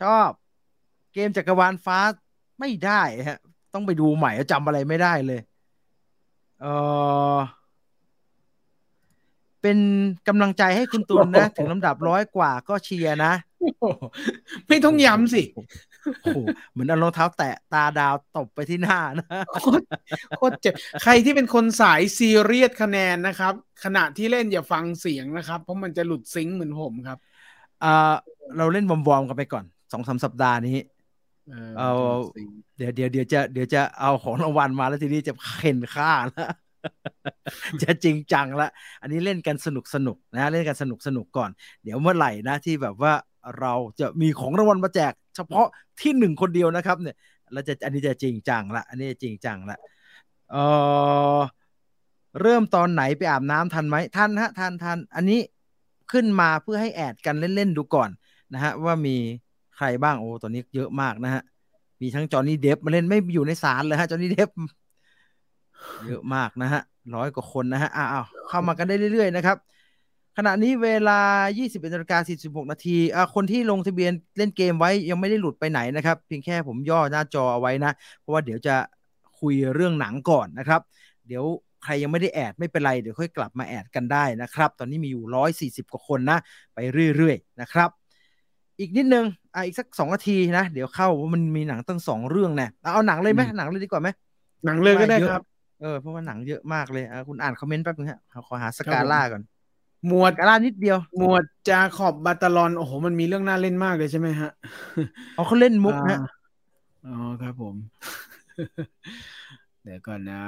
[0.01, 0.29] ชอบ
[1.13, 1.99] เกมจักรวาลฟ้า
[2.59, 3.39] ไม่ได้ฮะ
[3.75, 5.39] ต้องไปดูใหม่จำอะไรไม่ได้เลย
[6.61, 6.65] เอ
[7.35, 7.37] อ
[9.61, 9.77] เป็น
[10.27, 13.33] กำลังใจให้คุณตุลนะ ถึงลำดับร้อยกว่าก็เชียร์นะ
[14.67, 15.41] ไม่ต้องย้ำสิ
[16.21, 16.39] โอ้โห
[16.71, 19.27] เหมือนเอารองเท้าแตะตาดาวตบไปที่หน้านะ
[19.63, 19.85] โคตร
[20.37, 27.17] โคตรเจ็บ ใครที่เป็นคนสายซีเรียสคะแนนนะครับ ขณะที่เล่นอย่าฟังเสียงนะครับ เพราะมันจะหลุดซิงค์เหมือนผมครับ
[27.83, 28.13] อ่า
[28.57, 30.77] เราเล่นวอร์มๆกันไปก่อนสองสามสัปดาห์นี้
[31.47, 36.47] เออเอามันจะหลุดซิงค์เดี๋ยวเดี๋ยวเดี๋ยวจะเดี๋ยวจะเอาของรางวัลมาแล้วทีนี้จะเข็นค่าแล้ว
[37.81, 38.69] จะจริงจังละ
[39.01, 41.49] อันนี้เล่นกันสนุกสนุกนะ เล่นกันสนุกสนุกก่อน
[41.83, 43.13] เดี๋ยวเมื่อไหร่นะที่แบบว่า
[43.59, 45.67] เราจะมีของรางวัลมาแจก เฉพาะ
[46.01, 47.15] ที่หนึ่งคนเดียวนะครับเนี่ย
[47.51, 49.77] แล้วจะอันนี้จะจริงจังละ อันนี้จะจริงจังละ
[50.51, 50.55] เอ
[51.37, 51.39] อ
[52.41, 55.39] เริ่มตอนไหนไปอาบน้ำทันไหมทันฮะทันทันอันนี้
[56.11, 58.09] ขึ้นมาเพื่อให้แอดกันเล่นๆดูก่อน
[58.53, 59.17] นะฮะว่ามี
[59.77, 61.41] ใครบ้างโอ้ตอนนี้เยอะมากนะฮะ
[62.01, 64.49] มีทั้งจอห์นนี่เดฟมาเล่นไม่อยู่ในศาลเลยฮะจอห์นนี่เดฟ
[66.07, 66.81] เยอะมากนะฮะ
[67.15, 69.57] ร้อยกว่าคนนะฮะอ้าวเข้ามากันได้เรื่อยๆนะครับ
[70.37, 71.19] ขณะนี้เวลา
[71.55, 78.75] 21นาฬิกา46 นาทีอ่าคนที่ลงทะเบียนเล่นเกมไว้ยังไม่ได้หลุดไปไหนนะครับ เพียงแค่ผมย่อหน้าจอเอาไว้นะ เพราะว่าเดี๋ยวจะ
[79.39, 80.81] คุยเรื่องหนังก่อนนะครับ
[81.27, 81.43] เดี๋ยว
[81.83, 85.25] ใครยังไม่ได้แอดไม่เป็นไร เดี๋ยวค่อยกลับมาแอดกันได้นะครับ ตอนนี้มีอยู่
[85.81, 86.37] 140 กว่าคนนะ
[86.73, 86.79] ไป
[87.15, 87.89] เรื่อยๆนะครับ
[88.79, 94.09] อีกนิดนึงอะอีกสักสองนาทีนะ เดี๋ยวเข้าว่ามันมีหนังตั้งสองเรื่องนะเอาหนังเลยไหมหนังเลยดีกว่าไหม
[94.65, 95.41] หนังเลยก็ได้ครับ
[95.81, 99.41] เออเพราะว่าหนังเยอะมากเลยอะคุณอ่านคอมเมนต์แป๊บนึงฮะขอหาสกาล่าก่อน
[100.07, 104.49] หมวดสกาล่านิดเดียว หมวดจาขอบบาตาลอนโอ้โหมันมีเรื่องน่าเล่นมากเลยใช่ไหมฮะ
[105.37, 106.19] อ๋อเขาเล่นมุกฮะ
[107.05, 107.75] อ๋อครับผม
[109.83, 110.43] เดี๋ยวก่อนนะ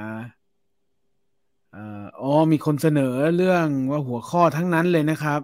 [1.74, 5.42] เอ่ออ๋อมีคนเสนอเรื่องว่าหัวข้อทั้งนั้นเลยนะครับ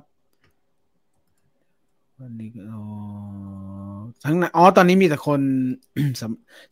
[2.20, 2.84] วันนี้อ๋อ
[4.24, 5.42] ทั้งนั้นอ๋อตอนนี้มีแต่คน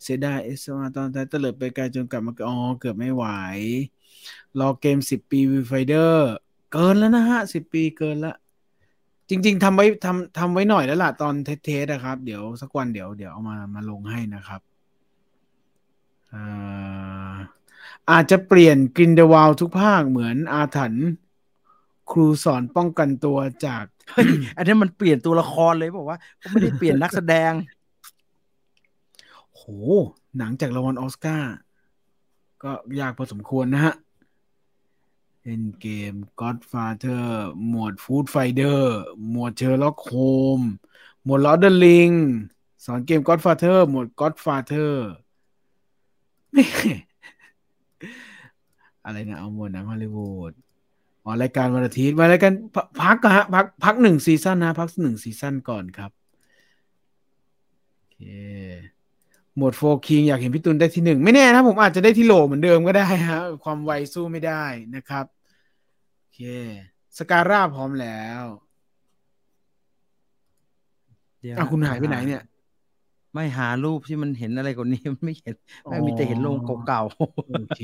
[0.04, 3.26] เสียดาย Ezra ตอนท้ายเตลิดไปไกลจนกลับมาอ๋อเกือบไม่ไหว
[4.60, 6.32] รอเกมสิบปี Viewfinder
[6.72, 8.36] เกินแล้วนะฮะสิบปีเกินละ
[9.30, 14.62] จริง ๆทำไว้ทำทำไว้หน่อยแล้วล่ะ ตอน test นะครับ เดี๋ยวสักวันเดี๋ยวเดี๋ยวเอามามาลงให้นะครับ
[16.34, 17.34] อ่า
[18.12, 21.08] อาจจะเปลี่ยน Grindelwald ทุกภาคเหมือนอาถรรพ์
[22.12, 26.20] ครูสอนป้องกันตัวจาก เฮ้ยอันนี้มันเปลี่ยนตัวละครเลยบอกว่า
[26.52, 27.52] ไม่ได้เปลี่ยนนักแสดง
[29.56, 29.64] โห
[30.38, 31.54] หนังจากรางวัลออสการ์
[32.64, 33.96] ก็ยากพอสมควรนะฮะ
[35.42, 37.24] เล่นเกม Godfather
[37.68, 38.80] หมวด Food Fighter
[39.30, 40.70] หมวด Sherlock Holmes
[41.24, 42.16] หมวด Lord of the Ring
[42.86, 44.92] สอนเกม Godfather หมวด Godfather
[46.54, 46.66] แม่
[49.06, 50.52] อะไรนะ เอาหมวดหนังฮอลลีวูด
[51.24, 56.12] อ๋อรายการวันอาทิตย์มารายการพพักอะฮะพักพักหนึ่งซีซั่นนะพักหนึ่งซีซั่นก่อนครับ
[57.98, 58.20] โอเค
[59.58, 64.64] หมวดโฟคิงอยากเห็นพี่ตุลได้ที่หนึ่งไม่แน่นะผมอาจจะได้ที่โหลเหมือนเดิมก็ได้ฮะความไวสู้ไม่ได้
[64.96, 65.26] นะครับ
[66.18, 66.40] โอเค
[67.18, 68.44] สการ่าพร้อมแล้ว
[71.40, 72.42] เดี๋ยวอะคุณหายไปไหนเนี่ย
[73.34, 75.56] ไม่หารูปที่มันเห็นอะไรกว่านี้ไม่เห็น
[75.90, 76.58] ไม่มีแต่เห็นโลง
[76.88, 77.04] เก่า
[77.54, 77.82] โอเค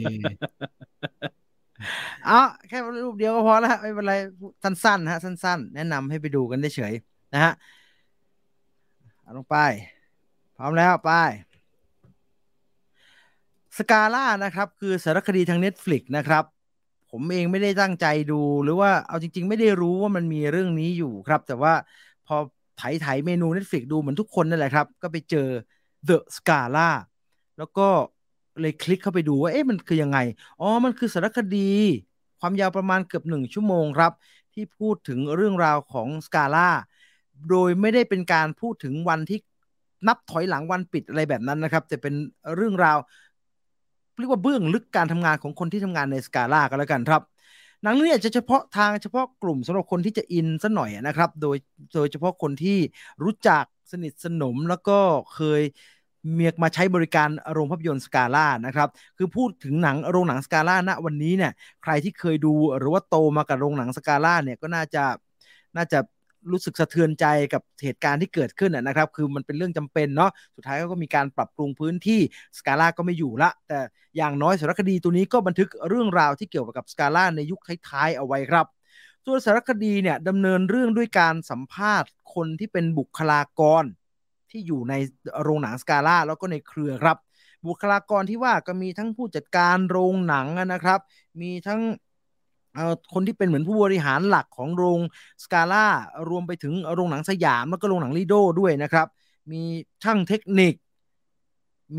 [2.28, 4.14] ๆเอาแค่รูปเดียวก็พอแล้วไม่เป็นไร
[4.64, 7.54] สั้นๆนะฮะสั้น ๆ แนะนำให้ไปดูกันได้เฉยๆนะฮะ
[9.22, 9.58] เอาลงไป
[10.58, 11.12] พร้อมแล้วไป
[13.78, 16.44] สกาล่านะครับคือสารคดีทาง Netflix นะครับ
[17.12, 21.74] ผมเองไม่ได้ตั้งใจดูหรือว่าเอาจริง ๆ ไม่ได้รู้ว่ามันมีเรื่องนี้อยู่ครับ แต่ว่า
[22.28, 22.36] พอ
[22.78, 25.48] ไถไถเมนู Netflix ดูเหมือนทุกคนนั่นแหละครับ ก็ไปเจอ
[26.08, 26.90] The Scala
[27.58, 27.88] แล้วก็
[28.62, 30.18] เลยคลิกเข้าไปดูว่าเอ๊ะมันคือยังไง
[30.60, 31.72] อ๋อ มันคือสารคดี
[32.40, 34.12] ความยาวประมาณเกือบหนึ่งชั่วโมงครับ
[34.54, 36.70] ที่พูดถึงเรื่องราวของสกาล่า
[37.50, 39.40] โดยไม่ได้เป็นการพูดถึงวันที่
[40.08, 42.14] นับถอยหลังวันปิดอะไรแบบนั้นนะครับ จะเป็น
[42.56, 42.98] เรื่องราว
[44.20, 47.22] เรียกว่าเบื้องลึกการทำงานของคนที่ทำงานในสกาล่าก็แล้วกันครับ
[47.84, 51.58] หนังเรื่องนี้จะเฉพาะทางเฉพาะกลุ่มสำหรับคนที่จะอินซะหน่อยนะครับ โดย
[51.96, 52.78] โดยเฉพาะคนที่
[53.24, 54.98] รู้จักสนิทสนมแล้วก็
[55.34, 55.62] เคย
[56.34, 61.52] เมียมาใช้บริการโรงภาพยนตร์สกาล่านะครับคือพูดถึงหนังโรงหนังสกาล่าณวันนี้เนี่ย
[61.84, 65.04] ใครที่เคยดูหรือว่าโตมากับโรงหนังสกาล่าเนี่ยก็น่าจะ
[65.78, 66.00] น่าจะ
[66.52, 72.22] รู้สึกสะเทือนใจกับเหตุการณ์ที่เกิดขึ้นนะนะครับ คือมันเป็นเรื่องจำเป็นเนาะ สุดท้ายก็มีการปรับปรุงพื้นที่
[72.58, 73.80] สกาล่าก็ไม่อยู่ละ แต่
[74.18, 78.66] อย่างน้อยสารคดีตัวนี้ก็บันทึกเรื่องราวที่เกี่ยวกับสกาล่าในยุคท้ายๆเอาไว้ครับ
[79.26, 83.84] ส่วนสารคดีเนี่ยดำเนินเรื่องด้วยการสัมภาษณ์คนที่เป็นบุคลากร
[84.52, 84.94] ที่อยู่ใน
[85.42, 87.18] โรงหนังสกาล่าแล้วก็ในเครือครับ
[87.68, 91.00] บุคลากรที่ว่าก็มีทั้งผู้จัดการโรงหนังนะครับ
[91.42, 91.82] มีทั้ง
[93.14, 95.00] คนที่เป็นเหมือนผู้บริหารหลักของโรง
[95.44, 95.86] สกาล่า
[96.30, 99.08] รวมไปถึงโรงหนังสยามแล้วก็โรงหนังลีโดด้วยนะครับ
[99.52, 99.62] มี
[100.04, 100.74] ช่างเทคนิค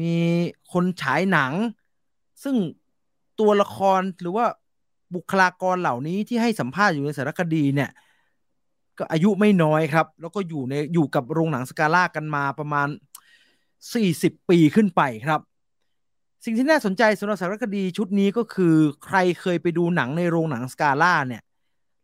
[0.00, 0.16] มี
[0.72, 1.52] คนฉายหนัง
[2.42, 2.56] ซึ่ง
[3.40, 4.46] ตัวละครหรือว่า
[5.14, 7.90] บุคลากรเหล่านี้ที่ให้สัมภาษณ์อยู่ในสารคดีเนี่ย
[8.98, 12.88] ก็อายุไม่น้อยครับ แล้วก็อยู่ในอยู่กับโรงหนังสกาล่ากันมาประมาณ
[13.88, 15.40] 40 ปีขึ้นไปครับ
[16.44, 21.42] สิ่งที่น่าสนใจสำหรับสารคดีชุดนี้ก็คือใครเคยไปดูหนังในโรงหนังสกาล่าเนี่ย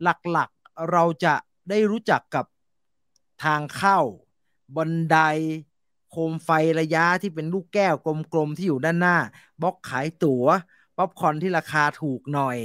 [0.03, 1.35] หลักๆเราจะ
[1.69, 2.45] ได้รู้จักกับ
[3.45, 3.99] ทางเข้า
[4.77, 5.19] บันได
[6.11, 7.95] โคมไฟระยะที่เป็นลูกแก้ว
[8.33, 9.17] กลมๆที่อยู่ด้านหน้า
[9.63, 10.47] บล็อกขายตั๋ว
[10.97, 12.59] ป๊อปคอร์นที่ราคาถูกหน่อย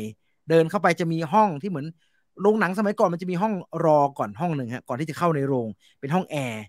[0.50, 1.88] เดินเข้าไปจะมีห้องที่เหมือน
[2.42, 3.54] โรงหนังสมัยก่อนมันจะมีห้อง
[3.86, 5.68] รอก่อนห้องหนึ่งฮะก่อนที่จะเข้าในโรง
[6.00, 6.64] เป็นห้องแอร์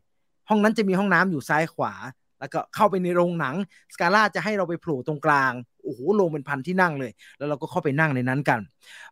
[0.48, 1.92] ห้องนั้นจะมีห้องน้ำอยู่ซ้ายขวา
[2.40, 3.56] แล้วก็เข้าไปในโรงหนัง
[3.94, 5.52] สกาล่าจะให้เราไปโผล่ตรงกลาง
[5.84, 8.60] โอ้โหโรงเป็นพันที่นั่งเลย แล้วเราก็เข้าไปนั่งในนั้นกัน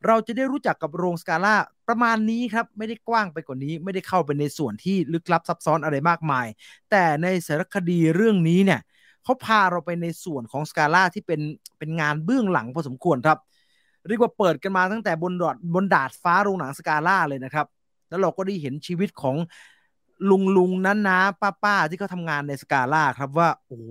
[0.06, 1.54] เราจะได้รู้จักกับโรงสกาล่า
[1.88, 6.46] ประมาณนี้ครับ ไม่ได้กว้างไปกว่านี้ ไม่ได้เข้าไปในส่วนที่ลึกลับซับซ้อนอะไรมากมาย
[6.90, 8.80] แต่ในสารคดีเรื่องนี้เนี่ย
[9.24, 11.40] เขาพาเราไปในส่วนของสกาล่าที่เป็น
[11.78, 13.38] เป็นงานเบื้องหลังพอสมควรครับ
[14.08, 17.66] เรียกว่าเปิดกันมาตั้งแต่บนดอดบนดาดฟ้าโรงหนังสกาล่าเลยนะครับ
[18.08, 19.36] แล้วเราก็ได้เห็นชีวิตของ
[20.30, 23.90] ลุงลุงนั้นนะป้าป้าที่เขาทางานในสกาล่าครับว่า โอ้โห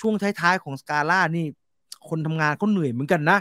[0.00, 1.44] ช่วงท้ายๆของสกาล่านี่
[2.08, 3.38] คนทำงานเขาเหนื่อยเหมือนกันนะ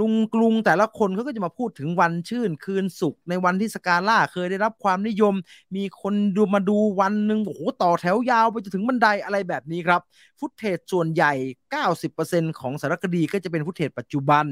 [0.00, 5.34] ลุงกรุงแต่ละคนเขาก็จะมาพูดถึงวันชื่นคืนสุขในวันที่สกาล่าเคยได้รับความนิยม
[5.76, 10.00] มีคนดูมาดูวันหนึ่งโอ้โหต่อแถวยาวไปจนถึงบันไดอะไรแบบนี้ครับ
[10.38, 11.32] ฟุตเทจส่วนใหญ่
[11.92, 14.44] 90%ของสารคดีก็จะเป็นฟุตเทจปัจจุบัน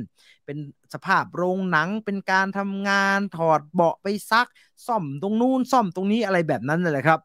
[0.47, 0.59] เป็น
[0.95, 4.49] สภาพโรงหนังเป็นการทำงานถอดเบาะไปซัก
[4.87, 7.21] ซ่อมตรงนู้นซ่อมตรงนี้อะไรแบบนั้นเลยครับ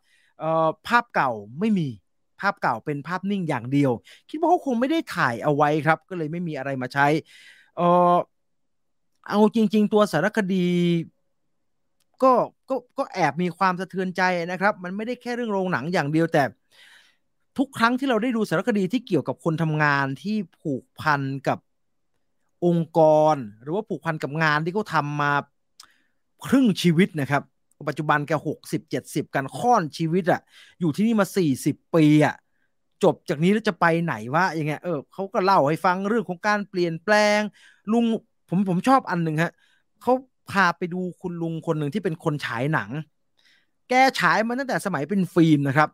[0.87, 1.87] ภาพเก่าไม่มี
[2.41, 3.91] ภาพเก่าเป็นภาพนิ่งอย่างเดียว
[4.29, 7.07] คิดว่าเขาคงไม่ได้ถ่ายเอาไว้ครับ ก็เลยไม่มีอะไรมาใช้
[7.77, 7.81] เอ
[8.13, 8.15] อ
[9.27, 10.67] เอาจริง ๆ ตัวสารคดี
[12.23, 12.33] ก็
[12.69, 14.21] ก็ก็แอบมีความสะเทือนใจ
[14.51, 16.43] นะครับ มันไม่ได้แค่เรื่องโรงหนังอย่างเดียวแต่
[17.57, 21.59] ทุกครั้งที่เราได้ดูสารคดีที่เกี่ยวกับคนทำงานที่ผูกพันกับ
[22.65, 22.99] องค์ก
[23.33, 25.31] ร หรือว่าผูกพันกับงานที่เขาทำมา
[26.45, 27.43] ครึ่งชีวิตนะครับ
[27.87, 30.41] ปัจจุบันแกหกสิบเจ็ดสิบกันค่อนชีวิตอะ
[30.79, 32.35] อยู่ที่นี่มาสี่สิบปีอะ
[33.03, 37.39] จบจากนี้แล้วจะไปไหนวะอย่างเงี้ยเออเขาก็เล่าให้ฟังเรื่องของการเปลี่ยนแปลง
[37.91, 38.05] ลุง
[38.49, 39.51] ผมผมชอบอันหนึ่งฮะ
[40.01, 40.13] เขา
[40.51, 42.89] พาไปดูคุณลุงคนหนึ่งที่เป็นคนฉายหนัง
[43.89, 45.89] แกฉายมาตั้งแต่สมัยเป็นฟิล์มนะครับ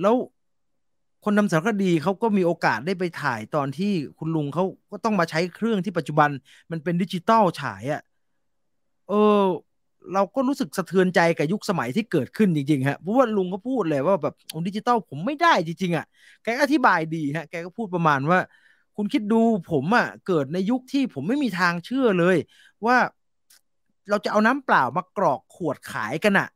[0.00, 0.14] แล้ว
[1.24, 6.30] คนทำสารคดีเขาก็มีโอกาสได้ไปถ่ายตอนที่คุณลุงเขาก็ต้องมาใช้เครื่องที่ปัจจุบัน
[6.70, 8.00] มันเป็นดิจิตอลฉายอะ่ะ
[9.08, 9.42] เออ
[10.14, 14.34] เราก็รู้สึกสะเทือนใจกับยุคสมัยที่เกิดขึ้นจริงๆฮะเพราะว่าลุงก็พูดเลยว่าแบบ
[14.66, 16.06] ดิจิตอลผมไม่ได้จริงๆอะ
[16.42, 18.38] แกอธิบายดีฮะแกก็พูดประมาณว่า
[18.96, 19.40] คุณคิดดู
[19.70, 22.36] ผมอะเกิดในยุคที่ผมไม่มีทางเชื่อเลย
[22.86, 22.96] ว่า
[24.10, 26.48] เราจะเอาน้ำเปล่ามากรอกขวดขายกันอะ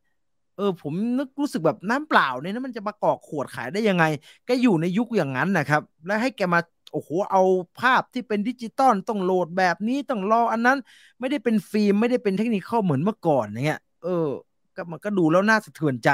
[0.57, 4.05] เออผมนึกรู้สึกแบบน้ำเปล่าเนี่ยนะมันจะมากรอกขวดขายได้ยังไง
[4.47, 6.61] แกอยู่ในยุคอย่างนั้นนะครับ แล้วให้แกมา
[6.93, 7.43] โอ้โหเอา
[7.81, 10.79] ภาพที่เป็นดิจิตอลต้องโหลดแบบนี้ต้องรออันนั้น
[11.21, 14.29] ไม่ได้เป็นฟิล์มไม่ได้เป็นเทคนิคเหมือนเมื่อก่อนอย่างเงี้ยเออ
[14.77, 16.11] ก็มันก็ดูแล้วน่าสะเทือนใจ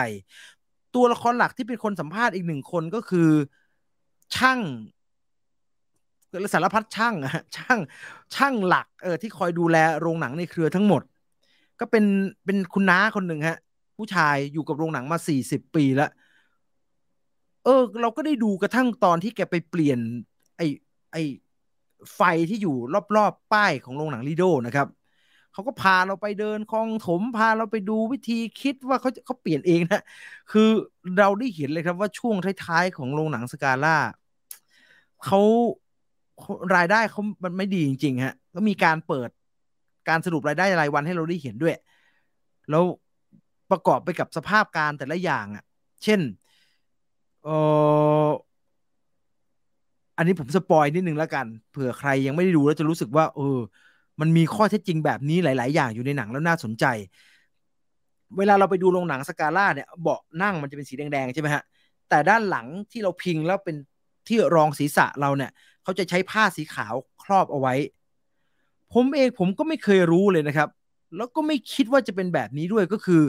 [0.94, 3.28] ตัวละครหลักที่เป็นคนสัมภาษณ์อีกหนึ่งคนก็คือ
[4.36, 4.60] ช่าง
[6.54, 7.78] สารพัดช่างอะช่าง
[8.34, 11.02] ช่างหลักเออที่คอยดูแลโรงหนังในเครือทั้งหมด
[11.80, 12.04] ก็เป็น
[12.44, 13.58] เป็นคุณน้าคนหนึ่งฮะ
[13.96, 16.10] ผู้ชายอยู่กับโรงหนังมาสี่สิบปีแล้ว
[17.64, 20.00] เออ เราก็ได้ดูกระทั่งตอนที่แกไปเปลี่ยน
[21.12, 21.18] ไอไอ
[22.14, 22.76] ไฟที่อยู่
[23.16, 24.88] รอบๆป้ายของโรงหนังลีโดนะครับ
[25.52, 30.02] เขาก็พาเราไปเดินคลองถมพาเราไปดูวิธีคิดว่าเขาเขาเปลี่ยนเองนะ
[30.52, 30.70] คือ
[31.18, 33.96] เราได้เห็นเลยครับว่าช่วงท้ายๆของโรงหนังสกาล่า
[35.24, 35.40] เขา
[36.76, 39.28] รายได้เขามันไม่ดีจริงๆฮะก็มีการเปิด
[40.08, 41.74] การสรุปรายได้รายวันให้เราได้เห็นด้วย
[42.70, 42.84] แล้ว
[43.70, 45.64] ประกอบไปกับสภาพการแต่ละอย่างอะ
[46.04, 46.20] เช่น
[47.44, 47.48] เอ
[48.26, 48.28] อ
[50.18, 53.58] อันนี้ผมสปอยนิดนึงแล้วกันเผื่อใครยังไม่ได้ดูแล้วจะรู้สึกว่า เออ
[54.20, 56.84] มันมีข้อเท็จจริงแบบนี้หลาย ๆ อย่างอยู่ในหนังแล้วน่าสนใจ
[58.36, 61.62] เวลาเราไปดูโรงหนังสกาล่าเนี่ยเบาะนั่งมันจะเป็นสีแดง ๆ ใช่ไหมฮะ
[62.08, 63.76] แต่ด้านหลังที่เราพิงแล้วเป็น
[64.28, 65.50] ที่รองศีรษะเราเนี่ย
[65.82, 67.74] เขาจะใช้ผ้าสีขาวครอบเอาไว้
[68.94, 70.68] ผมเองผมก็ไม่เคยรู้เลยนะครับ
[71.16, 73.22] แล้วก็ไม่คิดว่าจะเป็นแบบนี้ด้วยก็คือ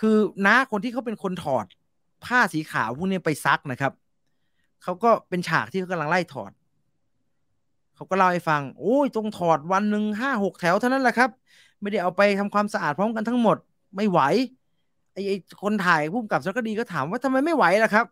[0.00, 1.66] คือน้าคนที่เขาเป็นคนถอด
[2.24, 3.92] ผ้าสีขาวพวกนี้ไปซักนะครับ
[4.82, 6.52] เขาก็เป็นฉากที่เขากำลังไล่ถอด
[7.94, 11.30] เขาก็เล่าให้ฟัง โอ้ยต้องถอดวันหนึ่งห้าหกแถวเท่านั้นแหละครับ
[11.80, 13.56] ไม่ได้เอาไปทำความสะอาดพร้อมกันทั้งหมด
[13.96, 14.20] ไม่ไหว
[15.12, 18.06] ไอ้คนถ่ายผู้กำกับสารคดีก็ถามว่าทำไมไม่ไหวล่ะครับ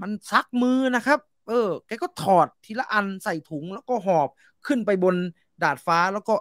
[0.00, 1.18] มันซักมือนะครับ
[1.48, 4.28] เออ แกก็ถอดทีละอันใส่ถุงแล้วก็หอบ
[4.66, 5.14] ขึ้นไปบน
[5.62, 6.34] ดาดฟ้าแล้วก็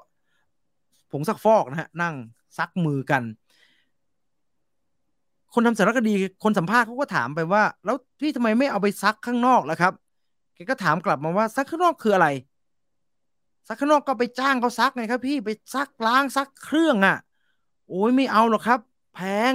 [1.11, 2.15] ผงซักฟอกนะฮะนั่ง
[2.57, 3.23] ซักมือกัน
[5.53, 9.93] คนทำสารคดีคนสัมภาษณ์เขาก็ถามไปว่า แล้วพี่ทำไมไม่เอาไปซักข้างนอกล่ะครับ
[10.55, 12.27] แกก็ถามกลับมาว่าซักข้างนอกคืออะไร
[13.67, 17.17] ซักข้างนอกก็ไปจ้างเขาซักไงครับ พี่ไปซักล้างซักเครื่องอะ
[17.89, 18.79] โอ้ยไม่เอาหรอกครับ
[19.15, 19.19] แพ
[19.51, 19.53] ง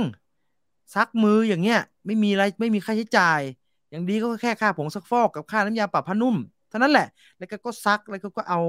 [0.95, 3.41] ซักมืออย่างเงี้ย ไม่มีอะไรไม่มีค่าใช้จ่าย
[3.91, 6.37] อย่างดีก็แค่ค่าผงซักฟอกกับค่าน้ำยาปรับผ้านุ่ม
[6.69, 7.07] เท่านั้นแหละ
[7.39, 8.61] แล้วก็ก็ซักแล้วก็ก็เอา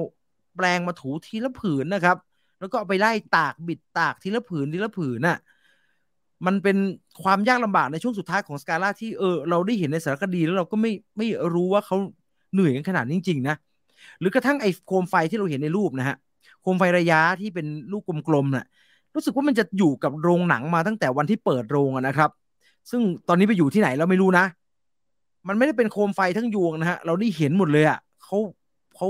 [0.56, 2.18] แปรงมาถูทีละผืนนะครับ
[2.60, 5.38] แล้วก็เอาไปไล่ตากบิดตากทีละผืนทีละผืนน่ะ
[6.46, 6.78] มันเป็น
[7.24, 11.98] ความยากลำบากในช่วงสุดท้ายของสกาล่าที่เออเราได้เห็นในสารคดีแล้วเราก็ไม่ไม่รู้ว่าเขา
[12.54, 13.56] เหนื่อยกันขนาดนี้จริงๆนะ
[14.20, 16.18] หรือกระทั่งไอ้โคมไฟที่เราเห็นในรูปนะฮะ
[16.62, 18.66] โคมไฟระยะที่เป็นลูกกลมๆนะ่ะ
[19.16, 22.30] รู้สึกว่ามันจะอยู่กับโรงหนังมาตั้งแต่วันที่เปิดโรงนะครับ
[22.90, 24.46] ซึ่งตอนนี้ไปอยู่ที่ไหนเราไม่รู้นะ
[25.48, 28.38] มันไม่ได้เป็นโคมไฟทั้งยวงนะฮะเราได้เห็นหมดเลยอะ่ะเขา
[28.96, 29.08] เขา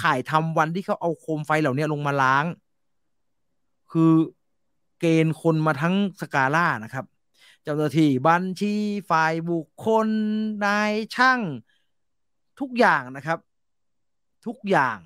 [0.00, 2.44] ถ่ายทำวันที่เขาเอาโคมไฟเหล่านี้ลงมาล้าง
[3.92, 4.12] คือ
[5.00, 7.04] เกณฑ์คนมาทั้งสกาล่านะครับ
[7.62, 8.74] เจ้าหน้าที่บัญชี
[9.10, 10.08] ฝ่ายบุคคล
[10.64, 11.40] นายช่าง
[12.60, 13.38] ทุกอย่างนะครับ
[14.46, 14.98] ทุกอย่าง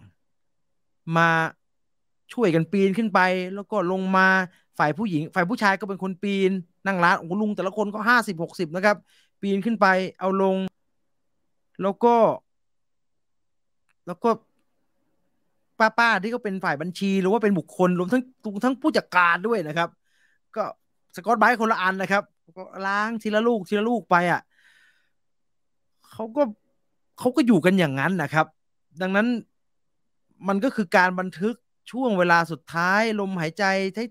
[1.16, 1.30] มา
[2.32, 3.20] ช่วยกันปีนขึ้นไป
[3.54, 4.28] แล้วก็ลงมา
[4.78, 6.50] ฝ่ายผู้หญิง ฝ่ายผู้ชายก็เป็นคนปีน
[6.86, 8.96] นั่งร้านโอ้ลุงแต่ละคนก็ห้าสิบหกสิบนะครับ
[9.42, 9.86] ปีนขึ้นไป
[10.20, 10.56] เอาลง
[11.82, 12.16] แล้วก็
[14.06, 14.30] แล้วก็
[15.78, 18.22] ป้าป้าที่ก็เป็นฝ่ายบัญชีหรือว่าเป็นบุคคลรวมทั้ง
[18.64, 19.88] ทั้งผู้จัดการด้วยนะครับ
[20.56, 20.64] ก็
[21.16, 22.22] สกอตไบต์คนละอันนะครับ
[22.58, 24.40] ก็ล้างทีละลูกทีละลูกไปอะ
[26.10, 26.42] เขาก็
[27.18, 28.46] เขาก็อยู่กันอย่างนั้นนะครับ
[29.00, 29.26] ดังนั้น
[30.48, 31.54] มันก็คือการบันทึก
[31.90, 33.64] ช่วงเวลาสุดท้ายลมหายใจ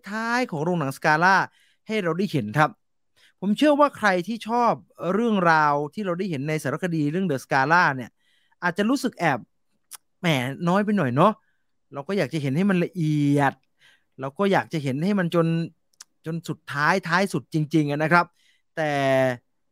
[0.09, 1.35] ท้ายๆของโรงหนังสกาล่า
[1.87, 2.69] ให้เราได้เห็นครับ
[3.41, 4.73] ผมเชื่อว่าใครที่ชอบ
[5.13, 8.09] เรื่องราวที่เราได้เห็นในสารคดีเรื่องเดอะสกาล่าเนี่ย
[8.63, 9.39] อาจจะรู้สึกแอบ
[10.21, 10.27] แหม
[10.69, 11.31] น้อยไปหน่อยเนาะ
[11.93, 13.53] เราก็อยากจะเห็นให้มันละเอียด
[14.19, 15.47] เราก็อยากจะเห็นให้มันจน
[16.25, 18.25] จนสุดท้ายท้ายสุดจริง ๆนะครับ
[18.75, 18.91] แต่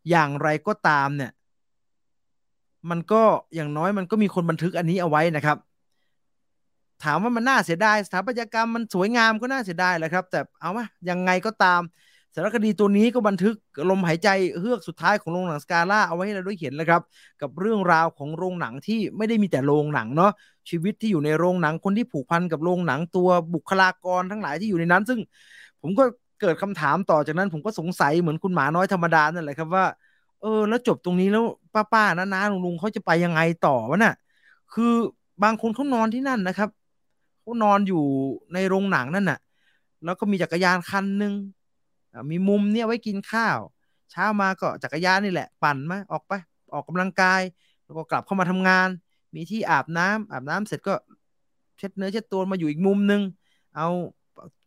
[0.09, 1.32] อย่างไรก็ตามเนี่ย
[2.89, 3.24] มันก็
[3.55, 5.57] อย่างน้อยมันก็มีคนบันทึกอันนี้เอาไว้นะครับ
[7.03, 11.82] ถามว่ามันน่าเสียดายสถาปัตยกรรมมันสวยงามก็น่าเสียดายแหละครับ แต่เอาวะยังไงก็ตาม
[12.36, 13.55] สารคดีตัวนี้ก็บันทึก
[13.89, 14.29] ลมหายใจ
[14.59, 17.01] เฮือกสุดท้ายของโรงหนังสกาล่าเอาไว้ให้เราได้เห็นแล้วครับ
[17.41, 20.32] กับเรื่องราวของโรงหนังที่ไม่ได้มีแต่โรงหนังเนาะ
[20.69, 25.19] ชีวิตที่อยู่ในโรงหนังคนที่ผูกพันกับโรงหนังตัวบุคลากรทั้งหลายที่อยู่ในนั้น ซึ่ง
[25.82, 26.03] ผมก็
[26.41, 29.86] เกิดคำถามต่อจากนั้น ผมก็สงสัยเหมือนคุณหมาน้อยธรรมดานั่นแหละครับว่า
[30.41, 34.13] เออแล้วจบตรงนี้แล้วป้าป้าน้าน้าลุงลุงเขาจะไปยังไงต่อวะน่ะ
[34.73, 34.93] คือ
[35.43, 36.69] บางคนเขานอนที่นั่นนะครับ
[37.41, 38.03] เขานอนอยู่
[38.53, 39.39] ในโรงหนังนั่นน่ะ
[40.05, 41.34] แล้วก็มีจักรยานคันหนึ่ง
[42.32, 43.59] มีมุมเนี่ยไว้กินข้าว
[44.12, 46.34] เช้ามาก็จักรยานนี่แหละ ปั่นมาออกไป
[46.74, 47.41] ออกกำลังกาย
[47.84, 48.88] แล้วก็กลับเข้ามาทำงาน
[49.36, 50.95] มีที่อาบน้ำอาบน้ำเสร็จก็
[51.78, 53.22] เช็ดเนื้อเช็ดตัวมาอยู่อีกมุมหนึ่ง
[53.76, 53.88] เอา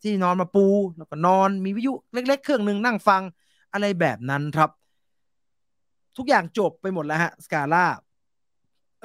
[0.02, 0.66] ที่นอนมาปู
[0.96, 3.22] แล้วก็นอนมีวิทยุเล็ก ๆ เครื่องหนึ่งนั่งฟัง
[3.72, 4.70] อะไรแบบนั้นครับ
[6.16, 7.84] ทุกอย่างจบไปหมดแล้วฮะสกาล่า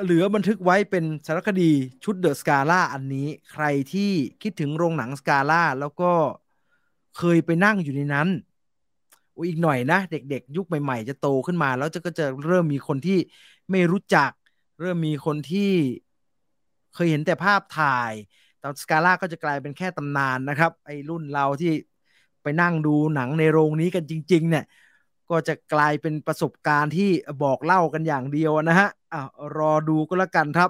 [0.03, 1.71] เหลือบันทึกไว้เป็นสารคดี
[2.03, 4.11] ชุดเดอะสกาล่าอันนี้ ใครที่
[4.41, 6.11] คิดถึงโรงหนังสกาล่าแล้วก็
[7.17, 8.27] เคยไปนั่งอยู่ในนั้น
[9.47, 13.19] อีกหน่อยนะเด็กๆ ยุคใหม่ๆ จะโตขึ้นมา แล้วจะก็จะเริ่มมีคนที่
[13.71, 14.31] ไม่รู้จัก
[14.79, 15.71] เริ่มมีคนที่
[16.93, 18.11] เคยเห็นแต่ภาพถ่าย
[18.63, 21.73] ตอนสกาล่าก็จะกลายเป็นแค่ตำนานนะครับ ไอ้รุ่นเราที่
[22.43, 24.65] ไปนั่งดูหนังในโรงนี้กันจริง ๆ เนี่ย
[25.29, 27.09] ก็จะกลายเป็นประสบการณ์ที่
[27.43, 29.21] บอกเล่ากันอย่างเดียวนะฮะอ่า
[29.57, 30.69] รอดูก็แล้วกันครับ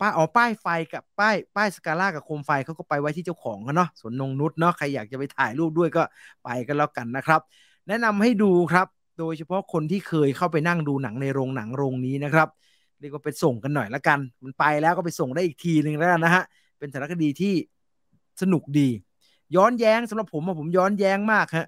[0.00, 6.02] ป้าอ๋อป้ายไฟกับป้ายป้ายสกาล่ากับโคมไฟเขาก็ไปไว้ที่เจ้าของกันเนาะสวนนงนุษเนาะใครอยากจะไปถ่ายรูปด้วยก็
[6.44, 7.40] ไปกันแล้วกันนะครับ
[7.88, 8.86] แนะนำให้ดูครับ
[9.18, 12.48] โดยเฉพาะคนที่เคยเข้าไปนั่งดูหนังในโรงหนังโรงนี้นะครับ
[13.00, 16.44] เรียกว่าไปส่งกันหน่อยละกัน มันไปแล้วก็ไปส่งได้อีกทีหนึ่งแล้วนะฮะ
[16.78, 17.54] เป็นสารคดีที่
[18.42, 18.88] สนุกดี
[19.56, 21.66] ย้อนแย้งสำหรับผมผมย้อนแย้งมากฮะ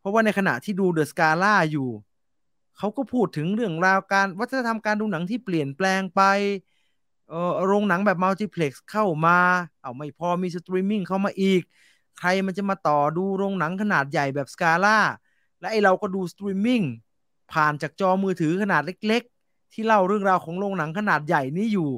[0.00, 1.88] เพราะว่าในขณะที่ดูเดอะสกาล่าอยู่
[2.78, 6.22] เขาก็พูดถึงเรื่องราวการวัฒนธรรมการดูหนังที่เปลี่ยนแปลงไป
[7.28, 9.38] เออโรงหนังแบบมัลติเพล็กซ์เข้ามา
[9.82, 11.62] เอาไม่พอมีสตรีมมิ่งเข้ามาอีก
[12.18, 14.98] ใครมันจะมาต่อดูโรงหนังขนาดใหญ่แบบสกาล่า
[15.60, 16.82] และไอเราก็ดูสตรีมมิ่ง
[17.52, 21.90] ผ่านจากจอมือถือขนาดเล็ก ๆ ที่เล่าเรื่องราวของโรงหนังขนาดใหญ่นี้อยู่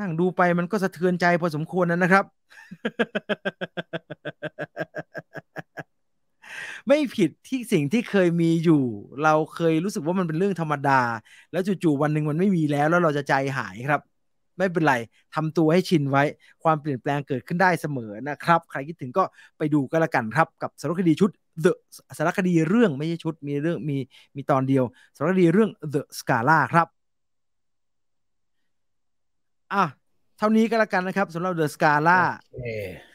[0.00, 2.24] นั่งดูไปมันก็สะเทือนใจพอสมควรนะครับ
[6.88, 8.84] ไม่ผิดที่สิ่งที่เคยมีอยู่
[9.24, 11.00] เราเคยรู้สึกว่ามันเป็นเรื่องธรรมดา
[11.52, 14.00] แล้วจู่ๆวันหนึ่งมันไม่มีแล้ว แล้วเราจะใจหายครับ
[14.58, 14.94] ไม่เป็นไร
[15.34, 16.22] ทำตัวให้ชินไว้
[16.62, 19.24] ความเปลี่ยนแปลงเกิดขึ้นได้เสมอนะครับ ใครคิดถึงก็
[19.58, 21.30] ไปดูก็แล้วกันครับกับสารคดีชุด
[21.64, 21.72] The
[22.18, 23.96] สารคดีเรื่องไม่ใช่ชุดมีเรื่องมี
[24.36, 24.84] มีตอนเดียว
[25.16, 26.86] สารคดีเรื่อง The Scala ครับ
[29.72, 29.84] อะ
[30.38, 32.20] เท่านี้ก็แล้วกันนะครับสำหรับเดอะสกาล่า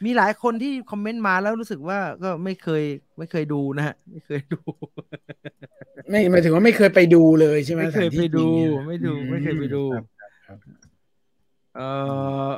[0.06, 2.84] มีหลายคนที่คอมเมนต์มาแล้วรู้สึกว่าก็ไม่เคย
[3.18, 4.60] ไม่เคยดูนะฮะ ไม่เคยดู
[6.10, 8.48] ไม่หมายถึงว่าไม่เคยไปดูเลยใช่ไหมไม่เคยไปดู
[8.88, 9.84] ไม่ดู ไม่เคยไปดู
[11.76, 11.88] เอ่
[12.48, 12.50] อ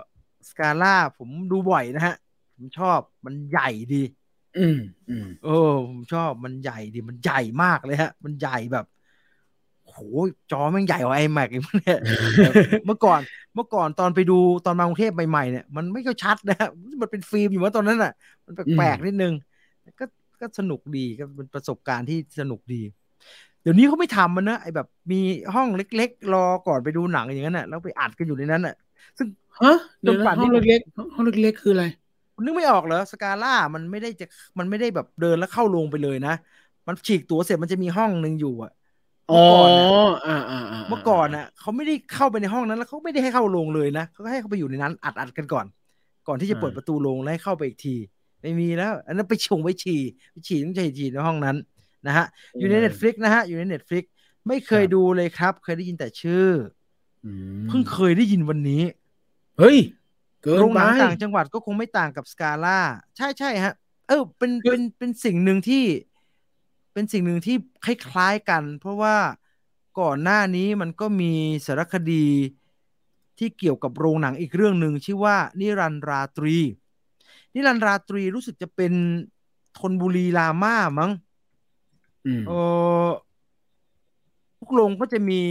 [0.49, 2.16] สกาล่าผมดูบ่อยนะฮะ
[2.55, 4.03] ผมชอบมันใหญ่ดี
[4.57, 8.86] อืมอืมเออผมชอบมันใหญ่ดีมันใหญ่มากเลยฮะ มันใหญ่แบบ
[9.95, 10.01] โห
[10.51, 11.99] จอมันใหญ่กว่าไอแม็กอีกเนี่ย
[12.85, 13.21] เมื่อก่อน
[13.55, 14.33] เมื่อก่อนตอนไปดู
[14.65, 16.55] ตอนมากรุงเทพใหม่ๆเนี่ยมันไม่ก็ชัดนะ
[17.01, 18.11] มันเป็นฟิล์มอยู่ว่าตอนนั้นอะ
[18.45, 19.33] มันแปลกๆนิดนึง
[19.99, 20.05] ก็
[20.41, 22.81] ก็สนุกดีก็เป็นประสบการณ์ที่สนุกดี
[23.61, 25.15] เดี๋ยวนี้เขาไม่ทำมันนะไอแบบมี
[25.55, 28.73] ห้องเล็ก ๆ รอก่อนไปดูหนังอย่างนั้นอะแล้วไปอัดกันอยู่ในนั้นอะ
[29.17, 29.27] ซึ่ง
[29.61, 29.73] ฮะ
[30.05, 31.85] จนป่านห้องเล็กๆห้องเล็กๆคืออะไร
[32.45, 34.25] นึกไม่ออกเหรอสกาล่ามันไม่ได้จะ
[34.59, 36.31] มันไม่ได้แบบเดินแล้วเข้าลงไปเลยนะ
[36.87, 39.86] มันฉีกตัวเสร็จมันจะมีห้องหนึ่งอยู่อะอ๋อเมื่อก่อนน่ะ
[40.28, 45.65] อ่าอ่าอ่าเมื่อก่อนน่ะเขาไม่ได้เข้าไปในห้องนั้น แล้วเขาไม่ได้ให้เข้าโรงเลยนะเขาก็ให้เขาไปอยู่ในนั้นอัดอัดกันก่อน
[46.28, 47.95] ก่อนที่จะเปิดประตูโรงแล้วให้เข้าไปอีกที
[48.41, 50.01] ไม่มีแล้ว อันนั้นไปชงไปฉี่
[50.32, 51.57] ไปฉี่ต้องใช้ฉี่ในห้องนั้น
[52.07, 52.26] นะฮะ
[52.59, 54.03] อยู่ใน Netflix นะฮะ อยู่ใน Netflix
[54.47, 56.47] ไม่เคยดูเลยครับ เคยได้ยินแต่ชื่อ
[57.26, 58.84] อือมเพิ่งเคยได้ยินวันนี้
[59.59, 59.78] เฮ้ย
[60.43, 62.80] เกินโรงหไปนังต่างจังหวัดก็คงไม่ต่างกับสกาล่า
[63.17, 63.73] ใช่ใช่ฮะ
[64.07, 65.84] เออเป็นคือเป็นเป็นสิ่งหนึ่งที่
[66.95, 69.15] เป็นสิ่งหนึ่งที่คล้ายๆกัน เพราะว่า
[69.99, 71.31] ก่อนหน้านี้มันก็มี
[71.65, 72.25] สารคดี
[73.39, 76.57] ที่เกี่ยวกับโรงหนังอีกเรื่องหนึ่งชื่อว่า นิรันดร์ราตรี
[77.53, 78.93] นิรันดร์ราตรีรู้สึกจะเป็น
[79.79, 81.11] ธนบุรีรามามั้ง
[82.25, 82.51] อืมเอ
[83.05, 83.07] อ
[84.59, 85.41] ทุกโรงก็จะมี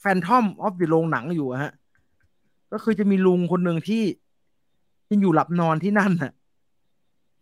[0.00, 1.72] แฟนทอมออฟอยู่โรงหนังอยู่อะฮะ
[2.72, 4.02] ก็คือจะมีลุงคนหนึ่งที่
[5.10, 6.32] ยังอยู่หลับนอนที่นั่นน่ะ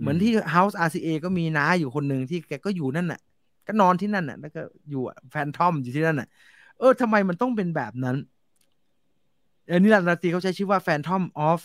[0.00, 3.20] เหมือนที่ House RCA ก็มีน้าอยู่คนหนึ่งที่แกก็อยู่นั่นน่ะ
[3.66, 6.28] ก็นอนที่นั่นน่ะ แล้วก็อยู่แฟนทอมอยู่ที่นั่นน่ะ
[6.78, 8.16] เออทำไมมันต้องเป็นแบบนั้น
[9.66, 11.58] เออนี่รันดร์ราตรีเขาใช้ชื่อว่า Phantom of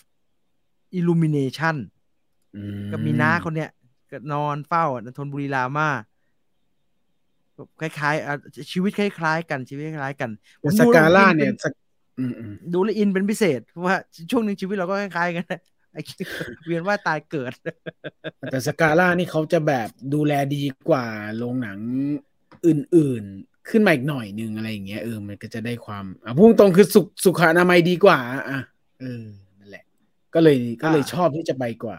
[1.00, 1.76] Illumination
[2.56, 2.62] อื
[2.92, 3.70] ก็มีน้าคนเนี้ย
[4.12, 5.90] ก็นอนเฝ้าอะธนบุรีรามา
[7.82, 8.34] คล้ายๆอะ
[8.72, 10.30] ชีวิตคล้ายๆ กันชีวิตคล้ายๆกัน
[10.62, 11.74] แต่ผมสดูกาแล้วล่าอิเนี่ยป็สก
[12.20, 13.96] อืมอืมดูแลวอินเป็นพิเศษเพราะว่า
[14.32, 15.62] ช่วงหนึ่งชีวิตเราก็คล้ายๆกันนะ
[15.96, 16.02] ไอ้
[16.68, 17.52] เวียนว่าตายเกิด
[18.52, 21.06] แต่สกาล่านี่เขาจะแบบดูแลดีกว่า
[21.38, 21.80] โรงหนัง
[22.68, 28.20] อื่นๆ ขึ้นมาอีกหน่อยนึงอะไรอย่างเงี้ยเออมันก็จะได้ความอะพูดตรงๆคือสุขสุขอนามัยดีกว่า
[28.50, 28.60] อะ
[29.02, 29.26] เออ
[29.60, 29.86] นั่นแหละ
[30.34, 31.98] ก็เลยก็เลยอ่าชอบที่จะไปกว่า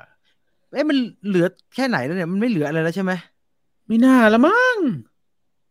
[0.72, 3.12] เอ๊ะมันเหลือแค่ไหนแล้วเนี่ยมันไม่เหลืออะไรแล้วใช่ไหม
[3.86, 4.76] ไม่น่าละมั้ง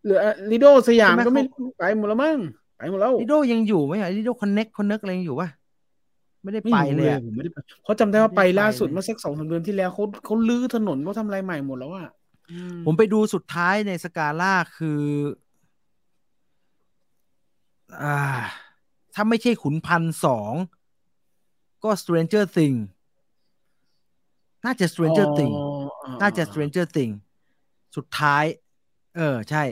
[0.03, 0.19] เหลือ
[0.51, 2.37] ลิโดสยามใช่ไหมก็ไม่เขาไปหมดแล้วมั้ง
[2.77, 5.49] ไปหมดแล้วลิโดยังอยู่ไหมอะลิโดคอนเน็กคอนเน็กอะไรยังอยู่ปะ
[6.45, 12.07] ไม่ได้ไม่ไปรู้เลยอะผมไม่ได้ไปเพราะจำได้ว่าไม่ไปได้ไปล่าสุดเลยเมื่อสักสองสามเดือนที่แล้วเขาเขาลื้อถนนเขาทำอะไรใหม่หมดแล้วอะ
[12.51, 15.01] อืผมไปดูสุดท้ายในสกาล่าคือ
[18.03, 18.17] อ่า
[19.13, 20.53] ถ้าไม่ใช่ขุนพันสอง
[21.83, 22.75] ก็ Stranger Thing
[24.65, 25.53] น่าจะ Stranger อ๋อ Thing
[26.03, 27.11] อ่น่าจะ Stranger Thing
[27.95, 28.43] สุดท้าย
[29.15, 29.63] เออ ใช่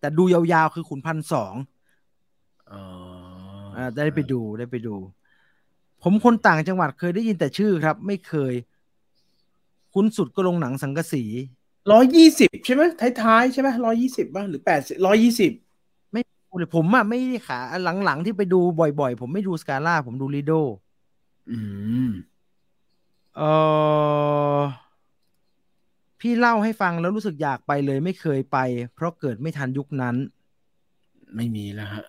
[0.00, 1.54] แต่ดูยาวๆ คือขุนพันสอง
[2.72, 2.82] อ๋อ
[3.76, 4.94] อ่าได้ไปดูได้ไปดู
[6.02, 8.54] ผมคนต่างจังหวัดเคยได้ยินแต่ชื่อครับ ไม่เคย
[9.94, 11.24] คุ้นสุดก็ลงหนังสังกะสี
[11.92, 12.82] ร้อยยี่สิบใช่ไหม
[13.22, 15.52] ท้ายๆใช่ไหมร้อยยี่สิบบ้างหรือแปดสิบร้อยยี่สิบ
[16.74, 17.58] ผมอะไม่ได้ขา
[18.04, 18.60] หลังๆที่ไปดู
[19.00, 20.52] บ่อยๆ ผมไม่ดูสกาล่าผมดูลีโด
[21.50, 21.58] อื
[22.08, 22.10] ม
[23.36, 23.42] เอ
[24.58, 24.60] อ
[26.20, 28.58] พี่เล่าให้ฟังแล้วรู้สึกอยากไปเลยไม่เคยไป
[28.94, 30.16] เพราะเกิดไม่ทันยุคนั้น
[31.36, 32.04] ไม่มีแล้วฮะ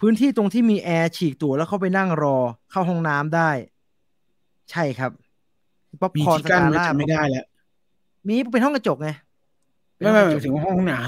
[0.00, 2.36] พื้นที่ตรงที่มีแอร์ฉีกตัวแล้วเข้าไปนั่งรอ
[2.70, 3.50] เข้าห้องน้ำได้
[4.70, 5.12] ใช่ครับ
[6.02, 7.44] ป๊อปมีคอร์นที่สกั้นกามันล่าจะไม่ได้แล้ว
[8.26, 9.08] มีเป็นห้องกระจกไง
[9.94, 10.98] เป็นไม่ห้ไม่องกระจกหมายถึงว่าห้องน้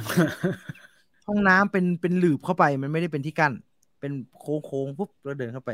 [1.26, 3.52] ห้องน้ำเป็นเป็นหลืบเข้าไปมันไม่ได้เป็นที่กั้น
[4.00, 5.70] เป็นโค้งโค้งๆปุ๊บแล้วเดินเข้าไป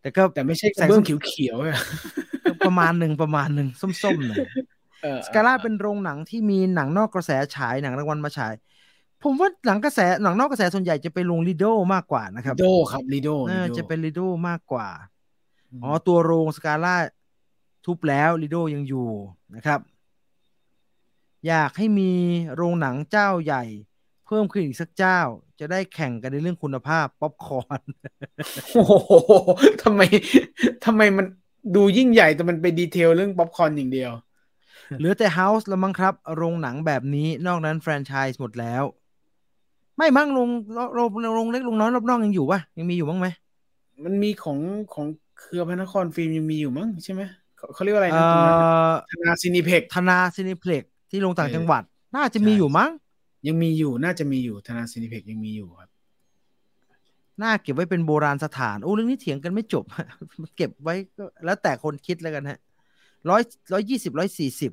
[0.00, 1.78] แต่ก็ำแต่ไม่ใช่กแสระงเบื้ส้องมเขียวๆอะ
[2.66, 4.46] ประมาณหนึ่งประมาณหนึ่งส้มๆหน่อย
[5.02, 8.54] เออสกาล่าเป็นโรงหนังที่มีหนังนอกกระแสฉายหนังรางวัลมาฉาย
[9.24, 14.88] ผมว่าหนังกระแสหนังนอกกระแสส่วนใหญ่จะไปลงลีโดมากกว่านะครับลิโดครับลิโดเออลิโดจะเป็นลีโดมากกว่า
[15.82, 16.96] อ๋อตัวโรงสกาล่า
[17.86, 19.08] ทุบแล้วลีโดยังอยู่
[19.54, 19.80] นะครับ
[21.46, 22.12] อยากให้มี
[22.54, 23.64] โรงหนังเจ้าใหญ่
[24.26, 25.20] เพิ่มขึ้นอีกสักเจ้า
[25.60, 27.80] จะได้แข่งกันในเรื่องคุณภาพ ป๊อปคอร์น
[28.74, 28.92] โอ้โห
[29.82, 30.00] ทำไม
[30.84, 31.26] ทำไมมัน
[31.76, 34.10] ดูยิ่งใหญ่แต่มันไป detail เรื่องป๊อปคอร์นอย่างเดียว
[34.98, 38.82] เหลือแต่ House แล้วมั้งครับ โรงหนังแบบนี้นอกนั้นแฟรนไชส์หมดแล้ว
[39.98, 40.48] ไม่มั้งโรง
[40.94, 43.26] โรงโรงเล็กโรงน้อยรอบนอกยังอยู่ปะยังมีอยู่บ้างไหม
[44.04, 44.58] มันมีของ
[44.94, 45.06] ของ
[45.40, 47.22] เครือพระนครฟิล์มยังมีอยู่มั้งใช่ไหม
[47.56, 51.82] เขาเขาเรียกว่าอะไรเอ่นะตรงนั้นอธนาซินิเพ็กธนาซินิเพล็กที่ลงต่างเออจังหวัด
[52.16, 52.90] น่าจะมีใช่อยู่มั้ง
[53.46, 55.88] ยังมีอยู่น่าจะมีอยู่ธนาซินิเพ็กยังมีอยู่ครับ
[57.42, 59.84] น่าเก็บไว้เป็นโบราณสถานโอ้เรื่องนี้เถียงกันไม่จบ
[60.56, 62.58] เก็บไว้ก็แล้วแต่คนคิดแล้วกันฮะ
[63.30, 63.42] ร้อย
[63.72, 64.72] ร้อยยี่สิบร้อยสี่สิบ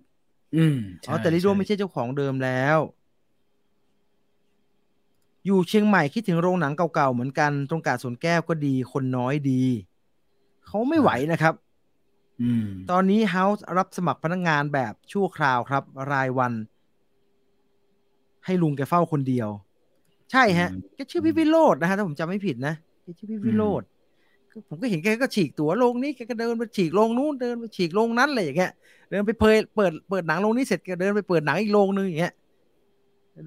[0.55, 2.77] อืมอ๋อแต่ลิโดไม่ใช่เจ้าของเดิมแล้ว
[5.45, 9.63] อยู่เชียงใหม่คิดถึงโรงหนังเก่าๆเหมือนกัน ตรงกาดสวนแก้วก็ดีคนน้อยดี
[10.65, 11.53] เขาไม่ไหวนะครับ
[12.41, 16.53] อืมตอนนี้เฮาส์รับสมัครพนักงานแบบชั่วคราวครับ รายวัน
[18.45, 19.49] ให้ลุงแกเฝ้าคนเดียว
[20.31, 22.73] ใช่ฮะอืมแกชื่อพี่วิโรจน์นะฮะถ้าผมจำไม่ผิดนะ
[23.03, 23.87] แกชื่อพี่วิโรจน์
[24.51, 28.71] ก็ผมก็เห็นแกก็ฉีกตั๋วลงนี้แกก็เดินไปฉีกลงนู้นเดินไปฉีกลงนั้นอะไรอย่างเงี้ย
[29.09, 32.33] เดินไปเปิดเปิดเปิดหนังลงนี้เสร็จแกเดินไปเปิดหนังอีกโรงนึงอย่างเงี้ย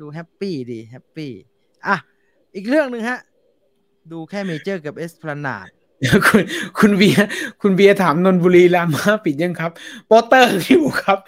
[0.00, 1.30] ดู happy ดี happy
[1.88, 1.96] อะ
[2.54, 3.20] อีกเรื่องหนึ่งฮะ
[4.12, 5.68] ดูแค่เมเจอร์กับเอสพลานาด
[6.00, 6.42] เดี๋ยวคุณ
[6.78, 7.28] คุณเบียร์
[7.60, 9.70] คุณเบียร์ถามนนบุรีรามาปิดยังครับ
[10.06, 11.18] โปสเตอร์อยู่ครับ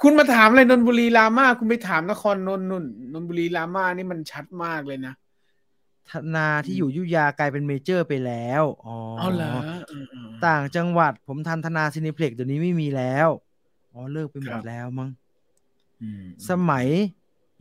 [0.00, 5.14] คุณมาถามอะไรนนทบุรีรามาคุณไปถามนครนนท์นุ่นนนทบุรีรามานี่มันชัดมากเลยนะ
[6.10, 9.52] ธนาที่อยู่อยุธยากลายเป็นเมเจอร์ไปแล้ว อ๋อเอาเหรอ
[9.88, 10.04] เออ
[10.46, 13.28] ต่างจังหวัดผมทันธนาซินิเพล็กเดี๋ยวนี้ไม่มีแล้ว
[13.92, 15.10] อ๋อเลิกไปหมครัดบแล้วมั้ง
[16.02, 16.86] อืมสมัย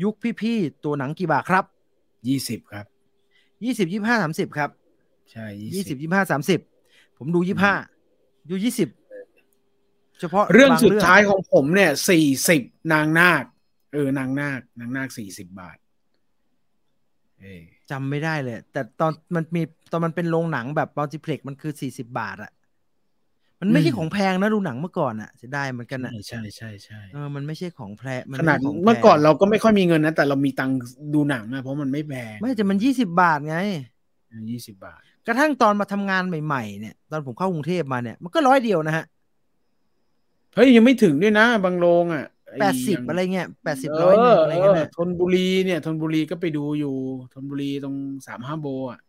[0.03, 1.65] ยุคพี่ๆตัวหนังกี่บาทครับ
[2.27, 2.85] ยี่สิบครับ
[3.63, 4.69] ยี่สิบยี่ห้าสามสิบครับ
[5.31, 6.59] ใช่ยี่สิบยี่ห้าสามสิบ
[7.17, 7.75] ผมดูยี่ห้า
[8.49, 8.89] ดูยี่สิบ
[10.19, 12.61] เฉพาะเรื่องบาสุดท้ายของผมเนี่ยสี่สิบ
[12.93, 13.43] นางนาค
[13.93, 15.77] เออนางนาคนางนาคสี่สิบบาท
[17.41, 22.51] เออจำไม่ได้เลย แต่ตอนมันมีตอนมันเป็นโรงหนังแบบมัลติเพล็กมันคือสี่สิบาทอะ
[23.65, 30.77] มันไม่ใช่ของแพงนะดูหนังเมื่อก่อนอะเสียดายเหมือนกันอะใช่ใช่ใช่เออมันไม่ใช่ของแพงมันขนาดไใช่ของแพงเมื่อก่อนเราก็ไม่ค่อยมีเงินนะแต่เรามีตังค์
[31.13, 33.57] ดูหนังอะเพราะมันไม่แพงไม่แต่มันยี่สิบาทไง
[34.51, 39.05] ยี่สิบบาท กระทั่งตอนมาทำงานใหม่ๆเนี่ยตอนผมเข้ากรุงเทพมาเนี่ยมันก็ร้อยเดียวนะฮะ
[40.55, 42.25] เฮ้ยยังไม่ถึงด้วยนะบางโรงอะ
[42.59, 46.95] ไแปดสิบย่างอะไรเงี้ยแปดสิบเอร้อยหนึ่งออะไรเอเงี้ยอนะธนบุรีเนี่ยธนบุรีก็ไปดูอยู่
[47.33, 47.95] ธนบุรีตรง
[48.27, 48.99] สามห้าโบอะ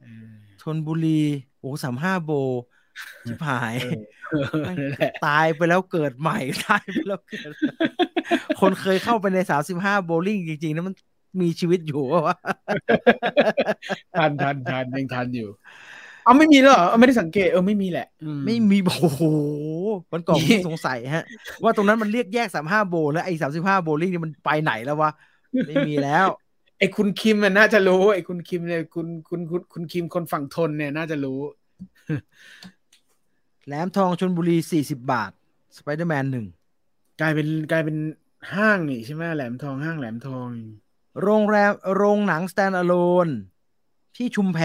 [0.00, 1.20] เออชนบุรี
[1.58, 2.32] โอ้สามห้าโบ
[3.26, 3.74] ชิบหาย
[4.30, 7.50] เออนั่นแหละตายไปแล้วเกิดใหม่ตายไปแล้วเกิด
[8.60, 10.94] คนเคยเข้าไปในสามสิบห้าโบลิ่งจริงๆนะมัน
[11.40, 12.36] มีชีวิตอยู่วะ
[14.16, 15.50] ทันทันทันยังทันอยู่
[16.24, 19.22] เอาไม่มีแล้วเหรอเอาไม่ได้สังเกตเออไม่มีแหละอืไม่มีโอ้โห
[20.12, 21.24] มันก่อนผมสงสัยฮะ
[21.62, 25.10] ว่าตรงนั้นมันเรียกแยกสามห้าโบ แล้วไอ้สามสิบห้าโบลิ่งนี่มันไปไหนแล้ววะ
[25.66, 26.26] ไม่มีแล้ว
[26.78, 31.38] ไอ้คุณคิมมันน่าจะรู้ไอ้คุณคิมเนี่ยคุณคุณคุณคุณคิมคนฝั่งทนเนี่ยน่าจะรู้
[33.66, 35.30] แหลมทองชนบุรีสี่สิบบาท
[35.76, 36.46] สไปเดอร์แมนหนึ่ง
[37.20, 37.96] กลายเป็นกลายเป็น
[38.54, 40.48] ห้างนี่ใช่ไหมแหลมทองห้างแหลมทอง
[41.22, 43.32] โรงแรมโรงหนัง stand alone
[44.16, 44.60] ที่ชุมแพ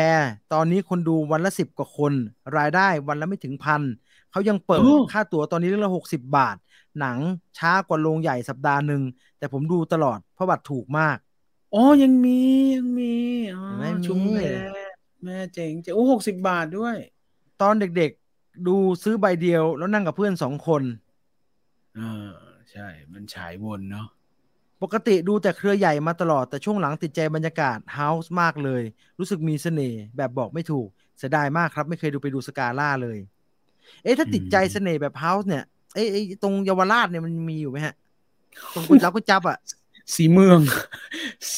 [0.54, 2.14] ตอนนี้คนดูวันละสิบกว่าคน
[2.58, 3.82] รายได้วันละไม่ถึงพัน
[4.32, 6.56] เขายังเปิดโอ้ค่าตั๋วตอนนี้เรื่องละหกสิบาท
[7.00, 7.18] หนัง
[7.58, 9.02] ช้ากว่าโรงใหญ่สัปดาห์หนึ่ง
[9.38, 11.18] แต่ผมดูตลอดเพราะบัตรถูกมาก
[11.74, 12.40] อ๋อยังมี
[12.76, 13.14] ยังมี
[13.56, 14.40] อ๋อเห็นไหมมีชุมแพ
[15.24, 16.96] แม่เจ๋งเจ๋งโอ้หกสิบบาทด้วย
[17.62, 18.19] ตอนเด็กๆ
[18.68, 20.84] ดูซื้อใบเดียว แล้วนั่งกับเพื่อนสองคน
[22.00, 22.30] อ่า
[22.72, 24.08] ใช่ มันฉายวนเนาะ
[24.84, 28.84] ปกติดูแต่เครือใหญ่มาตลอดแต่ช่วงหลังติดใจบรรยากาศเฮาส์มากเลย
[29.20, 30.88] รู้สึกมีเสน่ห์แบบบอกไม่ถูก
[31.18, 33.18] เสียดายมากครับ ไม่เคยดูไปดูสกาล่าเลย
[34.04, 35.64] เอ๊ะถ้าติดใจเสน่ห์แบบเฮาส์เนี่ย
[35.96, 37.94] เอ๊ะเอ๊ะตรงเยาวราชเนี่ยมันมีอยู่ไหมฮะ
[38.74, 39.58] ตรงกุจับกุจับอะ
[40.16, 40.60] สีเมือง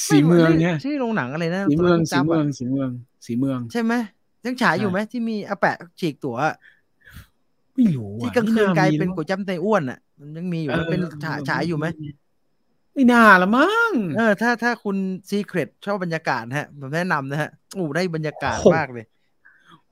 [0.07, 2.89] สีเมืองเนี่ยชื่อโรงหนังอะไรนะสีเมืองกุสีจับเมืออะงสีเมือง
[3.25, 3.93] สีเมือง ใช่ไหม
[4.45, 6.55] ยังฉายอยู่ไหมที่มีอาแปะฉีกตั๋วอะ
[7.83, 11.85] ไม่รู้ที่อะกลางคืนไม่กลายมีเป็นแล้วก๋วยจั๊บในอ้วนอะ มันยังมีอยู่มันเป็นฉายฉายอยู่ไหม
[12.93, 14.97] ไม่น่าละมั้งเออถ้าถ้าคุณ
[15.29, 19.05] ซีเครตชอบบรรยากาศนะฮะผมแนะนำนะฮะโอ้ได้บรรยากาศโอ้โหมากเลย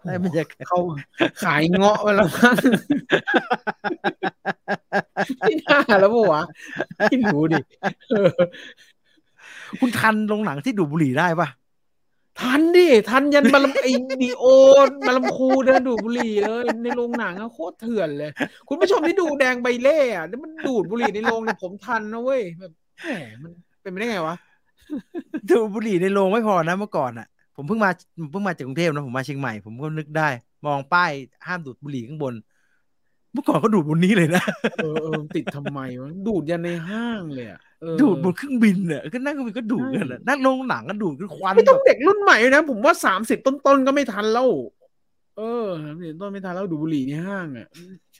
[0.05, 0.79] ได้บรรยากาศเขา
[1.43, 2.55] ขายเงาะไปแล้วมั้ง
[5.39, 6.41] ไม่น่าแล้วปะวะ
[7.09, 7.61] ไม่รู้ดิ
[8.09, 8.29] เออ
[9.79, 11.47] คุณทันโรงหนังที่ดูดบุหรี่ได้ปะ
[12.41, 13.87] ทันดิทันยันมาลำไอ
[14.21, 14.45] ดีโอ
[15.07, 18.31] มาลำคูเดินดูดบุหรี่เลยในโรงหนังอะโคตรเถื่อนเลย
[18.67, 22.71] คุณผู้ชมที่ดูแดงใบเล่อะแล้วมันดูดบุหรี่ในโรงเนี่ยผมทันนะเว้ยแบบ
[23.03, 23.09] แหม
[23.43, 24.35] มันเป็นไปได้ไงวะ
[25.49, 27.91] ดูบุหรี่ในโรงไม่พอนะเมื่อก่อนอะผมเพิ่งมา
[28.31, 30.29] เพิ่งมาจากกรุงเทพนะผมมาเชียงใหม่ผมก็นึกได้
[30.65, 31.11] มองป้าย
[31.47, 32.33] ห้ามดูดบุหรี่ข้างบน
[33.34, 34.43] เมื่อก่อนก็ดูดบนนี้เลยนะ
[34.84, 44.47] เออเออติดทำไมวะดูดยันในห้างเลยอะเออดูดบนเครื่องบินอะก็นั่งเครื่องบินก็ดูดกันอะนั่งโรงหนังก็ดูดกันควันไม่แบต้อบงเด็กรุ่นใหม่นะ ผมว่าสามสิบต้นๆก็ไม่ทันแล้ว
[45.38, 47.67] เออสามสิบต้นไม่ทันแล้วดูดบุหรี่ในห้างอะ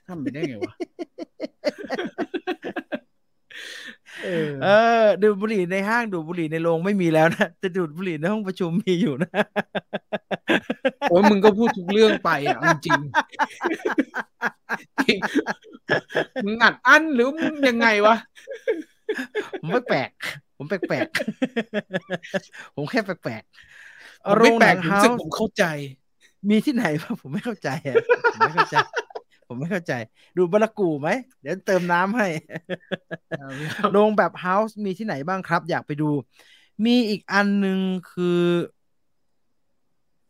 [0.07, 0.74] ทำไปได้ไงวะ
[4.26, 4.67] เออเอ
[5.01, 9.32] อดูดบุหรี่ในห้างดูดบุหรี่ในโรงไม่มีแล้วนะแต่ดูดบุหรี่ในห้องประชุมมีอยู่นะ
[11.09, 12.99] โอ้ยมึงก็พูดทุกเรื่องไปอะเอาจริง
[15.01, 15.17] จริง
[16.45, 18.15] มึงอัดอั้นหรือมึงยังไงวะ
[19.61, 25.65] ผมแปลกๆผมแปลกๆผมแค่แปลกๆเอาไม่แปลกโรงผมหนังรู้สึก House ผมเข้าใจ
[26.49, 27.95] มีที่ไหนบ้างผมไม่เข้าใจอะ
[28.34, 28.76] ผมไม่เข้าใจ
[29.50, 29.93] ผมไม่เข้าใจ
[30.38, 31.10] ดูบารากูไหม
[31.41, 32.28] เดี๋ยวเติมน้ำให้
[33.91, 36.10] โรงแบบเฮาส์มีที่ไหนบ้างครับ อยากไปดู
[36.86, 37.80] มีอีกอันหนึ่ง
[38.12, 38.43] คือ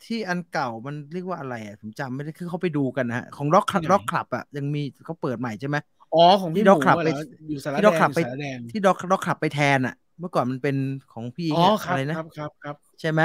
[0.04, 5.78] ที่อันเก่ามันเรียกว่าอะไรอะผมจำไม่ได้คือเขาไปดูกันนะฮะของร็อกคลับที่ไหนร็อกคลับอะยังมีเขาเปิดใหม่ใช่ไหม
[6.14, 7.18] อ๋อของพี่ที่หดมูอกคลับอะไปเหรอ
[7.50, 10.76] อยู่สารที่แดดอกงคลับอไปยู่สารแดงที่ด็อกด็อกคลับไปแทนอะ เมื่อก่อนมันเป็น
[11.14, 13.22] ของพี่อ๋ออะครับอะไรนะครับครับครับ ใช่ไหม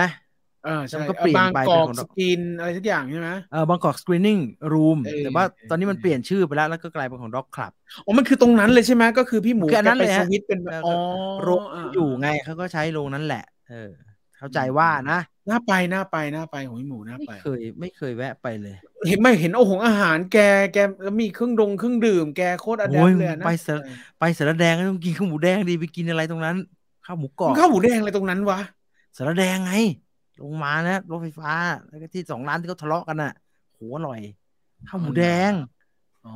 [0.64, 4.38] เออใช่แล้วมันก็เปลี่ยนบางไปกอกเป็นของสกรีนอะไรสักอย่างใช่ไหมเออบางกอกสกรีนิ่ง
[4.72, 7.72] รูมเออแต่ว่าตอนนี้มันเออเปลี่ยนชื่อไปแล้วแล้วก็กลายเป็นของด็อกคลับ
[8.04, 10.88] อ๋อมันคือตรงนั้นเลยใช่ไหมก็คือพี่หมูคืออันนั้นแกไปเลยสฮะวิตช์เป็นแบบเอออ๋อ
[11.40, 13.90] โรงอ่าอยู่ไงเขาก็ใช้โรงนั้นแหละ เออ
[14.36, 18.76] เข้าใจว่านะน่าไปน่าไปน่าไปของพี่หมูน่าไม่ไปเคย ไม่เคยแวะไปเลย
[19.08, 20.34] เห็นไหมเห็นโอ้โหอาหารแก
[20.72, 23.78] แกแล้วมีเครื่องดงเครื่องดื่มแกโคตรอแดโอ้มยเลยอะนะไปเสร็จ
[24.18, 26.56] ไปสารแดงก็ต้องกินข้าวหมูแดงดีไปกินอะไรตรงนั้น
[27.04, 28.58] ข้าวหมูกรอมับนข้าวหมูแดงอะไรตรงนั้นวะ
[29.16, 29.70] สารแดงไง
[30.43, 31.53] ลงมานะรถไฟฟ้า
[31.89, 33.32] แล้วก็ที่สองร้านที่เขาทะเลาะกันน่ะ
[33.74, 34.20] โหอร่อย
[34.89, 35.53] ข้าวหมูแดง
[36.26, 36.35] อ๋อ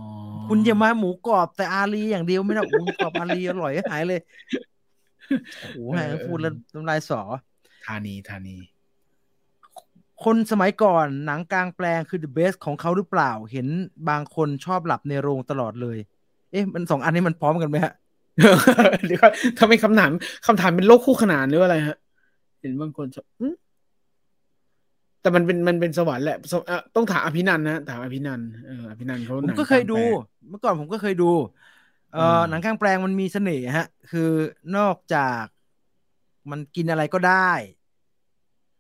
[0.49, 4.20] คุณอย่ามาหมูกรอบแต่อารีอย่างเดียวไม่ได้โอ้หมูกรอบอารีอร่อยหายเลย
[5.61, 7.20] โอ้โหแม่งพูดแล้วน้ำลายสอ
[7.86, 8.57] ธานีธานี
[10.24, 13.66] คนสมัยก่อนหนังกลางแปลงคือ the best ของเขาหรือเปล่า เห็น
[14.09, 15.99] บางคนชอบหลับในโรงตลอดเลย
[16.51, 17.94] เอ๊ะ มันสองอันนี้มันพร้อมกันไหมฮะ
[19.07, 20.11] เดี๋ยวก่อนทำไมคำถาม
[20.46, 21.96] คำถามเป็นโลกคู่ขนานหรืออะไรฮะ
[22.61, 23.55] เห็นบางคนชอบอืม
[25.20, 30.12] แต่มันเป็นมันเป็นสวรรค์แหละสวเอ่อต้องถามอภินันท์นะถามอภินันท์เอออภินันท์เขาผมหนังก็เคยกลางดูแปลง
[30.48, 31.30] เมื่อก่อนผมก็เคยดู
[32.14, 34.30] เอ่ออืมหนังกลางแปลงมันมีเสน่ห์ฮะ คือ
[34.76, 35.44] นอกจาก
[36.50, 37.52] มันกินอะไรก็ได้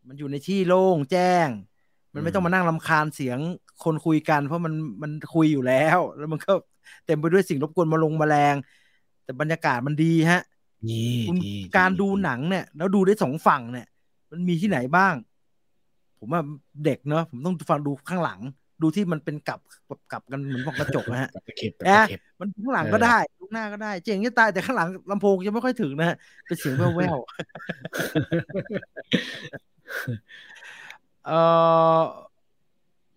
[0.08, 1.48] มันอยู่ในที่โล่งแจ้ง
[2.14, 3.38] มันไม่ต้องมานั่งรำคาญเสียง
[3.84, 6.52] คนคุยกัน เพราะมันมันคุยอยู่แล้ว แล้วมันก็
[7.06, 8.54] เต็มไปด้วยสิ่งรบกวนมาลงแมลง
[9.24, 10.42] แต่บรรยากาศมันดีฮะ
[10.90, 13.86] นี่คุณดีการดูหนังเนี่ย แล้วดูได้สองฝั่งเนี่ย
[14.30, 15.14] มันมีที่ไหนบ้าง
[16.18, 16.40] ผมว่า
[16.84, 18.40] เด็กเนอะผมต้องฟังดูข้างหลัง
[18.82, 26.16] ดูที่มันเป็นกลับแบบกลับกันเหมือนพวกกระจกนะฮะแบบตะเข็บแบบแอะตะเข็บมันข้างหลังเออก็ได้ดูหน้าก็ได้ เจ๋งจะตายแต่ข้างหลังลำโพงจะไม่ค่อยถึงนะฮะ
[26.46, 27.26] เป็นเสียงแว่วๆ
[31.26, 31.30] เอ
[31.98, 32.00] อ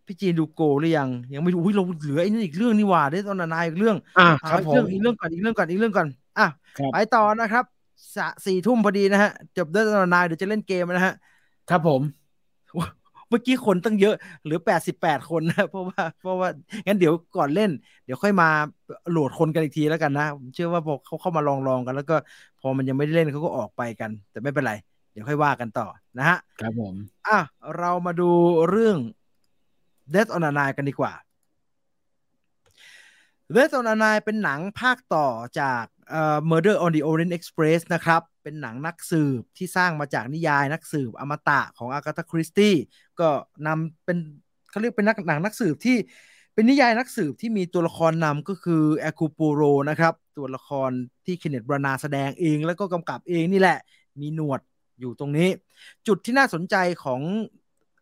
[0.06, 6.08] พี่จีนดูโกหรือยัง ยังไม่ดูอุ้ยเราเหลือไอ้นี่อีกเรื่องนี่หว่าได้ตอนนานอีกเรื่องอะเอาครับอีผกเรื่อมงอีกเรื่องก่อนอีกเรื่องก่อนอีกเรื่องก่อน
[6.40, 6.48] อะ
[6.78, 7.66] ครับไปต่อนะครับ
[8.16, 11.14] สะสี่ทุ่มพอดีนะฮะจบด้วยตอนนายเดี๋ยวจะเล่นเกมนะฮะ
[11.70, 12.02] ครับผม
[13.32, 16.50] เมื่อกี้คนตั้งเยอะเหลือแปดสิบแปดคนนะเพราะว่าเพราะว่า
[16.86, 17.72] งั้นเดี๋ยวก่อนเล่น
[18.06, 18.50] เดี๋ยวค่อยมา
[19.12, 22.16] โหลดคนกันอีกทีแล้วกันนะผมเชื่อว่าพอเขาเข้ามาลองลองกัน แล้วก็
[22.62, 24.74] พอมันยังไม่ได้เล่นเขาก็ออกไปกัน แต่ไม่เป็นไร
[25.12, 26.96] เดี๋ยวค่อยว่ากันต่อนะฮะครับผม
[27.28, 27.40] อะ
[27.78, 28.32] เรามาดู
[28.70, 28.98] เรื่อง
[30.14, 31.14] Death on a Nile กันดีกว่า
[33.56, 35.28] Death on a Nile เป็นหนังภาคต่อ
[35.60, 42.76] จากเอ่อ Murder on the Orient Express นะครับ เป็นหนังนักสืบที่สร้างมาจากนิยายนักสืบอมตะของอากาธาคริสตี้
[43.22, 43.30] ก็
[43.68, 44.18] นำเป็น
[44.70, 45.98] เขาเรียกเป็นนักหนังนักสืบที่
[46.54, 50.90] เป็นนิยายนักสืบที่มีตัวละครนำก็คือแอคูปูโรนะครับ ตัวละคร
[51.26, 53.78] ที่ Kenneth Branagh แสดงเองแล้วก็กำกับเองนี่แหละ
[54.22, 54.62] มีหนวด
[55.00, 55.50] อยู่ตรงนี้
[56.08, 57.22] จุดที่น่าสนใจของ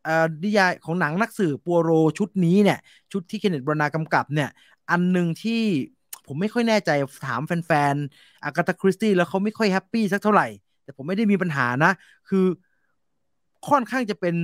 [0.07, 0.09] อ
[0.43, 2.79] นิยายของหนังนักสืบปัวโรชุดนี้เนี่ย
[3.11, 4.49] ชุดที่ Kenneth Branagh กำกับเนี่ย
[4.89, 5.61] อันหนึ่งที่
[6.27, 6.91] ผมไม่ค่อยแน่ใจ
[7.27, 10.47] ถามแฟนๆอากาธาคริสตี้แล้วเขาไม่ค่อย happy สักเท่าไหร่
[10.83, 11.91] แต่ผมไม่ได้มีปัญหานะ
[12.29, 12.45] คือ
[13.69, 14.35] ค่อนข้างจะเป็น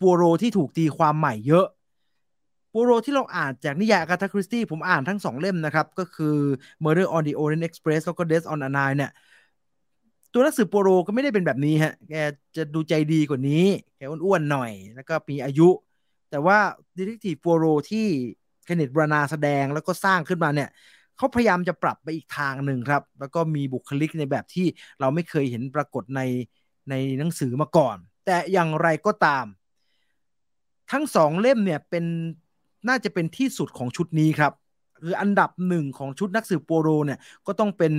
[0.00, 1.66] ปัวโรที่ถูกตีความใหม่เยอะ
[2.72, 6.36] ปัวโรที่เราอ่านจากนิยายอากาธาคริสตี้ผมอ่านทั้งสองเล่มนะครับ ก็คือ
[6.84, 9.10] Murder on the Orient Express แล้วก็ Death on a Nile เนี่ย
[10.32, 12.14] ตัวหนังสือโปโรก็ไม่ได้เป็นแบบนี้ฮะ แก
[12.56, 13.64] จะดูใจดีกว่านี้
[13.96, 15.68] แกอ้วนๆหน่อย แล้วก็มีอายุ
[16.30, 16.58] แต่ว่า
[16.96, 18.06] ดีเทคทีฟโปโรที่
[18.64, 20.68] เคนเนตบรานาแสดงแล้วก็สร้างขึ้นมาเนี่ย
[21.16, 24.66] เขาพยายามจะปรับไปอีกทางหนึ่งครับ แล้วก็มีบุคลิกในแบบที่
[25.00, 26.20] เราไม่เคยเห็นปรากฏใน
[26.90, 29.46] ในหนังสือมาก่อน แต่อย่างไรก็ตาม
[30.92, 32.04] ทั้งสองเล่มเนี่ยเป็น
[32.88, 34.52] น่าจะเป็นที่สุดของชุดนี้ครับ
[35.02, 37.92] คืออันดับหนึ่งของชุดนักสืบโปโรเนี่ยก็ต้องเป็น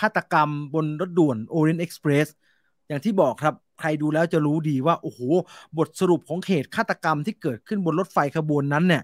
[0.00, 2.28] ฆาตกรรมบนรถด่วน Orient Express
[2.88, 5.20] อย่างที่บอกครับ ใครดูแล้วจะรู้ดีว่า โอ้โห
[5.78, 9.02] บทสรุปของเหตุฆาตกรรมที่เกิดขึ้นบนรถไฟขบวนนั้นเนี่ย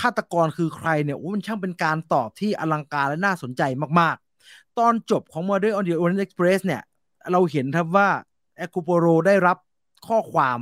[0.00, 3.62] ฆาตกรคือใครเนี่ยโอ้มันช่างเป็นการตอบที่อลังการและน่าสนใจ
[4.00, 6.82] มากๆ ตอนจบของ Murder on the Orient Express เนี่ย
[7.32, 8.08] เราเห็นครับว่า
[8.56, 9.56] แอคูโปโรได้รับ
[10.06, 10.58] ข้อความ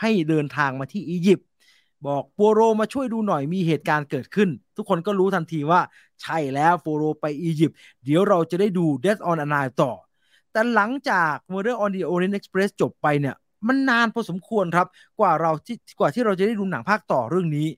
[0.00, 1.46] ให้เดินทางมาที่อียิปต์
[2.06, 5.80] บอกโปโรมาช่วยดูหน่อยมีเหตุการณ์เกิดขึ้น ทุกคนก็รู้ทันทีว่า
[6.22, 9.92] ใช่แล้วโปโรไปอียิปต์เดี๋ยวเราจะได้ดู Death on a Nile ต่อ
[10.52, 13.36] แต่หลังจาก Murder on the Orient Express จบไปเนี่ย
[13.68, 14.86] มันนานพอสมควรครับ
[15.20, 17.68] กว่าเราที่กว่าที่เราจะได้ดูหนังภาคต่อเรื่องนี้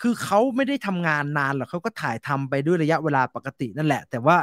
[0.00, 4.36] คือเขาไม่ได้ทำงานนานหรอกเขาก็ถ่ายทำไปด้วยระยะเวลาปกตินั่นแหละ แต่ว่า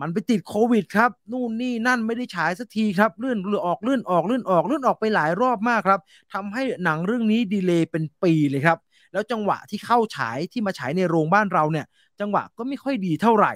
[0.00, 6.00] มันไปติดโควิดครับ นู่นนี่นั่นไม่ได้ฉายสักทีครับเลื่อนเลื่อออกเลื่อนออกเลื่อนออกเลื่อนออกไปหลายรอบมากครับ
[6.32, 8.78] ทำให้หนังเรื่องนี้ delay เป็นปีเลยครับ
[9.12, 11.86] แล้วจังหวะที่เข้าฉายที่มาฉายในโรงบ้านเราเนี่ย
[12.20, 13.52] จังหวะก็ไม่ค่อยดีเท่าไหร่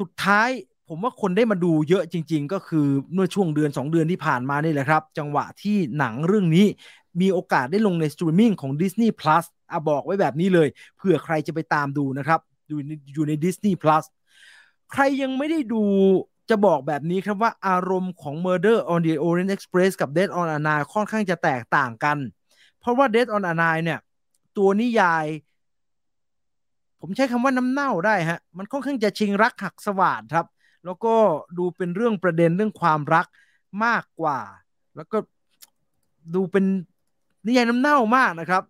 [0.00, 0.48] สุดท้าย
[0.88, 6.66] ผมว่าคนได้มาดูเยอะจริง ๆ ก็คือเมื่อช่วงเดือน 2 เดือนที่ผ่านมานี่แหละครับ จังหวะที่หนังเรื่องนี้
[7.20, 14.04] มีโอกาสได้ลงในสตรีมมิ่งของ Disney Plus อะบอกไว้แบบนี้เลยเผื่อใครจะไปตามดูนะครับอยู่ในอยู่ใน Disney Plus
[14.92, 15.84] ใครยังไม่ได้ดู
[16.50, 22.18] จะบอกแบบนี้ครับว่าอารมณ์ของ Murder on the Orient Express กับ Death on a Nile ค่อนข้างจะแตกต่างกัน
[22.78, 23.98] เพราะว่า Death on a Nile เนี่ย
[24.56, 25.26] ตัวนิยาย
[27.00, 30.46] ผมใช้คำว่าน้ำเน่าได้ฮะ มันค่อนข้างจะชิงรักหักสวาดครับ
[30.84, 31.14] แล้วก็
[31.58, 33.26] ดูเป็นเรื่องประเด็นเรื่องความรัก
[33.84, 34.38] มากกว่า
[34.96, 35.18] แล้วก็
[36.34, 36.64] ดูเป็น
[37.46, 38.62] นิยายน้ำเน่ามากนะครับ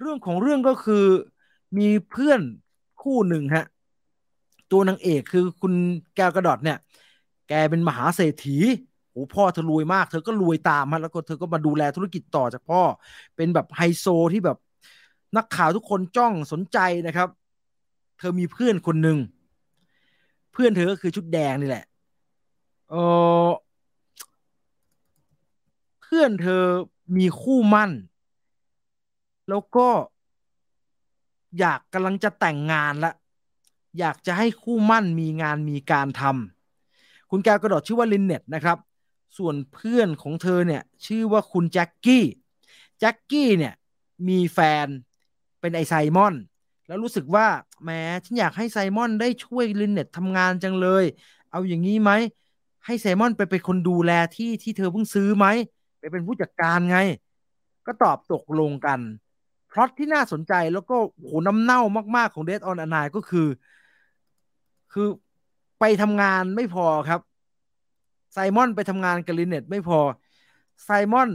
[0.00, 1.04] เรื่องของเรื่องก็คือ
[1.78, 2.40] มีเพื่อน
[3.02, 3.66] คู่หนึ่งฮะ
[4.72, 5.72] ตัวนางเอกคือคุณ
[6.16, 6.78] แก้วกระดอดเนี่ย
[7.48, 8.56] แกเป็นมหาเศรษฐี
[9.10, 12.82] โอ้พ่อเธอรวยมาก เธอก็รวยตามฮะแล้วก็เธอก็มาดูแลธุรกิจต่อจากพ่อ
[13.36, 14.58] เป็นแบบไฮโซที่แบบ
[15.36, 17.28] นักข่าวทุกคนจ้องสนใจนะครับ
[18.18, 19.18] เธอมีเพื่อนคนหนึ่ง
[20.52, 21.84] เพื่อนเธอก็คือชุดแดงนี่แหละ
[22.90, 22.94] เอ
[23.46, 23.48] อ
[26.02, 26.62] เพื่อนเธอ
[27.16, 27.90] มีคู่มั่น
[29.48, 29.88] แล้วก็
[31.58, 33.12] อยากกำลังจะแต่งงานละ
[33.98, 38.78] อยากจะให้คู่มั่นมีงานมีการทำคุณแก้วกระโดดชื่อว่าลินเน็ตนะครับ
[39.38, 42.24] ส่วนเพื่อนของเธอเนี่ยชื่อว่าคุณแจ็คกี้
[42.98, 43.74] แจ็คกี้เนี่ย
[44.28, 44.86] มีแฟน
[45.60, 46.34] เป็นไอไซมอน
[46.86, 47.46] แล้วรู้สึกว่า
[47.82, 47.90] แหม
[48.24, 51.04] ฉันอยากให้ไซมอนได้ช่วยลินเน็ตทำงานจังเลย
[51.50, 52.10] เอาอย่างนี้ไหม
[52.86, 55.46] ให้ไซมอนไปเป็นคนดูแลที่ที่เธอเพิ่งซื้อไหม
[56.00, 56.98] ไปเป็นผู้จัดการไง
[57.86, 59.00] ก็ตอบตกลงกัน
[59.70, 61.80] พล็อตที่น่าสนใจแล้วก็โหน้ำเน่า
[62.16, 63.46] มาก ๆ ของเด d ออนอนายก็คือ
[64.92, 65.08] คือ
[65.80, 67.20] ไปทำงานไม่พอครับ
[68.32, 70.00] ไซมอนไปทำงานกับลินเน็ตไม่พอ
[70.84, 71.30] ไซมอน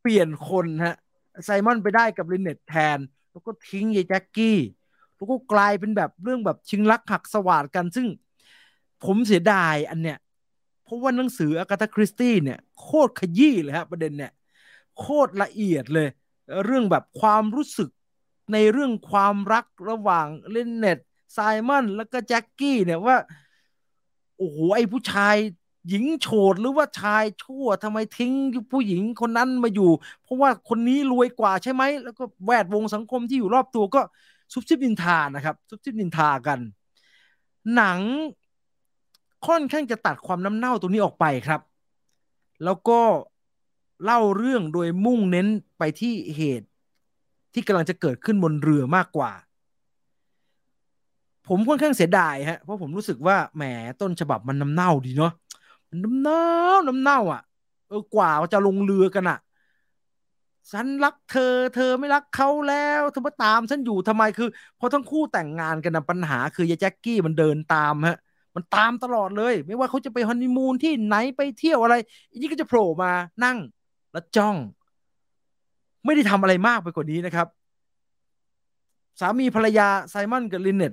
[0.00, 0.96] เปลี่ยนคนฮะ
[1.44, 2.98] ไซมอนไปได้กับลินเน็ตแทน
[3.30, 4.58] แล้วก็ทิ้งยายแจ็คกี้
[5.16, 8.06] แล้วก็กลายเป็นแบบเรื่องแบบชิงรักหักสวาทกัน ซึ่ง
[9.04, 10.18] ผมเสียดายอันเนี้ย
[10.84, 14.32] เพราะว่าหนังสืออากาธาคริสตี้เนี่ยโคตรขยี้เลยครับประเด็นเนี่ย
[14.98, 16.08] โคตรละเอียดเลย
[16.64, 17.90] เรื่องแบบความรู้สึก
[18.52, 20.98] ในเรื่องความรักระหว่างเลนเน็ต
[21.32, 23.16] ไซมอนแล้วก็แจ็คกี้เนี่ยว่า
[24.36, 25.36] โอ้โหไอ้ผู้ชาย
[25.88, 28.32] หญิงโฉดหรือว่าชายชั่วทำไมทิ้ง
[28.72, 29.90] ผู้หญิงคนนั้นมาอยู่
[30.22, 34.00] เพราะว่าคนนี้รวยกว่าใช่ไหม แล้วก็แวดวงสังคมที่อยู่รอบตัวก็
[34.52, 36.58] ซุบซิบนินทานะครับ ซุบซิบนินทากัน
[37.74, 38.00] หนัง
[39.46, 41.60] ค่อนข้างจะตัดความน้ำเน่าตรงนี้ออกไปครับ
[42.64, 43.00] แล้วก็
[44.04, 45.46] เล่าเรื่องโดยมุ่งเน้น
[45.78, 46.66] ไปที่เหตุ
[47.52, 49.32] ที่กำลังจะเกิดขึ้นบนเรือมากกว่า
[51.52, 53.62] ผมค่อนข้างเสียดายฮะเพราะผมรู้สึกว่าแหม
[54.00, 55.32] ต้นฉบับมันน้ำเน่าดีเนาะ
[55.90, 56.44] มันน้ำเน่า
[56.88, 57.42] น้ำเน่าอะ
[57.88, 59.38] เออกว่าจะลงเรือกันอะ
[60.72, 64.48] ฉันรักเธอ เธอไม่รักเขาแล้วเธอมาตามฉันอยู่ทำไมคือ
[64.78, 68.16] พอทั้งคู่แต่งงานกันนะปัญหา คือยายแจ็คกี้มันเดินตามฮะ
[68.54, 71.94] มันตามตลอดเลย ไม่ว่าเขาจะไปฮันนีมูนที่ไหนไปเที่ยวอะไร
[72.30, 73.12] อันนี้ก็จะโผล่มา
[73.44, 73.58] นั่ง
[74.12, 74.56] แล้วจ้อง
[76.04, 77.46] ไม่ได้ทำอะไรมากไปกว่านี้นะครับ
[79.20, 80.92] สามีภรรยาไซมอนกับลินเน็ต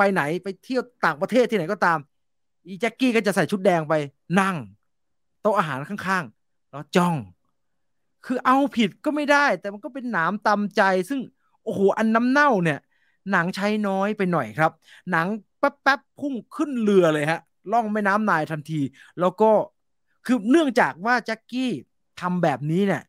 [0.00, 1.98] ไปไหนไปเที่ยวต่างประเทศที่ไหนก็ตาม
[2.66, 3.94] อีแจ็คกี้ก็จะใส่ชุดแดงไป
[4.40, 4.56] นั่ง
[5.42, 7.16] โต๊ะอาหารข้างๆแล้วจ้อง
[8.26, 11.20] คือเอาผิดก็ไม่ได้ แต่มันก็เป็นหนามตำใจซึ่ง
[11.64, 12.78] โอ้โหอันน้ำเน่าเนี่ย
[13.30, 14.70] หนังใช้น้อยไปหน่อยครับ
[15.10, 15.26] หนัง
[15.58, 17.40] แป๊บๆพุ่งขึ้นเรือเลยฮะ
[17.72, 18.80] ล่องแม่น้ำนายทันที
[19.20, 19.50] แล้วก็
[20.26, 21.70] คือเนื่องจากว่าแจ็คกี้
[22.20, 23.02] ทำแบบนี้เนี่ย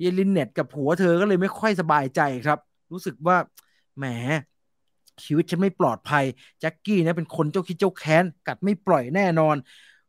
[0.00, 2.58] เยลินเน็ตกับผัวเธอก็เลยไม่ค่อยสบายใจครับ
[2.92, 3.36] รู้สึกว่า
[3.98, 4.04] แหม
[5.24, 6.24] ชีวิตฉันไม่ปลอดภัย
[6.60, 9.56] แจ็คกี้นะเป็นคนเจ้าคิดเจ้าแค้นกัดไม่ปล่อยแน่นอน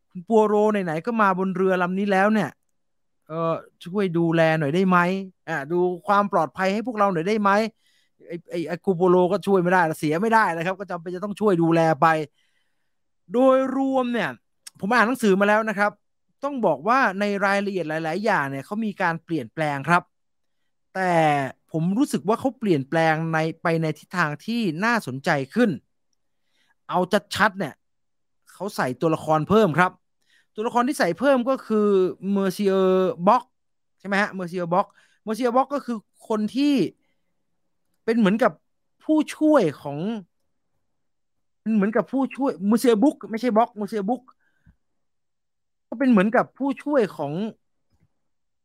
[0.09, 2.49] คุณปัวโรไหนๆก็มาบนเรือลำนี้แล้วเนี่ย
[3.27, 3.53] เออ
[3.85, 4.97] ช่วยดูแลหน่อยได้ไหม
[5.49, 7.51] อ่าดูความปลอดภัยให้พวกเราหน่อยได้ไหม
[8.27, 12.07] ไอ้ไอ้ไอ้กูโปโรก็ช่วยไม่ได้เสียไม่ได้นะครับ ก็จำเป็นจะต้องช่วยดูแลไป
[13.33, 14.29] โดยรวมเนี่ย
[14.79, 15.91] ผมอ่านหนังสือมาแล้วนะครับ
[16.43, 20.01] ต้องบอกว่าในรายละเอียดหลาย ๆ อย่างเนี่ยเขามีการเปลี่ยนแปลงครับ
[20.95, 21.13] แต่
[21.71, 25.69] ผมรู้สึกว่าเขาเปลี่ยนแปลงในไปในทิศทางที่น่าสนใจขึ้น
[26.89, 27.73] เอาชัดชัดเนี่ย
[28.53, 29.91] เขาใส่ตัวละครเพิ่มครับ
[30.55, 31.87] ตัวละครที่ใส่เพิ่มก็คือ
[32.31, 32.73] Monsieur
[33.27, 33.43] บ็อก
[33.99, 34.87] ใช่ไหมฮะ Monsieur บ็อก
[35.23, 36.73] Monsieur บ็อกก็คือคนที่
[38.05, 38.51] เป็นเหมือนกับ
[39.03, 39.99] ผู้ช่วยของ
[41.75, 44.21] เหมือนกับผู้ช่วย Monsieur บุ๊กไม่ใช่บ็อก Monsieur บุ๊ก
[45.89, 47.33] ก็เป็นเหมือนกับผู้ช่วยของ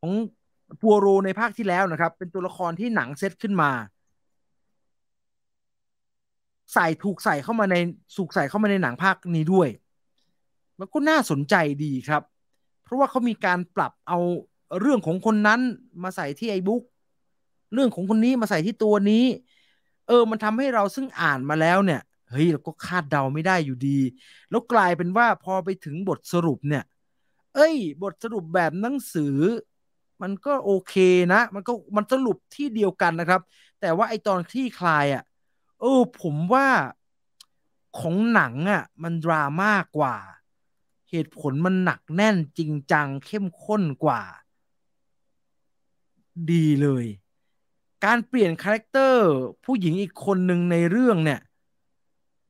[0.01, 0.13] ของ
[0.83, 3.71] ปัวโรในภาคที่แล้วนะครับ เป็นตัวละครที่หนังเซตขึ้นมา
[6.75, 7.77] ใส่ถูกใส่เข้ามาใน
[8.17, 9.69] สุกใส่เข้ามาในหนังภาคนี้ด้วย
[10.79, 11.55] แล้วก็น่าสนใจ
[11.85, 12.23] ดีครับ
[12.83, 14.19] เพราะว่าเขามีการปรับเอา
[14.81, 15.61] เรื่องของคนนั้น
[16.03, 16.83] มาใส่ที่ไอ้บุ๊ก
[17.75, 19.25] เรื่องของคนนี้มาใส่ที่ตัวนี้
[20.09, 22.01] เออ มันทำให้เราซึ่งอ่านมาแล้วเนี่ย
[22.31, 23.99] เฮ้ยเราก็คาดเดาไม่ได้อยู่ดี
[24.51, 26.85] แล้วกลายเป็นว่าพอไปถึงบทสรุปเนี่ย
[27.55, 29.37] เอ้ย บทสรุปแบบหนังสือ
[30.23, 30.95] มันก็โอเค
[31.33, 33.41] นะ มันก็มันสรุปที่เดียวกันนะครับ
[33.81, 35.23] แต่ว่าไอ้ตอนคลี่คลายอะ
[35.81, 36.69] เออผมว่า
[37.99, 40.17] ของหนังอะ มันดราม่ากว่า
[41.11, 44.23] เหตุผลมันหนักแน่นจริงจังเข้มข้นกว่า
[46.51, 47.07] ดีเลย
[48.05, 49.27] การเปลี่ยน character
[49.65, 51.41] ผู้หญิงอีกคนหนึ่งในเรื่องเนี่ย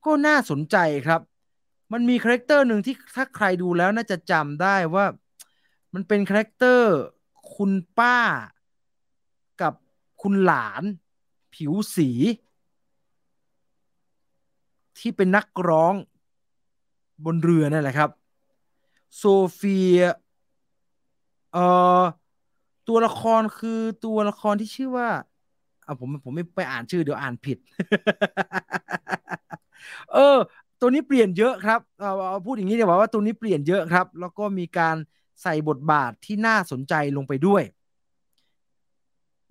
[0.05, 1.21] ก็น่าสนใจครับ
[1.91, 5.05] มันมี character หนึ่งที่ถ้าใครดูแล้วน่าจะจำได้ว่า
[5.93, 6.95] มันเป็น character
[7.55, 8.19] คุณป้า
[9.61, 9.73] กับ
[10.21, 10.83] คุณหลาน
[11.53, 12.09] ผิวสี
[14.97, 15.93] ที่เป็นนักร้อง
[17.25, 18.09] บนเรือนั่นแหละครับ
[19.17, 19.23] โซ
[19.53, 19.99] เฟีย
[21.53, 21.65] เอ่
[21.99, 22.03] อ
[22.87, 25.09] ตัวละครคือตัวละครที่ชื่อว่า
[25.83, 27.57] เอาผมผมไม่ไปอ่านชื่อเดี๋ยวอ่านผิด
[30.13, 30.37] เออ
[30.79, 34.95] ตัวนี้เปลี่ยนเยอะครับเอาพูดอย่างนี้เดี๋ยวว่าตัวนี้เปลี่ยนเยอะครับ แล้วก็มีการ
[35.43, 37.63] ใส่บทบาทที่น่าสนใจลงไปด้วย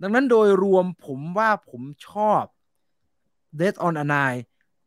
[0.03, 2.43] ดังนั้นโดยรวมผมว่าผมชอบ
[3.61, 4.41] Death on a Nile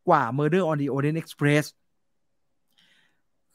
[0.08, 1.66] กว่า Murder on the Orient Express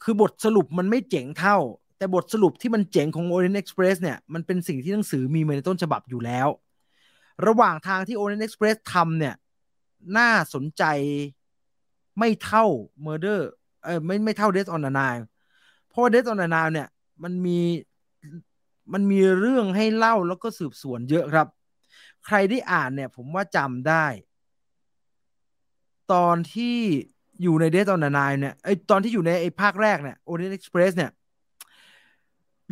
[0.03, 1.57] คือบทสรุปมันไม่เจ๋งเท่า
[1.99, 6.49] แต่บทสรุปที่มันเจ๋งของ Orient Express เนี่ยมันเป็นสิ่งที่หนังสือมีมาในต้นฉบับอยู่แล้ว
[7.47, 9.35] ระหว่างทางที่ Orient Express ทำเนี่ย
[10.19, 10.85] น่าสนใจ
[12.19, 12.65] ไม่เท่า
[13.07, 13.41] Murder
[13.85, 15.25] เออไม่ไม่เท่า Death on the Nile
[15.89, 16.89] เพราะว่า Death on the Nile เนี่ย
[17.23, 17.61] มันมี
[18.93, 21.47] มันมีเรื่องให้เล่าแล้วก็สืบสวนเยอะครับ
[22.27, 24.07] ใครได้อ่านเนี่ยผมว่าจำได้
[26.13, 26.77] ตอนที่
[27.43, 31.11] อยู่ในเดตอนนายเนี่ยไอตอนที่อยู่ในไอภาคแรกเนี่ยโอเดนเอ็กซ์เพรสเนี่ย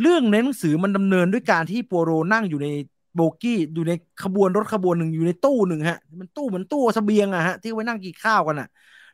[0.01, 2.68] เรื่องในหนังสือมันดำเนินด้วยการที่โปโรนั่งอยู่ใน
[3.14, 3.92] โบกี้อยู่ใน
[4.22, 8.68] ขบวนรถขบวนหนึ่งอยู่ในตู้หนึ่งฮะ มันตู้เหมือนตู้เสบียงอะฮะที่ไว้นั่งกินข้าวกันอะ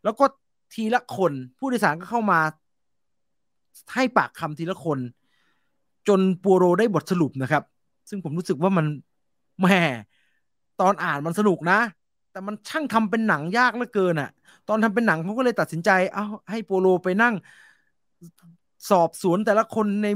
[0.05, 0.25] แล้วก็
[0.75, 2.41] ทีละคนผู้โดยสารก็เข้ามา
[3.95, 4.99] ให้ปากคำทีละคน
[6.09, 7.63] จนปัวโรได้บทสรุปนะครับ
[8.09, 8.87] ซึ่งผมรู้สึกว่ามัน
[9.61, 9.67] แหม
[10.81, 11.79] ตอนอ่านมันสนุกนะ
[12.33, 14.31] แต่มันช่างทำเป็นหนังยากเหลือเกินอะ่ะ
[14.69, 17.35] ตอนทำเป็นหนังเขาก็เลยตัดสินใจ เอาให้ปัวโรต์ไปนั่ง
[18.91, 20.09] สอบสวนแต่ละคนใน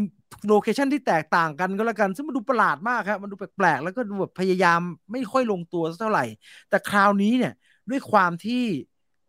[0.49, 4.81] location ที่แตกต่างกันก็แล้วกัน ซึ่งมันดูประหลาดมากครับมันดูแปลกๆ แล้วก็ดูแบบพยายาม
[5.13, 6.25] ไม่ค่อยลงตัวเท่าไหร่
[6.69, 7.53] แต่คราวนี้เนี่ย
[7.91, 8.63] ด้วยความที่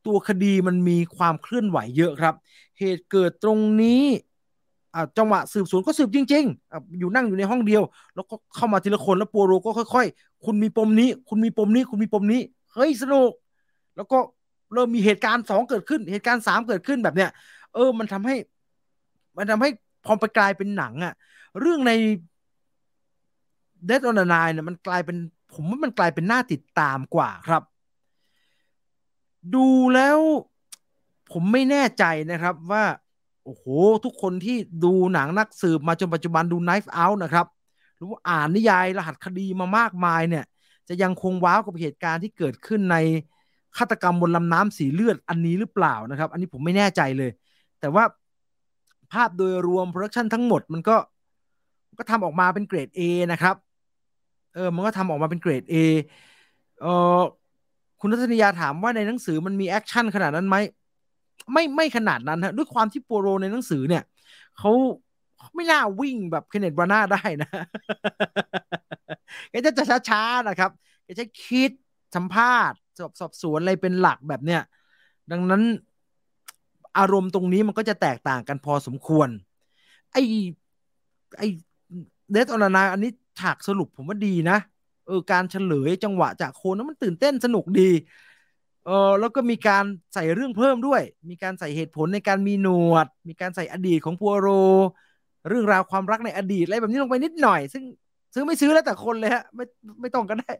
[0.05, 2.35] ตัวคดีมันมีความเคลื่อนไหวเยอะครับ
[2.79, 4.03] เหตุเกิดตรงนี้
[5.17, 7.83] จังหวะสืบสวนก็สืบจริงๆอยู่นั่งอยู่ในห้องเดียว
[8.15, 12.41] แล้วก็เข้ามาทีละคนแล้วปัวโรต์ก็ค่อย ๆ คุณมีปมนี้ คุณมีปมนี้ คุณมีปมนี้
[12.73, 13.31] เฮ้ยสนุก
[13.95, 14.17] แล้วก็
[14.73, 17.29] เริ่มมีเหตุการณ์สองเกิดขึ้น เหตุการณ์สามเกิดขึ้นแบบเนี้ย
[17.73, 18.35] เออ มันทำให้
[19.37, 19.69] มันทำให้
[20.05, 21.13] พอไปกลายเป็นหนังอะ
[21.59, 21.91] เรื่องใน
[23.89, 25.17] Dead on the Nile เนี่ยมันกลายเป็น
[25.53, 27.63] ผมว่ามันกลายเป็นหน้าติดตามกว่าครับ
[29.55, 30.19] ดูแล้ว
[31.31, 32.83] ผมไม่แน่ใจนะครับว่า
[33.47, 33.65] โอ้โห
[34.05, 37.45] ทุกคนที่ดูหนังนักสืบมาจนปัจจุบันดู Knife Out นะครับ
[37.97, 40.45] หรือว่าอ่านนิยายรหัสคดีมามากมายเนี่ย
[40.87, 42.97] จะยังคง wow กับเหตุการณ์ที่เกิดขึ้นใน
[43.77, 47.31] ฆาตกรรมบนลำน้ำสีเลือดอันนี้หรือเปล่านะครับ อันนี้ผมไม่แน่ใจเลย
[47.79, 48.03] แต่ว่า
[49.11, 50.95] ภาพโดยรวม production ทั้งหมดมันก็
[51.97, 53.55] ก็ทำออกมาเป็นเกรด A นะครับ
[54.55, 55.75] เออ มันก็ทำออกมาเป็นเกรด A
[56.81, 56.85] เอ
[57.17, 57.19] อ
[57.99, 60.57] คุณทัศนียาถามว่าในหนังสือมันมี action ขนาดนั้นไหม
[61.53, 64.03] ไม่ไม่ขนาดนั้นฮะด้วยความที่ปัวโรต์ในหนังสือเนี่ย
[64.57, 64.71] เขา
[65.55, 67.49] ไม่น่าวิ่งแบบเคนเนตบราน่าได้นะ
[69.49, 70.71] แกจะจะช้าๆนะครับ
[71.03, 71.71] แกจะคิด
[72.15, 74.61] สัมภาษณ์สอบสอบสวนอะไรเป็นหลักแบบเนี้ย
[75.31, 75.63] ดังนั้น
[76.97, 79.29] อารมณ์ตรงนี้มันก็จะแตกต่างกันพอสมควร
[80.11, 80.17] ไอ
[81.37, 81.43] ไอ
[82.31, 84.57] เดสออนาอันนี้ฉากสรุปผมว่าดีนะ
[85.05, 87.89] เออการเฉลยจังหวะจากโคนนั้นมันตื่นเต้นสนุกดี
[88.87, 94.47] เออแล้วก็มีการใส่เรื่องเพิ่มด้วย มีการใส่เหตุผลในการมีหนวด มีการใส่อดีตของพัวโร
[95.47, 97.83] เรื่องราวความรักในอดีตอะไรแบบนี้ลงไปนิดหน่อย ซึ่ง
[98.33, 99.63] ซื้อไม่ซื้อแล้วแต่คนเลยฮะไม่
[100.01, 100.51] ไม่ต้องก็ได้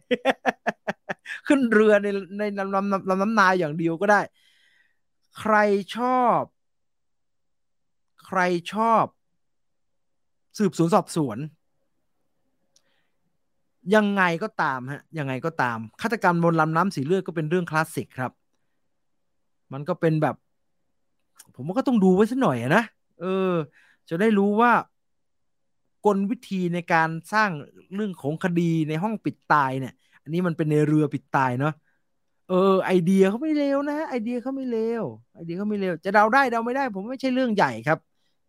[1.48, 2.08] ขึ้นเรือใน
[2.40, 4.22] ในลำลำลำน้ำนาอย่างเดียวก็ได้
[5.38, 5.54] ใคร
[5.96, 6.44] ชอบ
[8.26, 8.40] ใคร
[8.72, 9.06] ชอบ
[10.58, 11.38] สืบสวนสอบสวน
[13.96, 18.32] ยังไงก็ตามฮะยังไงก็ตามฆาตกรรมบนลำน้ำสีเลือดก็เป็นเรื่องคลาสสิกครับ
[19.74, 20.36] มันก็เป็นแบบ
[21.56, 22.84] ผมว่าก็ต้องดูไว้สักหน่อยนะ
[23.22, 23.54] เออ
[24.10, 24.72] จะได้รู้ว่า
[26.06, 27.50] กลวิธีในการสร้าง
[27.96, 29.94] เรื่องของคดีในห้องปิดตายเนี่ย
[30.24, 31.74] อันนี้มันเป็นในเรือปิดตายเนาะ
[32.50, 35.04] เออ ไอเดียเขาไม่เลวนะไอเดียเขาไม่เลว
[35.34, 38.00] ไอเดียเขาไม่เลวจะเดาได้เดาไม่ได้ ผมไม่ใช่เรื่องใหญ่ครับ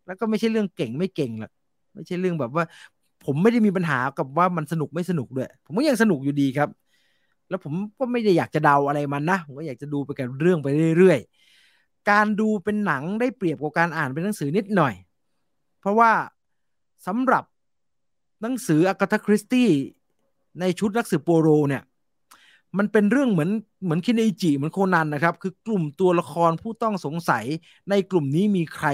[0.05, 1.51] แล้วก็ไม่ใช่เรื่องเก่งไม่เก่งหรอก
[1.93, 2.63] ไม่ใช่เรื่องแบบว่า
[3.25, 6.69] ผมไม่ได้มีปัญหากับว่ามันสนุกไม่สนุกด้วย ผมก็ยังสนุกอยู่ดีครับ
[7.49, 10.67] แล้วผมก็ไม่ได้อยากจะเดาอะไรมันนะ ผมก็อยากจะดูไปกับเรื่องไป
[10.97, 14.93] เรื่อยๆ การดูเป็นหนังได้เปรียบกว่าการอ่านเป็นหนังสือนิดหน่อย
[15.79, 16.11] เพราะว่า
[17.07, 17.43] สำหรับ
[18.41, 19.69] หนังสืออากาธาคริสตี้
[20.59, 21.83] ในชุดนักสืบโปโรเนี่ย
[22.77, 23.49] มันเป็นเรื่องเหมือน
[23.83, 27.45] เหมือนคินเอจิเหมือนโคนันนะครับ คือกลุ่มตัวละครผู้ต้องสงสัย
[27.89, 28.87] ในกลุ่มนี้มีใคร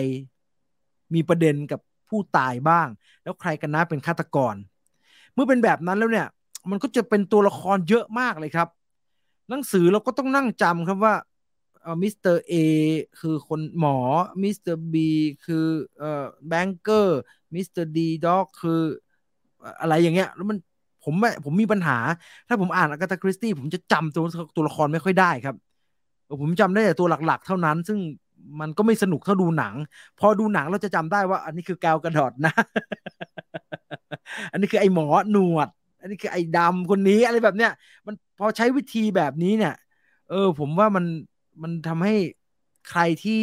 [1.14, 1.80] มีประเด็นกับ
[2.10, 2.88] ผู้ตายบ้าง
[3.24, 4.56] แล้วใครกันนะเป็นฆาตกร
[5.34, 6.28] เมื่อเป็นแบบนั้นแล้วเนี่ย
[6.70, 8.68] มันก็จะเป็นตัวละครเยอะมากเลยครับ
[9.50, 11.16] หนังสือเราก็ต้องนั่งจำครับว่า
[12.04, 12.54] Mister A
[13.20, 13.98] คือคุณหมอ
[14.44, 15.10] Mister B
[15.46, 15.66] คือ
[15.98, 17.20] เอ่อ banker
[17.56, 18.82] Mister ดีด็อกคือ
[19.82, 20.58] อะไรอย่างเงี้ย แล้วมัน
[21.04, 21.16] ผผม
[21.46, 21.98] ผมมีปัญหา
[22.48, 24.24] ถ้าผมอ่านอากาตาคริสตี้ผมจะจำตัว
[24.56, 25.56] ตัวละครไม่ค่อยได้ครับ
[26.42, 28.00] ผมจำได้แต่ตัวหลักๆ เท่านั้น ซึ่ง
[28.60, 29.76] มันก็ไม่สนุกเท่าดูหนัง
[30.20, 32.54] พอดูหนังเราจะจำได้ว่า อันนี้คือแกวกระดอดนะ
[34.52, 35.70] อันนี้คือไอ้หมอหนวด
[36.00, 37.72] อันนี้คือไอ้ดำคนนี้อะไรแบบเนี้ย
[38.08, 39.74] มันพอใช้วิธีแบบนี้เนี่ย
[40.30, 41.06] เออ ผมว่ามัน
[41.64, 42.14] มันทำให้
[42.90, 43.34] ใครที่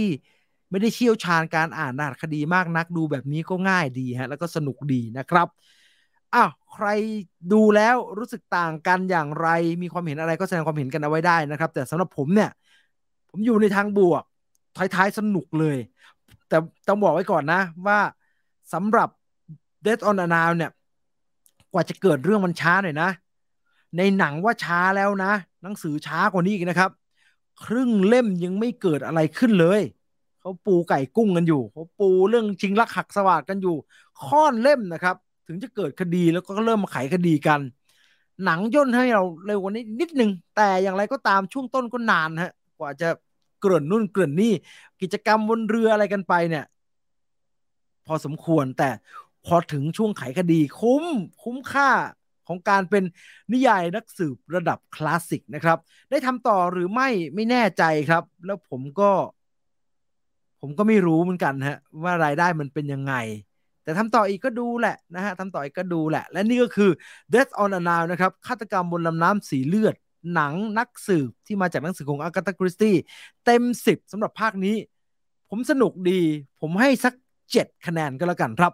[0.70, 5.48] ไม่ได้เชี่ยวชาญการอ่านนาคดีมากนักดูแบบนี้ก็ง่ายดีฮะ แล้วก็สนุกดีนะครับ
[6.34, 6.86] อ้าวใคร
[7.52, 9.46] ดูแล้วรู้สึกต่างกันอย่างไร
[9.82, 12.48] มีความเห็นอะไรก็แสดงความเห็นกันเอาไว้ได้นะครับ แต่สำหรับผมเนี่ย
[13.30, 14.24] ผมอยู่ในทางบวก
[14.76, 15.76] ท้ายๆ สนุกเลย
[16.48, 16.56] แต่
[16.88, 17.98] ต้องบอกไว้ก่อนนะว่า
[18.72, 19.08] สำหรับ
[19.86, 20.70] Death on a n o w เนี่ย
[21.72, 23.10] กว่าจะเกิดเรื่องมันช้าหน่อยนะ
[23.96, 25.32] ในหนังว่าช้าแล้วนะ
[25.62, 26.90] หนังสือช้ากว่านี้อีกนะครับ
[27.64, 29.80] ครึ่งเล่มยังไม่เกิดอะไรขึ้นเลย
[30.40, 33.76] เขาปูไก่กุ้งกันอยู่เขาปูเรื่องชิงลักหักสวัสดกันอยู่
[34.24, 35.16] ค่อนเล่มนะครับ
[35.46, 37.60] ถึงจะเกิดคดีแล้วก็เริ่มมาไขคดีกัน
[38.44, 43.08] หนังย่นให้เราเร็วกว่านี้นิดนึง แต่อย่างไรก็ตามช่วงต้นก็นานฮะกว่าจะ
[43.64, 44.52] กลื่อนนู่นเกลื่อนนี่
[45.02, 46.64] กิจกรรมบนเรืออะไรกันไปเนี่ย
[48.06, 48.90] พอสมควรแต่
[49.46, 51.04] พอถึงช่วงไขคดีคุ้ม
[51.42, 51.90] คุ้มค่า
[52.48, 53.04] ของการเป็น
[53.52, 55.78] นิยายนักสืบระดับคลาสสิกนะครับ
[56.10, 59.10] ได้ทำต่อหรือไม่ไม่แน่ใจครับ แล้วผมก็
[60.60, 63.14] ผมก็ไม่รู้เหมือนกันฮะว่ารายได้มันเป็นยังไง
[63.84, 66.90] แต่ทำต่ออีกก็ดูแหละนะฮะทำต่ออีกก็ดูแหละ และนี่ก็คือ
[67.34, 69.94] Death on a Nile นะครับฆาตกรรมบนลำน้ำสีเลือด
[70.34, 72.94] หนังนักสืบที่มาจากหนังสือของอากาตาคริสตี้
[73.44, 74.76] เต็มสิบสำหรับภาคนี้
[75.50, 76.20] ผมสนุกดี
[76.60, 77.14] ผมให้สัก
[77.52, 78.72] เจ็ดคะแนนก็แล้วกันครับ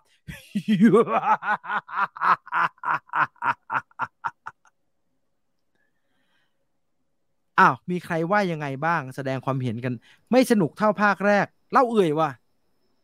[7.58, 9.92] อ้าว มีใครว่ายังไงบ้างแสดงความเห็นกัน
[10.30, 12.30] ไม่สนุกเท่าภาคแรก เล่าเอื่อยว่ะ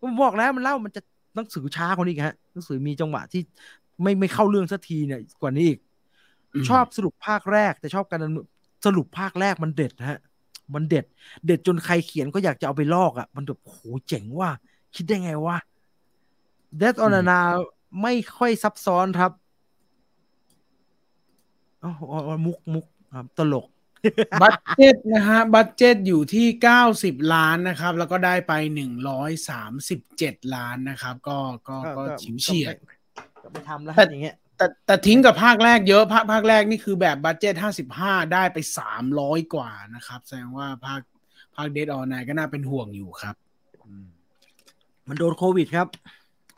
[0.01, 1.01] ผมบอกแล้วมันเล่ามันจะ
[1.35, 3.41] หนังสือช้ากว่านี้ฮะหนังสือมีจังหวะที่
[4.03, 5.79] ไม่ไม่เข้าเรื่องสักทีเนี่ยกว่านี้อีก
[6.69, 8.21] ชอบสรุปภาคแรก แต่ชอบการ
[8.87, 10.21] สรุปภาคแรกมันเด็ดฮะ
[10.75, 11.05] มันเด็ด
[11.47, 14.51] เด็ดจนใครเขียนก็อยากจะเอาไปลอกอะ มันแบบโหเจ๋งว่ะ
[14.95, 15.59] คิดได้ไงวะ
[16.81, 17.41] Death on the Nile
[18.03, 19.33] ไม่ค่อยซับซ้อนครับ
[21.83, 23.67] อ๋อมุกมุกครับตลก
[24.43, 32.75] budget นะฮะ budget อยู่ที่เก้าสิบล้านนะครับ แล้วก็ได้ไปหนึ่งร้อยสามสิบเจ็ดล้านนะครับ ก็ก็ก็ฉิวเฉียด
[33.43, 41.01] ก็ไม่ทำแล้วอย่างเงี้ย แต่แต่ทิ้งกับภาคแรกเยอะภาคภาคแรกนี่คือแบบ budget ห้าสิบห้าได้ไปสามร้อยกว่านะครับ แสดงว่าภาค
[41.57, 43.35] ภาค Death on the Nile ก็น่าเป็นห่วงอยู่ครับ
[45.09, 45.89] มันโดนโควิดครับ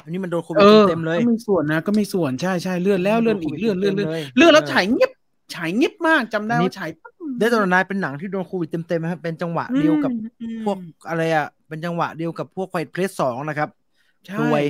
[0.02, 5.10] อันนี้มันโดนโควิดเต็มเลยก็มีส่วนนะก็มีส่วนใช่ใช่เลื่อนแล้วเลื่อนอีกเลื่อนเลื่อนเลื่อนเลื่อนแล้วฉายเงียบ
[5.54, 6.90] ฉายเงียบมากจำได้ว่าฉาย
[7.38, 10.10] Death on the Nile เป็นหนังที่โดนโควิดเต็มๆครับเป็นจังหวะเดียวกับ
[10.64, 10.78] พวก
[11.08, 13.68] อะไรอะเป็นจังหวะเดียวกับพวก Quiet Place สองนะครับ
[14.38, 14.64] ซวย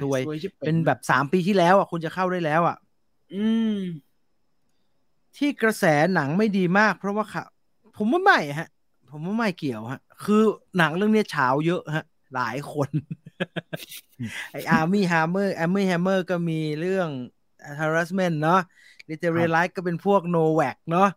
[0.00, 0.20] ซวย
[0.66, 2.76] เป็นแบบสามปีที่แล้วอะคุณจะเข้าได้แล้วอะ
[3.34, 3.78] อืม
[5.36, 5.84] ที่กระแส
[6.14, 7.44] หนังไม่ดีมาก เพราะว่าค่ะ
[7.96, 8.68] ผมว่าไม่ฮะ
[9.10, 10.42] ผมว่าไม่เกี่ยวฮะ คือ
[10.78, 12.88] หนังเรื่องนี้ issue เยอะฮะ หลายคน
[14.52, 17.08] ไอ้อาร์มี่แฮมเมอร์อาร์มี่แฮมเมอร์ก็มีเรื่อง
[17.80, 18.60] harassment เนาะ
[19.08, 21.08] เลทิเชียไรท์ก็เป็นพวกโนแวคเนาะ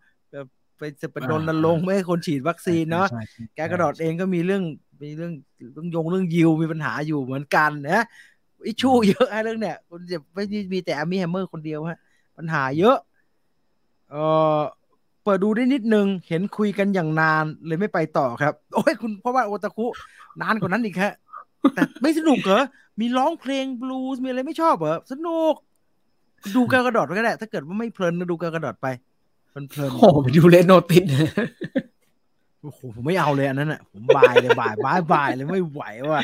[0.77, 3.07] ไปจะไปรณรงค์ไม่ให้คนฉีดวัคซีนเนาะ
[3.55, 4.63] แกกระดอดเองก็มีเรื่อง
[5.01, 5.33] มีเรื่อง
[5.73, 8.05] เรื่องยงเรื่องยิวมีปัญหาอยู่เหมือนกันนะ
[8.65, 10.43] issue เยอะไอ้เรื่องเนี้ยคนจะไม่
[10.73, 11.99] มีแต่อาร์มี่แฮมเมอร์คนเดียวฮะ
[12.37, 12.97] ปัญหาเยอะ
[14.09, 14.15] เอ
[14.57, 14.59] อ
[15.23, 19.85] เปิดดูได้นิดนึง เห็นคุยกันอย่างนานเลยไม่ไปต่อครับ โอ้ยคุณเพราะว่าโอตาคุ
[20.41, 21.13] นานกว่านั้นอีกฮะ
[21.75, 22.63] แต่ไม่สนุกเหรอ
[22.99, 25.53] มีร้องเพลงบลูส์มีอะไรไม่ชอบเหรอ สนุก
[26.55, 28.87] ดูกากระดอดไปก็ได้ ถ้าเกิดว่าไม่เพลินก็ดูกากระดอดไป
[29.49, 31.03] เพลินโอ้ไปดูเลนโนติส
[32.61, 35.81] โอ้โหผมไม่เอาเลยอันนั้นอะ ผมบายเลยบายบายบายเลยไม่ไหว
[36.11, 36.21] ว่ะ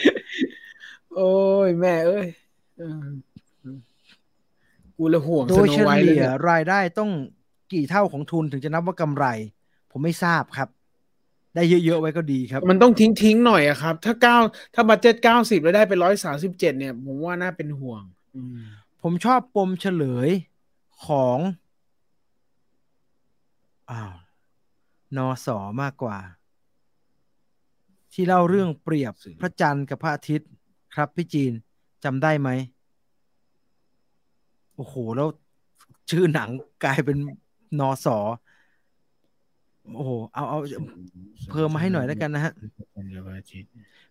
[1.16, 1.34] โอ้
[1.68, 2.28] ยแม่เอ้ย
[4.98, 7.12] กูละห่วงโดยเฉลี่ยรายได้ต้อง
[7.74, 9.26] กี่เท่าของทุนถึงจะนับว่ากำไร
[9.92, 10.70] ผมไม่ทราบครับ
[11.56, 14.38] ได้เยอะๆไว้ก็ดีครับ มันต้องทิ้งทิ้งหน่อยอะครับ ถ้าเก้า
[14.74, 18.02] ถ้าบัตเจ็ตเก้าสิบแล้วได้ไปร้อยสาสิบเจ็ดเนี่ย ผมว่าน่าเป็นห่วง
[19.02, 20.30] ผมชอบปมเฉลย
[21.06, 21.40] ของ
[23.92, 24.14] อ้าว
[25.18, 26.18] นอสอมากกว่า
[28.14, 30.50] ที่เล่าเรื่องเปรียบพระจันทร์กับพระอาทิตย์
[30.96, 31.52] ครับพี่จีน
[32.04, 32.50] จำได้ไหม
[34.76, 35.28] โอ้โหแล้ว
[36.10, 36.50] ชื่อหนัง
[36.84, 37.18] กลายเป็น
[37.80, 38.18] นอสอ
[39.96, 40.58] โอ้โหเอาเอา
[41.50, 42.54] เพิ่มมาให้หน่อยแล้วกันนะฮะ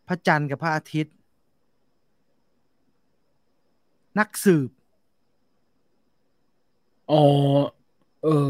[0.07, 1.15] พระจันทร์กับพระอาทิตย์
[4.19, 4.71] นักสืบ
[7.11, 7.23] อ๋อ
[8.23, 8.47] เออ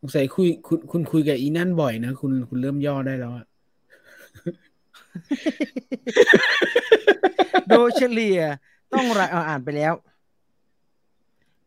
[0.00, 3.46] สงสัยคุยคุณคุณคุยกับอีนั่นบ่อยนะคุณคุณเริ่มย่อได้แล้วอะ
[7.68, 8.40] โดยเฉลี่ย
[8.92, 9.94] ต้องรายอ่านไปแล้ว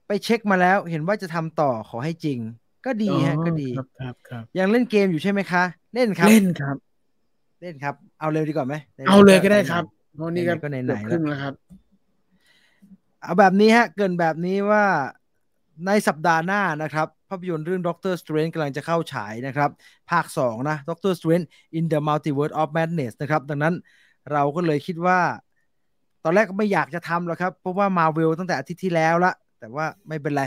[0.07, 2.39] ไปไปเช็คมาแล้ว เห็นว่าจะทำต่อขอให้จริง
[2.85, 5.63] ก็ดีฮะ ก็ดีครับครับครับยังเล่นเกมอยู่ใช่ไหมคะ
[5.93, 6.75] เล่นครับ เล่นครับ
[7.61, 9.83] เล่นครับ เอาเร็วดีกว่าไหมไหนๆเอาเลยก็ได้ครับ
[10.15, 11.53] เพราะนี่ก็ไหนๆก็ไหนๆเกือบครึ่งแล้วครับ
[13.21, 14.83] เอาแบบนี้ฮะ เกินแบบนี้ว่า
[15.85, 19.69] ในสัปดาห์หน้านะครับ ภาพยนตร์เรื่อง Doctor Strange กำลังจะเข้าฉายนะครับ
[20.11, 21.45] ภาค 2 นะ Doctor Strange
[21.77, 23.73] in the Multiverse of Madness นะครับ ดังนั้น
[24.31, 25.19] เราก็เลยคิดว่า
[26.23, 30.43] ตอนแรกก็ไม่อยากจะทำหรอกครับ เพราะว่า Marvel ตั้งแต่อาทิตย์ที่แล้วละแต่ว่าไม่เป็นไร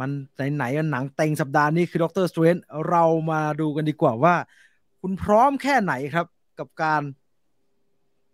[0.00, 0.10] มัน
[0.54, 4.34] ไหนๆหนังเต็งสัปดาห์นี้คือ Doctor Strange เรามาดูกันดีกว่าว่า
[5.00, 6.26] คุณพร้อมแค่ไหนครับ
[6.58, 7.02] กับการ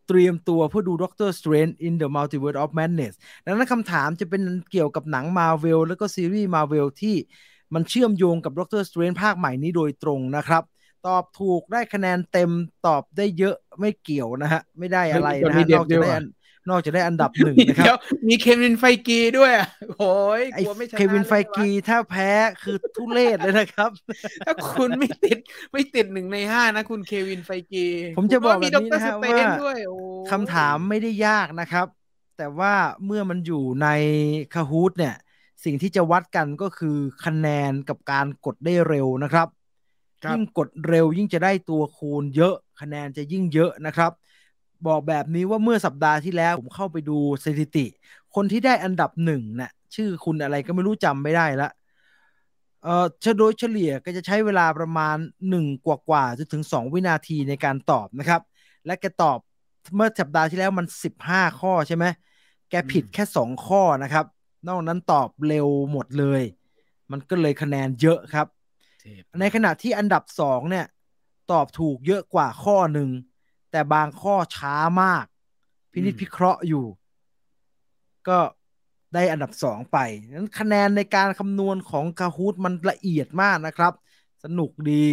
[0.08, 3.14] เตรียมตัวเพื่อดู Doctor Strange in the Multiverse of Madness
[3.44, 7.16] ดังนั้นคำถามจะเป็นเกี่ยวกับหนัง Marvel แล้วก็ซีรีส์ Marvel ที่
[7.74, 10.62] มันเชื่อมโยงกับ Doctor Strange ภาคใหม่นี้โดยตรงนะครับ
[11.06, 12.50] ตอบถูกได้คะแนนเต็ม
[12.86, 16.20] ตอบได้เยอะไม่เกี่ยวนะฮะ ไม่ได้อะไรนะไม่ฮะเด็ดนอกจากด้วยได้ว่ะอั
[16.68, 17.98] นอกจากได้อันดับหนึ่งนะครับ เดี๋รัยบว
[18.28, 19.68] มี Kevin Feige ด้วยอะ
[19.98, 22.30] โอ้ยไอ้กลัวไม่ชนะเควินไฟลยวะกีถ้าแพ้
[22.62, 23.90] คือทุเรศเลยนะครับ
[24.46, 25.38] ถ้าคุณไม่ติด
[25.72, 27.86] ไม่ติดหนึ่งในห้านะ คุณ Kevin Feige
[28.18, 29.96] ผมจะบอกคุณแบบนี้นะฮะมีดรสเตนว่าด้วยโอ้
[30.30, 31.86] คำถามไม่ได้ยากนะครับ
[32.38, 32.74] แต่ว่า
[33.06, 33.88] เมื่อมันอยู่ใน
[34.54, 35.14] Kahoot เนี่ย
[35.64, 39.48] สิ่งที่จะวัดกันก็คือคะแนนกับการกดได้เร็วนะครับ
[40.24, 44.12] ครับยิ่งกดเร็วยิ่งจะได้ตัวคูณเยอะคะแนนจะยิ่งเยอะนะครับ
[44.86, 47.86] บอกแบบนี้ว่าเมื่อสัปดาห์ที่แล้วผมเข้าไปดูสถิติ
[48.34, 51.70] คนที่ได้อันดับหนึ่งน่ะชื่อคุณอะไรก็ไม่รู้จำไม่ได้ละ
[52.82, 55.16] เอ่อเฉโดยเฉลี่ยก็จะใช้เวลาประมาณ
[55.50, 58.40] หนึ่งกว่าๆจนถึงสองวินาทีในการตอบนะครับ
[58.86, 59.38] และแกตอบ
[59.94, 62.04] เมื่อสัปดาห์ที่แล้วมันสิบห้าข้อใช่ไหม
[62.70, 64.24] แกผิดแค่สองข้อนะครับ
[64.68, 66.42] นอกนั้นตอบเร็วหมดเลย
[67.10, 68.46] มันก็เลยคะแนนเยอะครับ
[69.00, 70.86] เทพในขณะที่อันดับสองเนี่ย
[71.52, 73.08] ตอบถูกเยอะกว่าข้อหนึ่ง
[73.70, 75.24] แต่บางข้อช้ามาก
[75.92, 76.86] พินิจพิเคราะห์อยู่
[78.28, 78.38] ก็
[79.14, 79.98] ได้อันดับสองไป
[80.34, 83.92] นั้นคะแนนในการคำนวณของ Kahoot มันละเอียดมากนะครับ
[84.44, 85.04] สนุกดี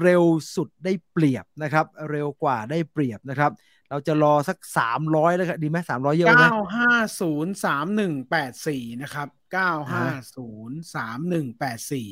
[0.00, 3.50] เร็วสุดได้เปรียบนะครับ เร็วกว่าได้เปรียบนะครับ
[3.90, 10.06] เราจะรอสักสามร้อยแล้วครับดีไหมสามร้อยเยอะไหมเก้าห้าศูนย์สามหนึ่งแปดสี่นะครับเก้าห้า
[10.36, 12.10] ศูนย์สามหนึ่งแปดสี่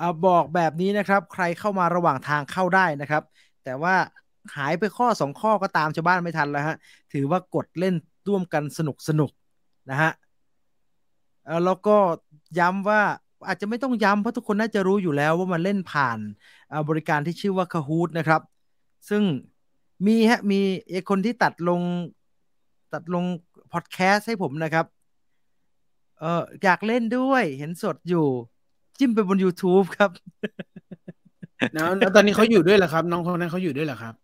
[0.00, 3.22] อ่าบอกแบบนี้นะครับ ใครเข้ามาระหว่างทางเข้าได้นะครับ
[3.64, 3.96] แต่ว่า
[4.56, 6.76] หายไปข้อสองข้อก็ตามชาวบ้านไม่ทันแล้วฮะ
[7.12, 7.94] ถือว่ากดเล่น
[8.28, 9.30] ร่วมกันสนุกสนุก
[9.90, 10.12] นะฮะ
[11.44, 11.96] เออแล้วก็
[12.58, 13.02] ย้ำว่า
[13.46, 16.18] อาจจะไม่ต้องย้ำเพราะทุกคนน่าจะรู้อยู่แล้วว่ามันเล่นผ่าน
[16.88, 18.42] บริการที่ชื่อว่า Kahoot นะครับ
[19.08, 19.22] ซึ่ง
[20.06, 20.60] มีฮะมี
[20.90, 21.80] ไอคนที่ตัดลง
[22.92, 23.24] ตัดลง
[23.72, 24.86] พอดแคสต์ให้ผมนะครับ
[26.18, 28.26] เอออยากเล่นด้วยเห็นสดอยู่
[28.98, 30.10] จิ้มไปบน YouTube ครับ
[32.00, 34.14] แล้วตอนนี้เขาอยู่ด้วยเหรอครับ น้องคนนั้นเขาอยู่ด้วยเหรอครับ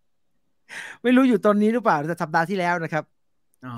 [1.03, 3.05] ไม่รู้อยู่ตอนนี้หรือเปล่าแต่สัปดาห์ที่แล้วนะครับ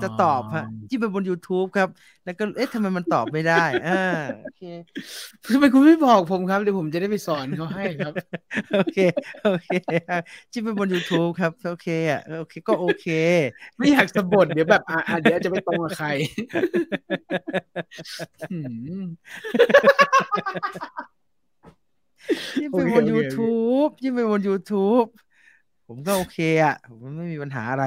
[0.02, 1.88] จะตอบฮะจิ้มไปบน YouTube ครับ
[2.24, 4.02] แล้วก็เอ๊ะทำไมมันตอบไม่ได้อ่า
[4.42, 4.62] โอเค
[5.52, 8.14] ทำไมคุณไม่บอกผมครับเดี๋ยวผมจะได้ไปสอนเขาให้ครับ
[8.74, 8.98] โอเค
[9.44, 9.70] โอเค
[10.10, 10.18] อะ
[10.52, 13.06] จิ้มไปบน YouTube ครับ โอเคอะโอเคก็โอเค
[13.76, 16.08] ไม่อยากสะบดเดี๋ยวแบบอะอะเดี๋ยวจะไปตรงกับใคร
[18.52, 18.58] อื
[19.00, 19.02] ม
[22.58, 25.08] จิ้มไปบนโอเคโอเค YouTube จิ้มไปบน YouTube
[25.88, 27.84] ผมก็โอเคอะผมไม่มีปัญหาอะไร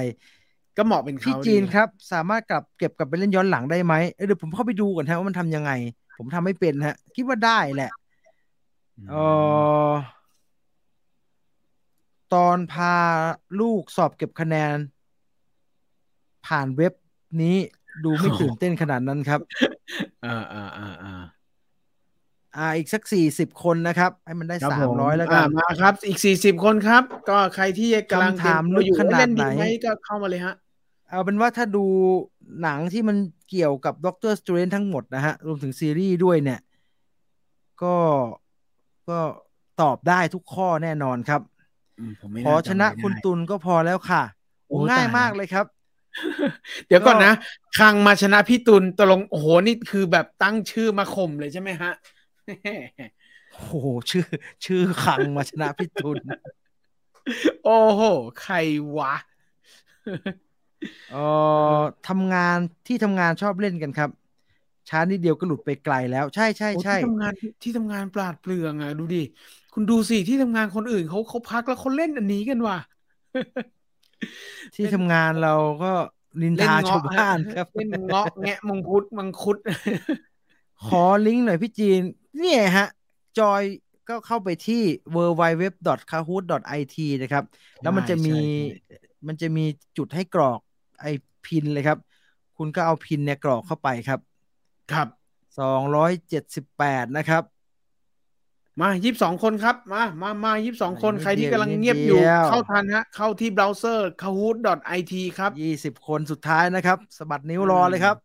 [0.77, 5.71] ก็เหมาะเป็นเขาพี่จีนดีครับ สามารถกลับเก็บกลับไปเล่นย้อนหลังได้ไหมเอ้ยเดี๋ยวผมเข้าไปดูก่อนฮะว่ามันทำยังไง
[6.17, 7.91] ผมทำไม่เป็นฮะ คิดว่าได้แหละ
[9.09, 9.15] เอ
[9.89, 9.91] อ
[12.33, 12.95] ตอนพา
[13.59, 14.75] ลูกสอบเก็บคะแนน
[16.47, 16.93] ผ่านเว็บ
[17.41, 17.57] นี้
[18.05, 19.39] ดูไม่ตื่นเต้นขนาดนั้นครับ
[20.25, 20.67] อ่าอ่า
[21.03, 21.20] อ่า
[22.57, 30.55] อ่าอ่าอีกสักสี่สิบคนนะครับ ให้มันได้ครับสาผมร้อยแล้วกันมาครับ อีกสี่สิบคนครับ ก็ใครที่กำลังเตรียตัวอยู่ เล่นดีไหม คำถามลึกขนาดไหนก็เข้ามาเลยฮะ
[31.09, 31.85] เอาเป็นว่าถ้าดู
[32.61, 33.17] หนังที่มัน
[33.49, 36.59] เกี่ยวกับ Doctor Strange ทั้งหมดนะฮะ รวมถึงซีรีส์ด้วยเนี่ย
[37.83, 37.95] ก็
[39.09, 39.19] ก็
[39.81, 41.41] ตอบได้ทุกข้อแน่นอนครับ
[41.99, 44.23] อืมผมไม่ขอน่าจชนะไม่ได้คุณตุลก็พอแล้วค่ะ
[44.67, 45.65] โอ้โอ้ง่ายตายมากแล้วเลยครับ
[46.87, 47.33] เดี๋ยวก่อนก็นะ
[47.77, 51.91] คังมาชนะพี่ตุลตกลงโอ้โหนี่คือแบบตั้งชื่อมาข่มเลยใช่ไหมฮะ
[53.51, 54.25] โอ้โหชื่อ
[54.65, 56.17] ชื่อขังมาชนะพี่ตุล
[57.65, 58.01] โอ้โห
[58.41, 58.55] ใคร
[58.97, 59.13] วะ
[61.11, 61.23] เอ่
[61.77, 62.57] อทำงาน
[62.87, 64.09] ที่ทำงานชอบเล่นกันครับ
[64.89, 69.23] ช้านิดเดียวก็หลุดไปไกลแล้ว ใช่ใช่โอ้ใช่ที่ทำงานที่ทำงานปราดเปรื่องอะ ดูดิ
[69.73, 72.77] คุณดูสิที่ทำงานคนอื่นเขาเขาพักแล้วเขาเล่นอันนี้กันว่ะ
[74.75, 75.91] ที่ทำงานเราก็
[76.41, 79.57] นินเล่นทาเงาะชาวบ้านครับ เล่นเงาะแงะมังคุดมังคุด
[80.87, 82.01] ขอลิงก์หน่อยพี่จีน
[82.39, 82.87] เนี่ยฮะ
[83.39, 83.61] จอย
[84.09, 84.83] ก็เข้าไปที่
[85.15, 85.63] w w w
[86.11, 86.37] k a h o o
[86.93, 87.43] t it นะครับ
[87.81, 88.97] แล้วมันจะมีใช่ใช่
[89.27, 89.65] มันจะมี
[89.97, 90.59] จุดให้กรอก
[91.01, 91.05] ไอ
[91.45, 91.97] พินเลยครับ
[92.57, 94.19] คุณก็เอาพินเนี่ยกรอกเข้าไปครับ
[94.93, 95.07] ครับ
[95.59, 97.43] สองร้อยเจ็ดสิบแปดนะครับ
[98.79, 108.15] มายี่สิบสองคนครับ มามามายี่สิบสองคนนิดใครที่เดียวกำลังนิดเงียบอยู่เดียวเข้าทันฮะ เข้าที่เบราว์เซอร์ kahoot.it ครับยี่สิบคนสุดท้ายนะครับสะบัดนิ้วรอเลยครับ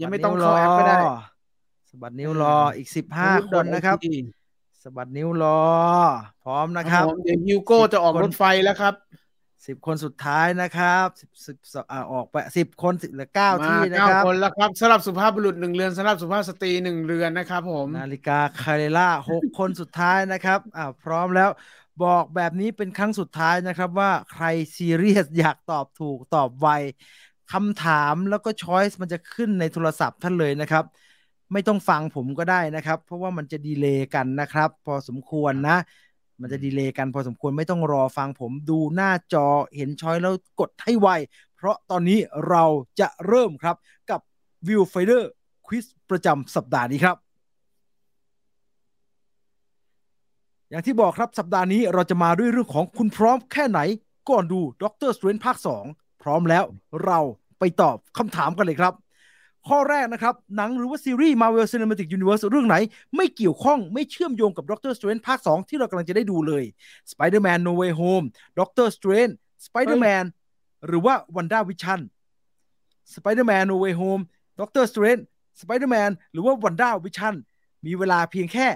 [0.00, 0.98] ยังไม่ต้องสะบัเข้าแอปก็ได้
[1.90, 3.96] สะบัดนิ้วรออีกสิบห้าคนนะครับ
[4.82, 5.60] สะบัดนิ้วรอ
[6.44, 8.94] พร้อมนะครับนะคครัรับเดี๋ยวฮิวโก้จะออกคนรถไฟแล้วครับ
[9.66, 21.50] สิบคนสุดท้ายนะครับสิบสิบสองอ่าออกไปสิบคนสิบเหลือเก้ามาที่นะเก้าครับคนแล้วครับสำหรับสุภาพบุรุษหนึ่งเรือนสำหรับสุภาพสตรีหนึ่งเรือนนะครับผม นาฬิกาคาเรล่าหกคนสุดท้ายนะครับอ่าพร้อมแล้ว
[22.04, 24.44] บอกแบบนี้เป็นครั้งสุดท้ายนะครับว่าใคร
[24.76, 26.68] ซีเรียสอยากตอบถูกตอบไว
[27.52, 30.84] คำถามแล้วก็ choice มันจะขึ้นในโทรศัพท์ท่านเลยนะครับ
[31.52, 35.76] ไม่ต้องฟังผมก็ได้นะครับ เพราะว่ามันจะ delay กันนะครับ พอสมควรนะ
[36.40, 39.46] มันจะ delay กันพอสมควรไม่ต้องรอฟังผมดูหน้าจอ
[39.76, 41.08] เห็น choice แล้วกดให้ไว
[41.56, 42.18] เพราะตอนนี้
[42.48, 42.64] เรา
[43.00, 43.76] จะเริ่มครับ
[44.10, 44.20] กับ
[44.66, 45.22] Viewfinder
[45.66, 47.16] Quiz ประจำสัปดาห์นี้ครับ
[50.70, 53.80] อย่างที่บอกครับสัปดาห์นี้เราจะมาด้วยเรื่องของคุณพร้อมแค่ไหน
[54.30, 55.56] ก่อนดู Doctor Strange ภาค
[55.88, 56.64] 2 พร้อมแล้ว
[57.04, 57.18] เรา
[57.58, 58.94] ไปตอบคำถามกันเลยครับ
[59.68, 62.76] ข้อแรกนะครับ หนังหรือว่าซีรีส์ Marvel Cinematic Universe เรื่องไหน
[63.16, 66.64] ไม่เกี่ยวข้องไม่เชื่อมโยงกับ Doctor Strange ภาค 2 ที่เรากำลังจะได้ดูเลย
[67.12, 68.26] Spider-Man No Way Home
[68.58, 69.32] Doctor Strange
[69.66, 70.24] Spider-Man
[70.86, 72.00] หรือว่า Wanda Vision
[73.14, 74.22] Spider-Man No Way Home
[74.60, 75.22] Doctor Strange
[75.60, 77.34] Spider-Man หรือว่า Wanda Vision
[77.86, 78.66] มีเวลาเพียงแค่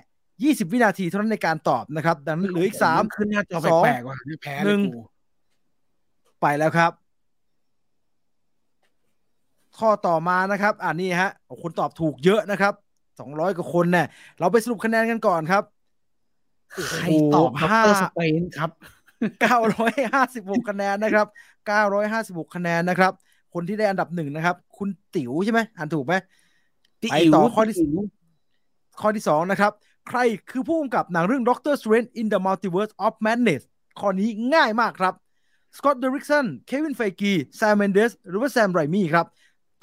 [0.65, 5.01] 20 วินาทีเท่านั้นในการตอบนะครับ ดังนั้นเหลืออีก3ขึ้นหน้าจอสองแปลกๆว่ะนี่แพ้หเลนึ่ยงกู
[6.41, 6.93] ไปแล้วครับ
[9.79, 12.75] ข้อต่อมานะครับอ่านี่ฮะโอ้คนตอบถูกเยอะนะครับ
[13.21, 14.07] สองร้อยกว่าคนเนี่ย
[14.41, 15.63] เราไปสรุปคะแนนกันก่อนครับ
[16.91, 18.71] ใครตอบโอ้โหด็อกเตอร์สเปนครับ
[19.41, 21.27] เก้าร้อยห้าสิบหกคะแนนนะครับ
[21.67, 23.13] เก้าร้อยห้าสิบหกคะแนนนะครับ
[23.55, 26.15] คนที่ได้อันดับหนึ่งนะครับ คุณติ๋วใช่ไหมอ่านถูกไหม
[27.03, 27.97] ติไปอิ๋วต่อข้อที่ติ๋ว
[29.01, 29.73] ข้อที่สองนะครับ
[30.09, 30.19] ใคร
[30.51, 33.63] คือผู้กำกับหนังเรื่อง Doctor Strange in the Multiverse of Madness
[33.99, 35.15] ข้อนี้ง่ายมากครับ
[35.77, 39.27] Scott Derrickson Kevin Feige Sam Mendes หรือว่า Sam Raimi ครับ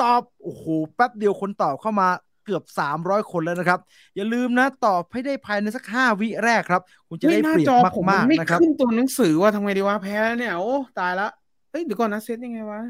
[0.02, 0.64] ตอบ โอ้โห
[0.96, 2.08] แป๊บเดียวคนตอบเข้ามา
[2.46, 2.64] เกือบ
[2.98, 3.80] 300 คนแล้วนะครับ
[4.16, 11.28] อย่าลืมนะ ตอบให้ได้ภายในสัก 5 วิแรกครับ คุณจะเฮ้ได้ยหน้าเปรียบอผมมัมากๆนะครับ เฮ้ยหน้าจอผมมันไม่ขึ้นตัวหนังสือว่าทำไงดีวะแพ้แล้วเนี่ย โอ้ ตายละ
[11.72, 12.82] เอ้ยเดี๋ยวก่อนนะเซตยังไงวะ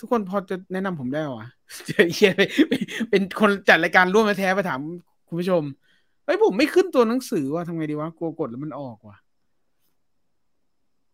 [0.00, 1.48] ทุกคนพอจะแนะนำผมได้เหรอวะ
[1.86, 2.42] เดี๋ยวเฮียไป
[3.10, 4.80] เป็นคนจัดรายการร่วมแท้ๆไปถาม
[5.28, 5.62] คุณผู้ชม
[6.24, 9.16] เฮ้ยผมไม่ขึ้นตัวหนังสือว่าทำไงดีวะกลัวกดแล้วมันออกว่ะ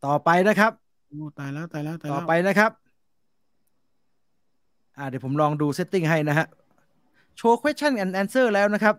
[0.04, 0.72] ต่อไปนะครับ
[1.08, 2.70] โอ้ตายแล้วตายแล้วตายแล้วต่อไปนะครับ
[4.98, 6.46] อ่าเดี๋ยวผมลองดู setting ให้นะฮะ
[7.38, 8.94] show question and answer แล้วนะครับ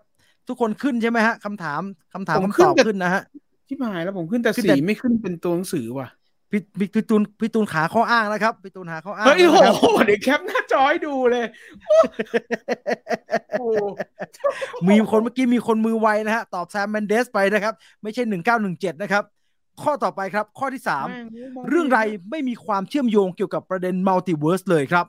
[0.48, 1.80] ทุกคนขึ้นใช่ไหมฮะคำถาม
[2.14, 3.22] คำถามคำตอบขึ้นนะฮะ
[3.68, 6.08] ที่หายแล้วผมขึ้นแต่ขึ้นสีแต่ไม่ขึ้นเป็นตัวหนังสือว่ะ
[6.50, 11.44] พี่พี่พี่ตูนพี่ตูนขาข้ออ้างนะครับพี่ตูนหาข้ออ้างเฮ้ยโหนะครับเดี๋ยว cap หน้าจอให้ดูเลย
[13.58, 13.66] โอ้
[14.88, 19.24] มีคนเมื่อกี้มีคนมือไวนะฮะ ตอบ Sam Mendes ไปนะครับ ไม่ใช่หนึ่งเก้าหนึ่งเจ็ดนะครับ
[19.82, 21.98] ข้อต่อไปครับ ข้อที่สามแม่ง เรื่องใด
[22.30, 25.06] ไม่มีความเชื่อมโยงเกี่ยวกับประเด็น multiverse เลยครับ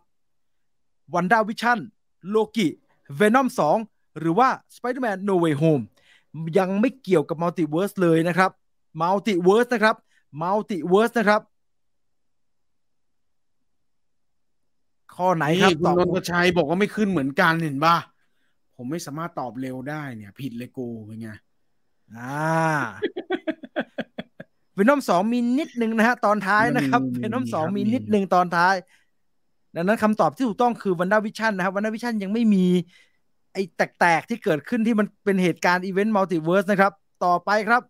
[1.14, 1.80] WandaVision
[2.30, 3.48] Loki Venom
[3.84, 5.84] 2 หรือว่า Spider-Man No Way Home
[6.58, 8.52] ยังไม่เกี่ยวกับมัลติ verse เลยนะครับ
[9.02, 9.96] มัลติเวิร์สนะครับ
[10.42, 11.42] มัลติเวิร์สนะครับ
[15.16, 17.96] ตอบข้อไหนครับนี่คุณนนทชัยบอกว่าไม่ขึ้นเหมือนกันเห็นป่ะ
[18.76, 21.30] ผมไม่สามารถตอบเร็วได้เนี่ย ผิดเลยกูเป็นไง
[22.16, 22.76] อ่า
[24.74, 28.76] Venom สองมีนิดนึงนะฮะตอนท้ายนะครับมี Venom มีสองครับมีมีนิดนึงตอนท้าย
[29.76, 32.66] ดังนั้นคำตอบที่ถูกต้องคือ WandaVision นะครับ WandaVision ยังไม่มี
[33.54, 36.92] ไอ้แตกๆที่เกิดขึ้นที่มันเป็นเหตุการณ์ event multiverse นะครับ
[37.26, 37.82] ต่อไปครับ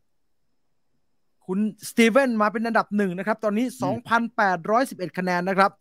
[1.45, 1.59] คุณ
[1.89, 3.65] สตีเวนมาเป็นอันดับหนึ่งนะครับ ตอนนี้
[4.41, 5.71] 2,811 คะแนนนะครับ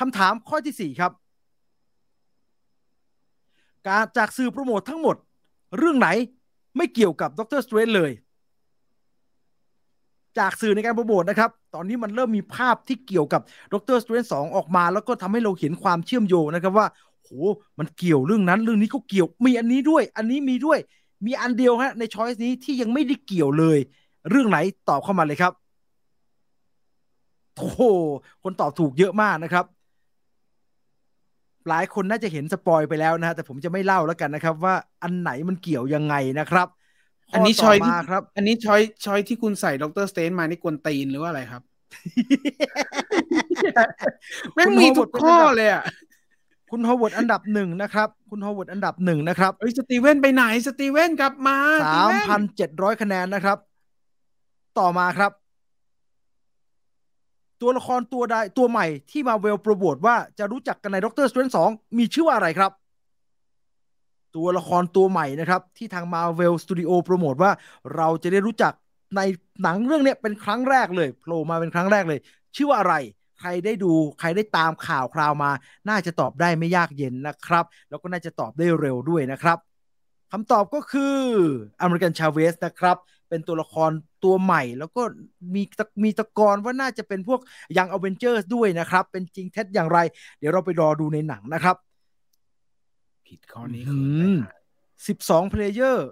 [0.00, 1.12] คำถามข้อที่สี่ครับ
[3.86, 5.16] การจากสื่อโปรโมททั้งหมด
[5.78, 6.08] เรื่องไหน
[6.76, 8.10] ไม่เกี่ยวกับ Doctor Strange เลย
[10.38, 13.40] จากสื่อในการโปรโมทนะครับ ตอนนี้มันเริ่มมีภาพที่เกี่ยวกับ
[13.72, 16.86] Doctor Strange สองออกมา แล้วก็ทำให้เราเห็นความเชื่อมโยงนะครับว่า
[17.22, 17.30] โห
[17.78, 20.78] มันเกี่ยวเรื่องนั้นเรื่องนี้ก็เกี่ยวมีอันนี้ด้วย อันนี้มีด้วย
[21.26, 23.78] มีอันเดียวฮะใน choice นี้ที่ยังไม่ได้เกี่ยวเลย
[24.30, 24.58] เรื่องไหน
[24.88, 25.52] ตอบเข้ามาเลยครับ
[27.56, 27.82] โอ้โห
[28.42, 29.64] คนตอบถูกเยอะมากนะครับ
[31.68, 36.68] หลายคนน่าจะเห็น spoil ไปแล้วนะฮะแต่ผมจะไม่เล่าแล้วกันนะครับ ว่าอันไหนมันเกี่ยวยังไงนะครับ
[37.34, 40.04] อันนี้ข้ชอที่ต่อมาครับ อันนี้ choice choice ที่คุณใส่ Dr.
[40.10, 41.62] Strange มานี่กวนตีนหรือว่าอะไรครับ
[44.54, 45.84] แม่งมีทุกข้อเลยอะ
[46.70, 53.58] คุณฮาวเวิร์ดอันดับหนึ่งนะครับ คุณฮาวเวิร์ดอันดับหนึ่งนะครับเฮ้ยสตีเว่นไปไหนสตีเว่นกลับมาสตีเว่นสามพันเจ็ดร้อยคะแนนนะครับ
[54.78, 55.32] ต่อมาครับ
[57.60, 62.70] ตัวละครตัวใดตัวใหม่ที่มาเวลโปรโมทว่าจะรู้จักกันใน Doctor Strange สองมีชื่อว่าอะไรครับ
[64.36, 67.50] ตัวละครตัวใหม่นะครับ ที่ทาง Marvel Studio โปรโมทว่า
[67.96, 68.72] เราจะได้รู้จัก
[69.16, 69.20] ใน
[69.62, 72.20] หนังเรื่องนี้เป็นครั้งแรกเลยโผล่มาเป็นครั้งแรกเลย
[72.56, 72.94] ชื่อว่าอะไร
[73.40, 75.50] ใครได้ดูใครได้ตามข่าวคราวมา
[75.88, 79.58] น่าจะตอบได้ไม่ยากเย็นนะครับ แล้วก็น่าจะตอบได้เร็วด้วยนะครับ
[80.32, 81.16] คำตอบก็คือ
[81.80, 82.96] อเมริกา ชาเวซนะครับ
[83.28, 83.90] เป็นตัวละคร
[84.24, 85.02] ตัวใหม่ แล้วก็
[85.54, 85.62] มี
[86.04, 87.40] มีตะโกนว่าน่าจะเป็นพวก
[87.78, 89.98] Young Avengers ด้วยนะครับ เป็นจริงเท็จอย่างไร
[90.38, 91.76] เดี๋ยวเราไปรอดูในหนังนะครับ
[93.34, 93.98] ผิดข้อนี้อื
[94.34, 94.36] ม
[95.08, 96.08] สิบสอง player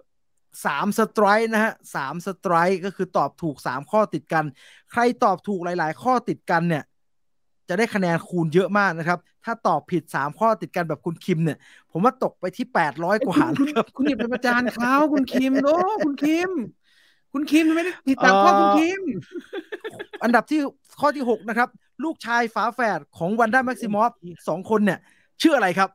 [0.67, 4.45] สาม streak นะฮะสาม streak ก็คือตอบถูกสามข้อติดกัน
[4.93, 6.85] ใครตอบถูกหลาย ๆ ข้อติดกันเนี่ย
[7.69, 11.59] จะได้คะแนนคูณเยอะมากนะครับ ถ้าตอบผิดสามข้อติดกันแบบคุณคิมเนี่ย
[11.93, 15.77] ผมว่าตกไปที่แปดร้อยกว่านะครับ คุณอย่าไปประจานเขาคุณคิมโอ้
[16.07, 16.51] คุณคิม
[17.33, 19.01] คุณคิมไม่ได้ผิดสามข้อคุณคิม
[20.23, 20.61] อันดับที่
[21.01, 21.69] ข้อที่หกนะครับ
[22.05, 24.11] ลูกชายฝาแฝดของวันด้าแม็กซิมอฟ
[24.49, 24.99] สองคนเนี่ย
[25.43, 25.91] ชื่ออะไรครับ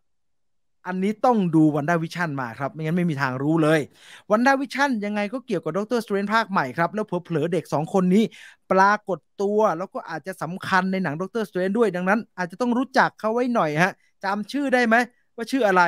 [0.88, 3.80] อันนี้ต้องดูวันด้าวิชั่นมาครับ ไม่งั้นไม่มีทางรู้เลย
[4.32, 8.24] วันด้าวิชั่นยังไงก็เกี่ยวกับด็อกเตอร์สเตรนจ์ภาคใหม่ครับ แล้วเผลอๆเด็กสองคนนี้
[8.72, 13.92] ปรากฏตัวแล้วก็อาจจะสำคัญในหนังด็อกเตอร์สเตรนจ์ด้วยดังนั้น อาจจะต้องรู้จักเขาไว้หน่อยฮะ
[14.24, 14.96] จำชื่อได้ไหม
[15.36, 15.84] ว่าชื่ออะไร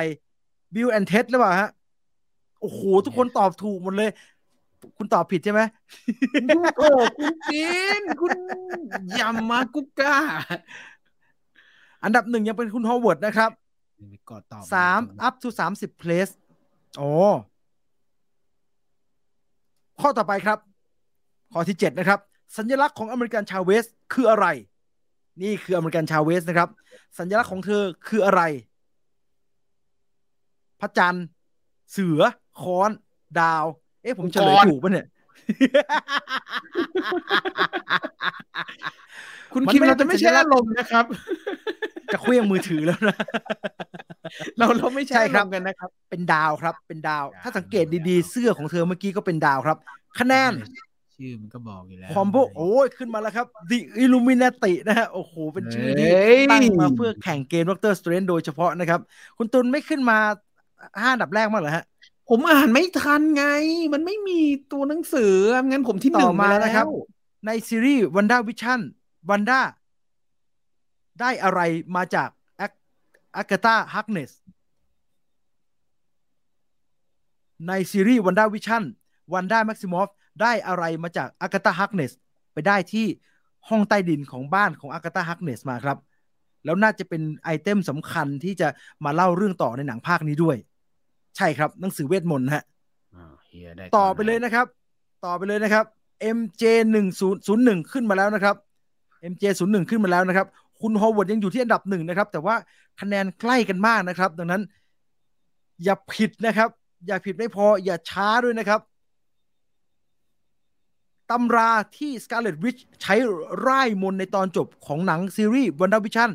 [0.74, 1.70] Bill and Ted หรือเปล่าฮะ
[2.60, 4.10] โอ้โห ทุกคนตอบถูกหมดเลย
[4.96, 5.60] คุณตอบผิดใช่ไหม
[6.78, 7.64] โอ้คุณจิ
[8.00, 8.30] นคุณ
[9.18, 10.16] ยำมากุก้า
[12.04, 13.50] อันดับหนึ่งยังเป็นคุณฮอวเวิร์ดนะครับ
[14.30, 16.32] กดตอบสาม up to สามสิบ place
[16.98, 17.10] โอ้
[20.00, 20.58] ข้อต่อไปครับ
[21.52, 22.20] ข้อที่เจ็ดนะครับ
[22.56, 24.46] สัญลักษณ์ของอเมริกันชาเวสคืออะไร
[25.42, 26.68] นี่คืออเมริกันชาเวสนะครับ
[27.18, 28.42] สัญลักษณ์ของเธอคืออะไร
[30.80, 31.26] พระจันทร์
[31.92, 32.20] เสือ
[32.60, 32.90] ค้อน
[33.40, 33.64] ดาว
[34.02, 35.06] เอ๊ะผมเฉลยถูกปะเนี่ย
[39.52, 41.04] คุณมันคิมไม่ได้เราจะไม่ใช่เป็นสัญลักษณ์อารมณ์นะครับ
[42.12, 43.16] จะเคลื่องมือถือแล้วนะ
[44.58, 49.76] เราเราไม่ใช่ใช่อาครรับมณ์กันนะครับ เป็นดาวครับ เป็นดาวดาว ถ้าสังเกตดีๆ เสื้อของเธอเมื่อกี้ก็เป็นดาวครับ
[50.18, 50.52] คะแนน
[51.16, 59.00] ชื่อมันก็บอกอยู่แล้วคอมโบโอ้ยขึ้นมาแล้วครับ The Illuminati นะฮะ โอ้โห เป็นชื่อที่เฮ้ยตั้งมาเพื่อแข่งเกมด็อกเตอร์สเตรนโดยเฉพาะนะครับ
[59.38, 60.18] คุณตุลไม่ขึ้นมา
[61.00, 61.84] ห้าอันดับแรกมากเหรอฮะ
[62.30, 63.44] ผมอ่านไม่ทันไง
[63.92, 64.40] มันไม่มี
[64.72, 65.34] ตัวหนังสือ
[65.68, 66.86] งั้นผมที่หต่นึ่องมาไปแล้วนะครับ
[67.46, 68.80] ในซีรีส์วันด้าวิชั่น
[69.30, 69.60] วันด้า
[71.20, 71.60] ได้อะไร
[71.96, 72.28] มาจาก
[73.36, 74.30] อากาตาฮักเนส
[77.68, 78.84] ในซีรีส์วันด้าวิชั่น
[79.34, 80.08] วันด้าแม็กซิมอฟ
[80.42, 82.12] ได้อะไรมาจากอากาธาฮาร์คเนส
[82.52, 83.06] ไปได้ที่
[83.68, 85.98] ห้องใต้ดินของบ้านของอากาธาฮาร์คเนสมาครับ
[86.64, 88.68] แล้วน่าจะเป็น item สำคัญที่จะ
[89.04, 90.56] มาเล่าเรื่องต่อในหนังภาคนี้ด้วย
[91.36, 92.64] ใช่ครับหนังสือเวทมนต์ฮะ
[93.14, 94.66] อ่าเฮียได้ต่อไปเลยนะครับ
[95.26, 95.84] ต่อไปเลยนะครับ
[96.36, 98.56] MJ หนึ่งศูนย์ศูนย์หนึ่งขึ้นมาแล้วนะครับ
[99.32, 100.46] MJ ศูนย์หนึ่งขึ้นมาแล้วนะครับ
[100.82, 102.54] คุณฮอวเวิร์ดยังอยู่ที่อันดับหนึ่งนะครับ แต่ว่า
[103.00, 104.62] คะแนนใกล้กันมากนะครับ ดังนั้น
[105.84, 106.68] อย่าผิดนะครับ
[107.06, 108.80] อย่าผิดไม่พออย่าช้าด้วยนะครับ
[111.30, 113.14] ตำราที่ Scarlet Witch ใช้
[113.66, 116.30] ร่ายมนต์ในตอนจบของหนังซีรีส์ WandaVision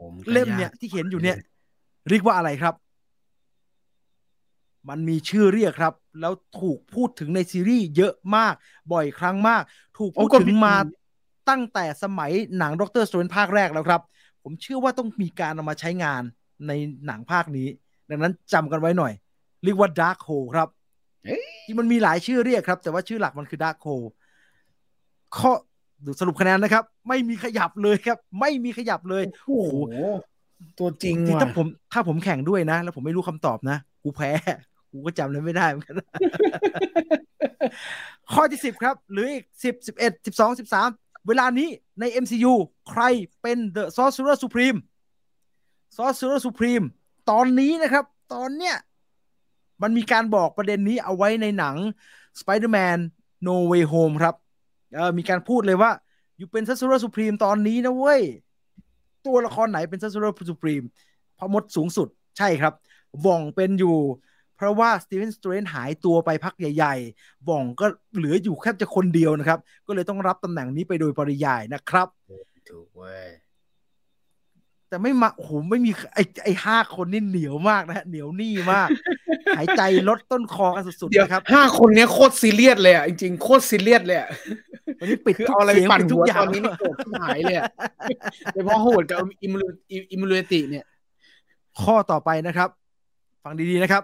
[0.00, 1.36] ผมก็เล่มเนี่ยากที่เขียนอยู่เนี่ย
[2.08, 2.74] เรียกว่าอะไรครับ
[4.88, 8.54] มันมีชื่อเรียกครับ แล้วถูกพูดถึงในซีรีส์เยอะมาก
[8.92, 9.62] บ่อยครั้งมาก
[9.98, 10.74] ถูกพูดถึงมา
[11.48, 14.00] ตั้งแต่สมัยหนังด็อกเตอร์สเตรนจ์ภาคแรกแล้วครับ
[14.42, 16.22] ผมเชื่อว่าต้องมีการเอามาใช้งาน
[16.66, 16.72] ใน
[17.06, 17.68] หนังภาคนี้
[18.10, 19.12] ดังนั้นจำกันไว้หน่อย
[19.64, 20.68] เรียกว่า Darkhold ครับ
[21.24, 23.86] เอ้ยที่มันมีหลายชื่อเรียกครับ แต่ว่าชื่อหลักมันคือ Darkhold
[25.36, 25.52] ข้อ
[26.04, 29.74] ดูสรุปคะแนนนะครับ ไม่มีขยับเลยครับ ไม่มีขยับเลย โอ้โห
[30.78, 34.30] ตัวจริงจริงว่ะถ้าผมถ้าผมแข่งด้วยนะ แล้วผมไม่รู้คำตอบนะ กูแพ้
[34.90, 35.96] กูก็จำเลยไม่ได้เหมือนกัน
[38.32, 40.88] ข้อที่สิบครับ หรืออีกสิบสิบเอ็ดสิบสองสิบสาม
[41.26, 41.68] เวลานี้
[42.00, 42.52] ใน MCU
[42.90, 43.02] ใคร
[43.42, 44.78] เป็น The Sorcerer Supreme
[45.96, 46.84] Sorcerer Supreme
[47.30, 48.76] ตอนนี้นะครับ ตอนเนี้ย
[49.82, 51.76] มันมีการบอกประเด็นนี้เอาไว้ในหนัง
[52.40, 52.98] Spider-Man
[53.46, 54.34] No Way Home ครับ
[54.94, 55.90] เออมีการพูดเลยว่า
[56.36, 58.22] อยู่เป็น Sorcerer Supreme ตอนนี้นะเว้ย
[59.26, 60.84] ตัวละครไหนเป็น Sorcerer Supreme
[61.38, 62.74] พอมดสูงสุดใช่ครับ
[63.24, 63.96] ว่องเป็นอยู่
[64.60, 72.08] เพราะว่าสตีเวนสเตรนหายตัวไปพักใหญ่ๆว่องก็เหลืออยู่แค่จะคนเดียวนะครับ ก็เลยต้องรับตำแหน่งนี้ไปโดยปริยายนะครับ
[72.70, 73.26] ถูกเว้ย
[74.88, 78.88] แต่ไม่มาโอ้โหไม่มีไอ้ไอ้ห้าคนนี่เหนียวมากนะฮะเหนียวหนี้มาก
[79.58, 84.28] หายใจลดต้นคอกันสุดเดี๋ยวๆนะครับห้าคนเนี้ยโคตรซีเรียสเลยอะจริงๆโคตรซีเรียสเลยอะ
[85.00, 87.64] วันนี้ปิดคือทุกเอาอะไรเสียงปั่นปิดทุหักวอย่าตองนนี้นี่โกรธชิบหายเลยอะ
[88.52, 89.62] โดยเฉพาะโหดกับอิมูล
[90.10, 90.84] อิมูลติเนี่ย
[91.82, 92.68] ข้อต่อไปนะครับ
[93.44, 94.02] ฟังดีๆนะครับ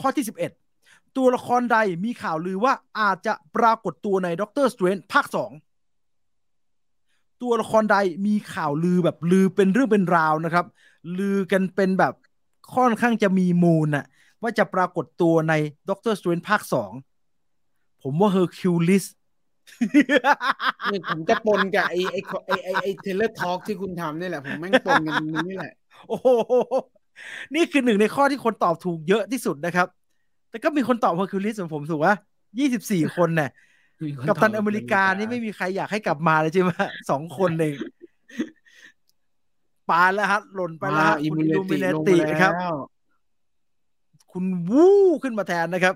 [0.00, 0.24] ข้อที่
[0.70, 5.50] 11 ตัวละครใดมีข่าวลือว่าอาจจะปรากฏตัวในด็อกเตอร์สเตรนจ์ภาคสอง
[7.42, 7.96] ตัวละครใด
[8.26, 10.66] มีข่าวลือแบบลือเป็นเรื่องเป็นราวนะครับ
[11.18, 12.14] ลือกันเป็นแบบ
[12.74, 14.04] ค่อนข้างจะมีมูลน่ะ
[14.42, 15.54] ว่าจะปรากฏตัวใน
[15.88, 16.92] ด็อกเตอร์สเตรนจ์ภาคสอง
[18.02, 19.04] ผมว่าเฮอร์คิวลิส
[20.92, 25.74] นี่ผมจะปนกับไอ้ไอ้ไอ้ไอ้เทเลทอล์กที่คุณทำนี่แหละ ผมแม่งปนกันตรงนี้นี่แหละ
[26.08, 26.28] โอ้โห
[27.54, 29.86] นี่คือหนึ่งในข้อที่คนตอบถูกเยอะที่สุดนะครับ
[30.50, 32.14] แต่ก็มีคนตอบเฮอร์คิวลิสเหมือนผมถูกว่า
[32.58, 33.50] ยี่สิบสี่คนเนี่ย
[34.28, 36.70] กับตันอเมริกานี่ไม่มีใครอยากให้กลับมาเลยใช่ไหม
[37.10, 37.74] สองคนเอง
[39.90, 42.76] ปาแล้วฮะหล่นไปแล้วฮะอิคุณมูอิเลลูมิติเนลงติมาครับแล้ว
[44.32, 45.94] คุณวู้ขึ้นมาแทนนะครับ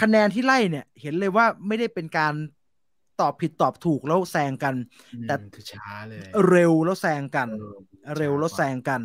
[0.00, 2.34] คะแนนที่ไล่เนี่ย เห็นเลยว่าไม่ได้เป็นการ
[3.20, 4.74] ตอบผิดตอบถูกแล้วแซงกัน
[5.26, 9.00] แต่อืมคือช้าเลย เร็วแล้วแซงกันออเร็วแล้วแซงกัน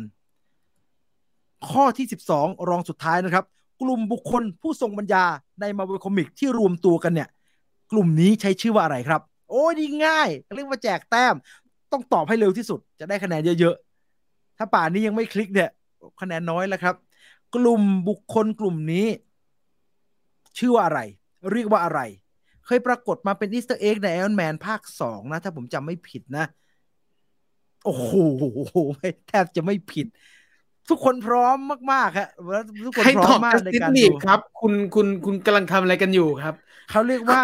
[1.70, 3.44] ข้อที่สิบสองรองสุดท้ายนะครับ
[3.82, 5.24] กลุ่มบุคคลผู้ทรงปัญญา
[5.60, 7.28] ในมาเวลคอมิกที่รวมตัวกันเนี่ย
[7.92, 9.20] กลุ่มนี้ใช้ชื่อว่าอะไรครับ
[9.50, 11.34] โอ้ยดีง่าย เรียกว่าแจกแต้ม
[11.92, 15.70] ต้องตอบให้เร็วที่สุด จะได้คะแนนเยอะๆ ถ้าป่านนี้ยังไม่คลิกเนี่ย
[16.20, 16.94] คะแนนน้อยแล้วครับ
[17.54, 19.06] กลุ่มบุคคลกลุ่มนี้
[20.58, 21.00] ชื่อว่าอะไร
[21.52, 22.00] เรียกว่าอะไร
[22.66, 26.46] เคยปรากฏมาเป็นอีสเตอร์เอ็กในไอรอนแมนภาคสองนะ ถ้าผมจำไม่ผิดนะ
[27.84, 28.10] โอ้โห
[29.28, 30.06] แทบจะไม่ผิด
[30.88, 31.56] ทุกคนพร้อม
[31.92, 32.28] มากๆครับ
[32.86, 36.54] ทุกคนใครพร้ตออมบมากจัสในตินการลีดูกครับ คุณคุณคุณกำลังทำอะไรกันอยู่ครับ
[36.90, 37.42] เขาเรียกว่า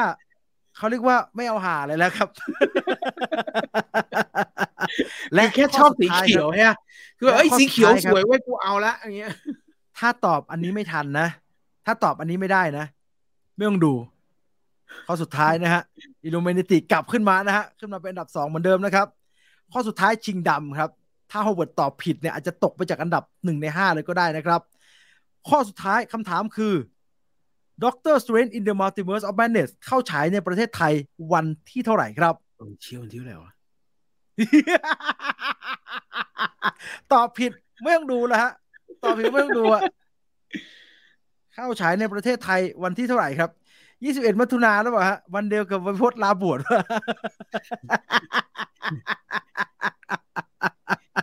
[0.76, 2.28] เขาเรียกว่าไม่เอาหาเลยแล้วครับ
[5.34, 6.72] และแค่ชอบสีข้สุดท้าเขียวครับใช่ไหม
[7.18, 9.32] คือว่าเอ้ยและข้อสีเขียวสุดท้ายครับสวยเว้ยกูเอาละอย่างเงี้ย
[9.98, 11.28] ถ้าตอบอันนี้ไม่ทันนะ
[11.86, 12.84] ถ้าตอบอันนี้ไม่ได้นะ
[13.56, 13.94] ไม่ต้องดู
[15.06, 15.82] ข้อสุดท้ายนะฮะ
[16.22, 19.06] อิลูเมนิติกลับขึ้นมานะฮะ ขึ้นมาเป็นอันดับสองเหมือนเดิมนะครับ
[19.72, 20.90] ข้อสุดท้ายชิงดำครับ
[21.30, 24.60] ถ้าฮาวเวิร์ดตอบผิดเนี่ยอาจจะตกไปจากอันดับหนึ่งในห้าเลยก็ได้นะครับ
[25.48, 26.74] ข้อสุดท้ายคำถามคือ
[27.84, 30.92] Doctor Strange in the Multiverse of Madness เข้าฉายในประเทศไทย
[31.32, 33.52] วันที่เท่าไหร่ครับเออเชี่ยวมันที่ไหนวะ
[37.12, 37.52] ตอบผิด
[37.82, 38.52] ไม่ต้องดูแล้วฮะ
[39.02, 39.82] ตอบผิดไม่ต้องดูอะ
[41.54, 43.50] เข้าฉายในประเทศไทยวันที่เท่าไหร่ครับ
[43.98, 46.80] 21มิถุนาแล้วเปล่าฮะวันเดียวกับวันพจน์ลาบวชป่ะ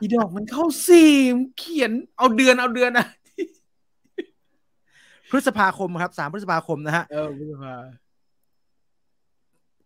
[0.02, 3.08] อีดอกมันเข้าสี่มันเขียนเอาเดือนเอาเดือนนะ
[5.30, 7.74] พฤษภาคมครับสามพฤษภาคมนะฮะเออพฤษภา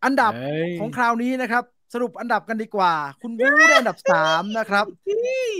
[0.05, 1.63] อันดับเฮ้ยของคราวนี้นะครับ
[1.93, 4.85] สรุปอันดับกันดีกว่า คุณวูได้อันดับสามนะครับ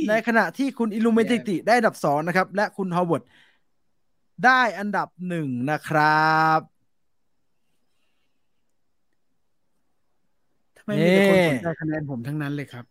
[0.10, 3.24] ในขณะที่คุณอิลูมินาติได้อันดับสองนะครับ และคุณฮาวเวิร์ด
[4.46, 6.60] ได้อันดับหนึ่งนะครับ
[10.78, 12.86] ทำไมมีแต่คนนี่สนใจคะแนนผมทั้งนั้นเลยครับ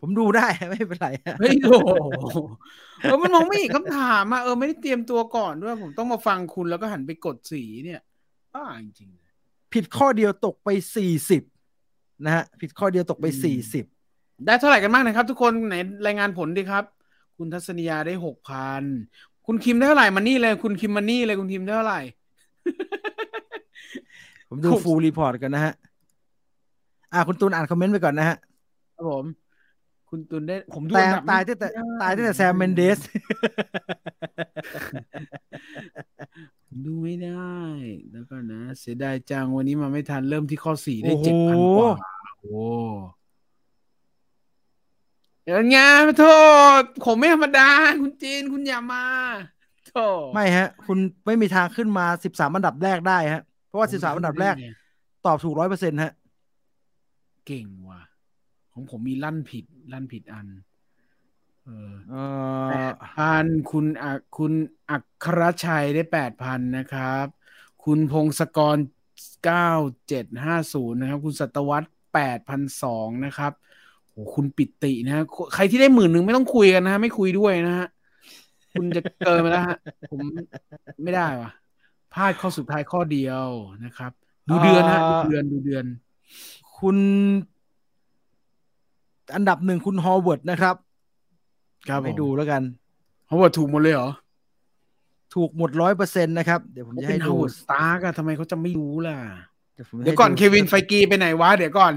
[0.00, 1.90] ผมดูได้ไม่เป็นไรฮะเฮ้ยโอ้โห
[3.02, 8.00] เออมันมองไม่เห็นคำถามอะเออไม่ได้เตรียมตัวก่อนด้วย ผมต้องมาฟังคุณแล้วก็หันไปกดสีเนี่ย
[8.54, 11.42] บ้าจริงๆผิดข้อเดียวตกไปสี่สิบ
[12.24, 13.84] นะฮะผิดข้อเดียวตกไปอืมสี่สิบ
[14.46, 16.84] ได้เท่าไหร่กันบ้างนะครับ ทุกคนไหนรายงานผลดีครับ
[17.38, 18.82] คุณทัศนียาได้หกพัน
[19.46, 22.00] คุณคิมได้เท่าไหร่มานี่เลย คุณคิมมานี่เลยคุณคิมได้เท่าไหร่
[24.48, 25.74] ผมดูถูก full report กันนะฮะ
[27.12, 28.36] อ่าคุณตูนอ่าน comment ไปก่อนนะฮะ
[28.96, 29.24] ครับผม
[30.10, 32.98] คุณตุนได้ ผมดูแต่อันดับตายตั้งแต่ไม่ได้ตายตั้งแต่แซมเมนเดส
[36.66, 37.58] ผมดูไม่ได้
[38.12, 41.92] แล้วก็นะ เสียดายจังวันนี้มาไม่ทันเริ่มที่ข้อสี่ได้โอ้โหเจ็ดพันกว่า
[42.40, 42.64] โอ้
[45.44, 45.76] เดี๋ยวไง
[46.18, 46.24] โท
[46.80, 47.68] ษ ผมไม่ธรรมดา
[48.00, 49.04] คุณจีนคุณอย่ามา
[49.88, 54.54] โธ่ไม่ฮะ คุณไม่มีทางขึ้นมาสิบสามอันดับแรกได้ฮะ เพราะว่าสิบสามอันดับแรก
[55.26, 56.12] ตอบถูกร้อยเปอร์เซ็นต์ฮะ
[57.46, 58.00] เก่งว่ะ
[58.72, 60.46] ของผมมีลั่นผิด ลั่นผิดอัน
[61.64, 62.14] เออเอ
[62.70, 64.52] แปอดพันคุณอักคุณ
[64.90, 67.26] อัครชัยได้แปดพันนะครับ
[67.84, 68.76] คุณพงศกร
[69.44, 69.70] เก้า
[70.08, 71.84] เจ็ดห้าศูนย์นะครับ คุณสัตวัต
[72.14, 73.52] แปดพันสองนะครับ
[74.10, 77.88] โอ้คุณปิตินะฮะใครที่ได้หมื่นหนึ่งไม่ต้องคุยกันนะฮะไม่คุยด้วยนะฮะ
[78.72, 79.76] คุณจะเกินไปแล้วฮะ
[80.10, 80.20] ผม
[81.02, 81.50] ไม่ได้ว่ะ
[82.14, 83.44] พลาดข้อสุดท้ายข้อเดียว
[83.84, 84.12] นะครับ
[84.48, 85.84] ดูเดือนนะดูเดือนดูเดือน
[86.78, 86.96] คุณ
[89.34, 90.76] อันดับหนึ่งคุณฮอวเวิร์ดนะครับ
[91.88, 92.62] ครับให้ผมดูแล้วกัน
[93.26, 94.10] เขาบอกถูกหมดเลยเหรอ
[95.34, 99.16] ถูกหมดร้อยเปอร์เซ็นต์นะครับ เดี๋ยวผมเขาจะเป็ให้นดูฮาวเวิร์ดสตาร์กอะทำไมเขาจะไม่รู้ล่ะ
[99.74, 101.94] เดี๋ยวผมจะเดี๋ยวให้ก่อนเควินไฟกีไปไหนวะ เดี๋ยวก่อน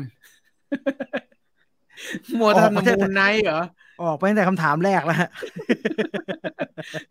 [2.39, 2.79] มัวทำมู
[3.09, 3.61] นไนท์เหรอ
[4.01, 5.29] ออกไปตั้งแต่คำถามแรกแล้วฮะ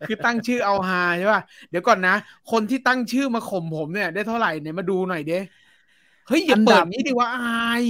[0.07, 2.15] คือตั้งชื่อเอาฮาใช่ป่ะ เดี๋ยวก่อนนะ
[2.51, 5.39] คนที่ตั้งชื่อมาข่มผมเนี่ย ได้เท่าไหร่เนี่ยมาดูหน่อยเด้
[6.27, 7.85] เฮ้ยอย่าอันดัเปิดบนี้ดิว่าอาย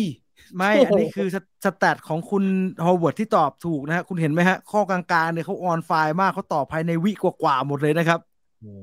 [0.58, 2.44] ไม่โอ้โหอันนี้คือ stat ของคุณ
[2.86, 8.20] ฮอวเวิร์ดที่ตอบถูกนะฮะ คุณเห็นไหมฮะ ข้อกลางๆเนี่ยเขา on fire มากเขาตอบภายในวิกว่าๆหมดเลยนะครับ
[8.62, 8.76] โอ้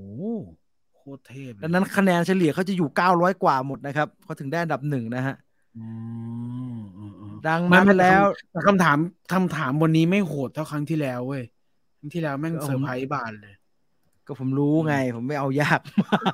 [0.96, 5.36] โคตรเทพเลยดังนั้นคะแนนเฉลี่ยเขาจะอยู่900กว่าหมดนะครับเขาถึงได้อันดับหนึ่งนะฮะ
[5.78, 5.86] อื
[6.76, 8.98] มอืมอืมดังไม่นั้นไม่แล้วแต่คำถาม
[9.34, 11.42] คำถามวันนี้ไม่โหดเท่าครั้งที่แล้วเว้ย
[11.98, 13.54] ครั้งที่แล้วแม่งเออเซอร์ไพรส์บานเลย
[14.26, 15.80] ก็ผมรู้ไง ผมไม่เอายาก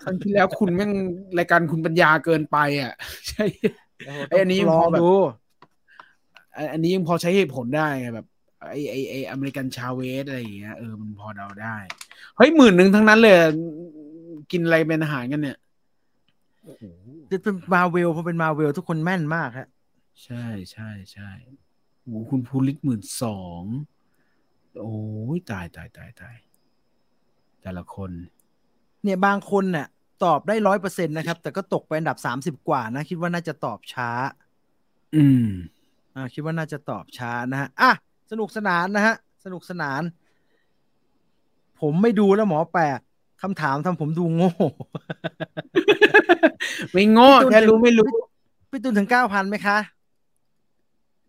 [0.04, 0.92] ครั้งที่แล้วคุณแม่ง
[1.38, 2.92] รายการคุณปัญญาเกินไปอะ
[3.28, 3.44] ใช่
[4.28, 5.10] ไอ้อันนี้ลองพอแบบดู
[6.56, 8.26] อันอันนี้ยังพอใช้เหตุผลได้ไงแบบ
[8.70, 11.76] ไอ้ไอ้ไอ้ America Chavez อะไรอย่างเงี้ยเออมันพอเดาได้
[12.36, 13.50] เฮ้ยหมื่นหนึ่งทั้งนั้นเลยอะ
[14.52, 15.58] กินอะไรเป็นอาหารกันเนี่ย
[16.64, 16.82] โอ้โห
[17.30, 19.68] จะเป็นมาเวลพอเป็นมาเวลทุกคนแม่นมากฮะ
[20.24, 21.30] ใช่ใช่ใช่
[22.02, 23.62] โอ้โหคุณภูริศหมื่นสอง
[24.80, 24.94] โอ้
[25.36, 26.36] ยตายตายตายตาย
[27.62, 28.10] แต่ละคน
[29.02, 29.86] เนี่ยบางคนน่ะ
[30.24, 34.10] ตอบได้ร้อยเปอร์เซ็นต์นะครับ แต่ก็ตกไปอันดับสามสิบกว่านะ คิดว่าน่าจะตอบช้า
[35.16, 35.48] อืม
[36.14, 37.90] อ่าคิดว่าน่าจะตอบช้านะฮะอะ
[38.30, 39.14] สนุกสนานนะฮะ
[39.44, 40.02] สนุกสนาน
[41.80, 43.00] ผมไม่ดูแล้วหมอแปลก
[43.42, 44.50] คำถามทำผมดูโง่
[46.92, 48.10] ไม่โง่พี่ตูนแค่รู้ไม่รู้
[48.70, 49.78] พี่ตุนถึงเก้าพันไหมคะ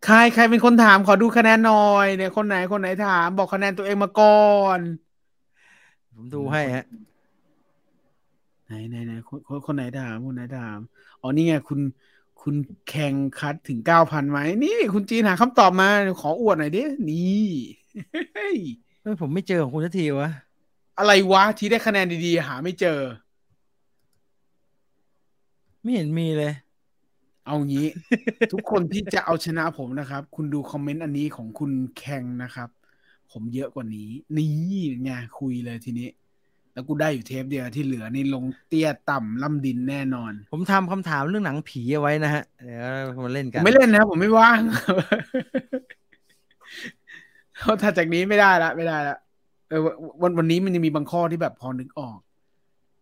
[0.05, 4.80] ใครใครเป็นคนถามขอดูคะแนนหน่อยเนี่ยคนไหนคนไหนถาม บอกคะแนนตัวเองมาก่อน
[6.14, 6.85] ผมดูให้ฮะ
[8.68, 10.80] ไหนไหนไหนคนคนคนไหนถามคนไหนถาม
[11.22, 11.80] อ๋อนี่ไงคุณ
[12.41, 12.56] คุณ
[12.89, 15.89] แข่งคัดถึงเก้าพันไหมนี่ คุณจีนหาคำตอบมา
[16.22, 17.48] ขออวดหน่อยดิ นี่
[18.35, 18.57] เฮ้ย
[19.02, 20.30] เฮ้ยผมไม่เจอของคุณสักทีวะ
[20.99, 22.99] อะไรวะ ที่ได้คะแนนดีๆ หาไม่เจอ
[25.81, 26.53] ไม่เห็นมีเลย
[27.45, 27.88] เอางี้
[28.52, 32.69] ทุกคนที่จะเอาชนะผมนะครับ คุณดูคอมเมนต์อันนี้ของคุณแข่งนะครับ
[33.31, 34.52] ผมเยอะกว่านี้ นี่
[35.03, 36.07] ไงคุยเลยทีนี้
[36.77, 42.79] แล้วกูได้อยู่เทปเดียวที่เหลือนี่ลงเตี้ยต่ำล่ำดินแน่นอน ผมทำคำถามเรื่องหนังผีเอาไว้นะฮะเดี๋ย
[43.21, 44.59] วมาเล่นผกัมนไม่เล่นนะ ผมไม่ว่าง
[47.59, 49.17] เพราะถ้าจากนี้ไม่ได้ละไม่ได้ละ
[49.69, 49.81] เออ
[50.21, 52.19] วันวันนี้มันยังมีบางข้อที่แบบพอนึกออก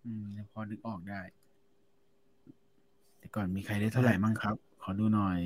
[0.05, 1.21] อืมยังพอนึกออกได้
[3.19, 5.39] แต่ก่อนมีใครได้เท่าไหร่มั่งครับ ขอดูหน่อย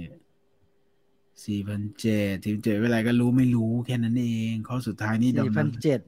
[1.46, 6.02] สี่พันเจ็ดทีมเจ็ดเวลาก็รู้ไม่รู้แค่นั้นเอง ข้อสุดท้ายนี่สี่พันดำเจ็ด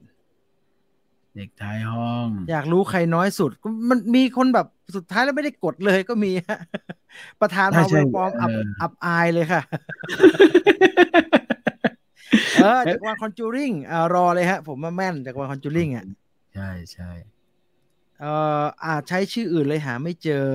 [1.36, 6.58] เด็กท้ายห้อง อยากรู้ใครน้อยสุดก็มันมีคนแบบสุดท้ายแล้วไม่ได้กดเลยก็มีฮะ
[7.40, 9.62] ประธานใช่มาใช่เวลปลอมอับเอออับอายเลยค่ะ
[12.62, 16.04] เออจากวันคอนจูริงอ่ารอเลยฮะ ผมมาแม่นจากวันคอนจูริงอะ
[16.54, 17.10] ใช่ใช่
[18.20, 20.46] เอ่ออาจใช้ชื่ออื่นเลยหาไม่เจอ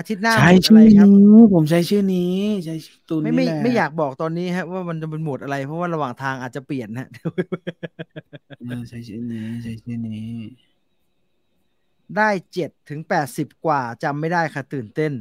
[0.00, 1.18] อาทิตย์หน้าใช้หมวดอะชื่ไรอครับนี้
[1.54, 7.08] ผมใช้ชื่อนี้ใช้ชื่อตุนไม่นี่ไม่แหละไม่อยากบอกตอนนี้ฮะว่ามันจะเป็นหมวดอะไร เพราะว่าระหว่างทางอาจจะเปลี่ยนฮะ
[8.66, 10.24] เออใช้ชื่อนี้ใช้ชื่อนี้
[12.16, 15.12] ได้เจ็ดถึงแปดสิบกว่าจำไม่ได้ค่ะ ตื่นเต้น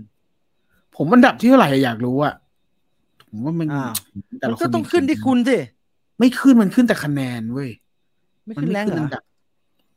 [0.95, 2.35] ผมอันดับที่เท่าไหร่อยากรู้อะ
[3.29, 3.93] ผมว่ามันอ้าว
[4.39, 5.57] แต่มันละคก็นต้องขึ้นที่คุณสิ
[6.19, 7.69] ไม่ขึ้นมันขึ้นแต่คะแนนเว้ย
[8.45, 9.23] ไม่มันขึ้นไม่แรงขึ้นเหรอัอนดับ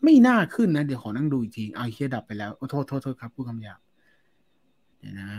[0.05, 3.79] ไม่น่าขึ้นนะ เดี๋ยวขอนั่งดูอีกทีเอาเฮียดับไปแล้วโอ้โทษโทษโทษครับพูดคำหยาบ
[5.03, 5.31] เดี๋ยวนะ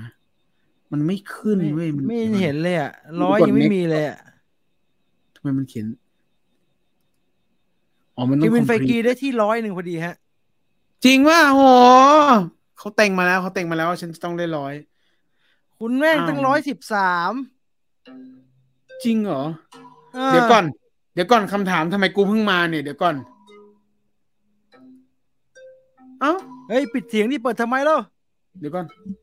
[0.91, 2.91] มันไม่ขึ้นไม่เว้ยมันไม่มันเห็นเลยอะ
[3.23, 4.19] ร้อยกดยังไม่ next มีเลยอะ
[5.35, 5.85] ทำไมมันเขียน
[8.15, 10.15] อ๋อมันเคต้องวินไฟ complete กีได้ที่ร้อยหนึ่งพอดีฮะ
[11.05, 11.61] จริงว่าโห
[12.77, 14.73] เขาแต่งมาแล้วเขาแต่งมาแล้วว่าฉันจะต้องได้ร้อย
[15.79, 17.31] คุณแม่งอ้าวตั้งร้อยสิบสาม
[19.03, 19.43] จริงเหรอ
[20.27, 20.65] เดี๋ยวก่อน
[21.13, 23.15] เดี๋ยวก่อนคำถามทำไมกูเพิ่งมาเนี่ยเดี๋ยวก่อน
[26.21, 26.33] เอ้า
[26.69, 27.97] เฮ้ย ปิดเสียงนี่เปิดทำไมล่ะ
[28.59, 28.85] เดี๋ยวก่อน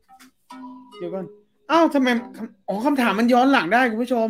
[1.01, 1.25] ดี๋ยวก่อน
[1.69, 4.29] เอ้าทำไมคำอ๋อคำถามมันย้อนหลังได้คุณผู้ชม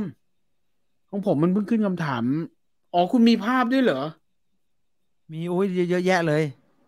[1.09, 2.23] ของผมมันเพิ่งขึ้นคำถาม
[2.93, 4.01] อ๋อคุณมีภาพด้วยเหรอ
[5.31, 6.43] มีโอ้ยเยอะแยะเลย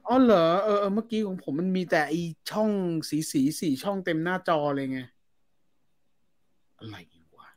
[0.07, 2.13] อ๋อเหรอเออเออเมื่อกี้ของผมมันมีแต่ไอ
[2.51, 2.69] ช่อง
[3.09, 4.99] สีสีสี่ช่องเต็มหน้าจอเลยไง
[6.77, 6.95] อะไร
[7.37, 7.47] วะ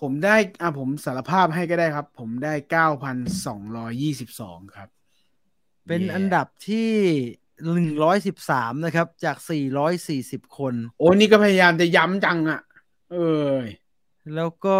[0.00, 3.16] ผมได้ อะผมสารภาพให้ก็ได้ครับ ผมได้เก้าพัน
[3.46, 4.88] สองร้อยี่สิบสองครับ
[5.86, 6.90] เป็นแย่อันดับที่
[7.74, 12.60] หนึ่งร้อยสิบสามนะครับ จากสี่ร้อยสี่สิบคน โอ้นี่ก็พยายามจะย้ำจังอะ
[13.12, 13.30] เอ้
[13.64, 13.66] ย
[14.34, 14.78] แล้วก็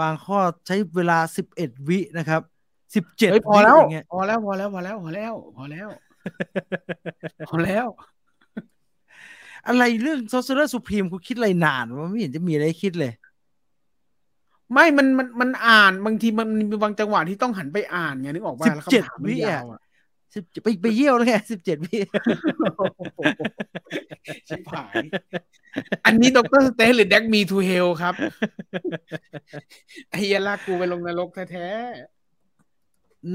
[0.00, 2.42] บางข้อใช้เวลาสิบเอ็ดวินะครับ
[2.94, 5.88] สิบเจ็ดเฮ้ยพอวิแล้วอย่างเงี้ยพอแล้ว พอแล้ว พอแล้ว พอแล้ว พอแล้ว
[7.48, 7.86] พอแล้ว
[9.66, 13.12] อะไรเรื่องโซเซอร์สุพรีมคุณคิดอะไรนานวะไม่เห็นจะมีอะไรให้คิดเลย
[14.72, 19.80] ไม่มันมันมันอ่านบางทีมันมีบางจังหวะที่ต้องหันไปอ่านไงนึกออกป่ะแล้วคำถามมันยาวอะ
[20.34, 21.98] สิบไปไปเยี่ยวแล้วไงสิบเจ็ดวิ
[24.48, 25.04] ชิบหาย
[26.04, 28.14] อันนี้ Doctor Strange หรือ Drag Me to Hell ครับ
[30.10, 31.68] ไอ้เหี้ยลากกูไปลงนรกแท้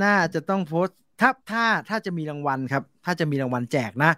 [0.03, 4.11] น่าจะต้องโพสต์ถ้าถ้าถ้าจะมีรางวัลครับ ถ้าจะมีรางวัลแจกนะ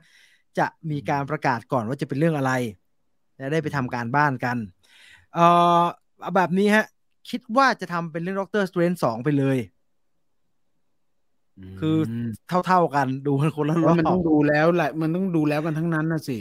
[0.59, 2.51] จะมีการประกาศก่อนว่าจะเป็นเรื่องอะไร
[3.39, 4.57] จะได้ไปทำการบ้านกัน
[5.33, 5.45] เอ่
[5.81, 5.83] อ
[6.21, 6.85] เอาแบบนี้ฮะ
[7.29, 9.76] คิดว่าจะทำเป็นเรื่อง Doctor Strange สองไปเลยๆ
[11.79, 11.95] คือ
[12.65, 16.37] เท่าๆกันดูกันคนละรว่าอบมันต้องดูแล้วแหละมันต้องดูแล้วกันทั้งนั้นนะสิ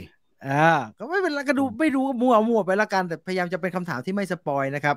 [0.47, 0.69] อ่า
[0.99, 4.95] ก็ไม่เป็นไรก็ดูไม่ดูก็มั่วมั่วไปละกัน แต่พยายามจะเป็นคำถามที่ไม่ spoil นะครับ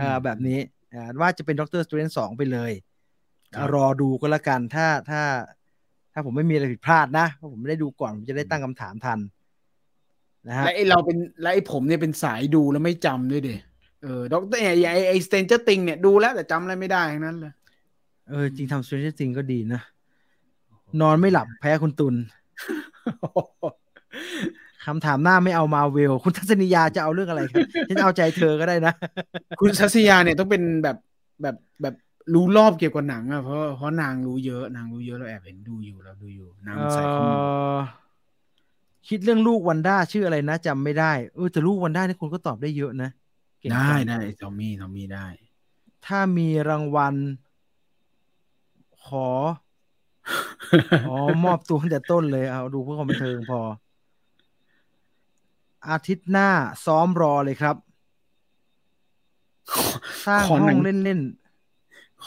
[0.00, 0.58] อ่าแบบนี้
[0.94, 2.72] อ่าว่าจะเป็น Doctor Strange สองไปเลย
[3.54, 5.22] ครับรอดูก็แล้วกันถ้าถ้า
[6.12, 9.18] ถ้าผมไม่มีอะไรผิดพลาดนะเพราะผมไม่ได้ดูก่อนผมจะได้ตั้งคำถามทัน
[10.48, 13.54] นะฮะและไอเราเป็นและไอผมเนี่ยเป็นสายดูแล้วไม่จำด้วยดิ
[14.02, 14.70] เออด็อกเตอร์ไอ
[15.08, 17.52] ไอสเตนเจอร์ติงเนี่ยดูแล้วแต่จำอะไรไม่ได้ทั้งนั้นเลย
[18.30, 19.80] เออจริงทำ Stranger Things ก็ดีนะ
[21.00, 22.14] นอนไม่หลับแพ้คุณตุล
[24.86, 28.92] คำถามหน้าไม่เอามาเวล คุณทัศนียาจะเอาเรื่องอะไรครับฉันเอาใจเธอก็ได้นะ
[29.60, 30.96] คุณชัสยาเนี่ยต้องเป็นแบบ
[31.42, 31.94] แบบแบบ
[32.34, 37.80] รู้รอบเกี่ยวกับหนังอะเพราะเพราะนางรู้เยอะนางรู้เยอะเราแอบเห็นดูอยู่เราดูอยู่นางเอ่ใส่ข้อมูลอ
[39.08, 43.10] คิดเรื่องลูกวันด้าชื่ออะไรนะจำไม่ได้เออแต่ลูกวันด้านี่คุณก็ตอบได้เยอะนะ
[43.60, 45.26] เก่งได้จังได้ทอมมี่ทอมมี่ได้
[46.06, 47.14] ถ้ามีรางวัล
[49.08, 49.26] ขอ
[51.08, 53.60] อ๋อ มอบตัวตั้งแต่ต้นเลย เอาดูเพื่อความบันเทิงพอ
[55.90, 56.48] อาทิตย์หน้า
[56.86, 57.76] ซ้อมรอเลยครับ
[60.26, 61.20] สร้างขอห้หนัองงเล่น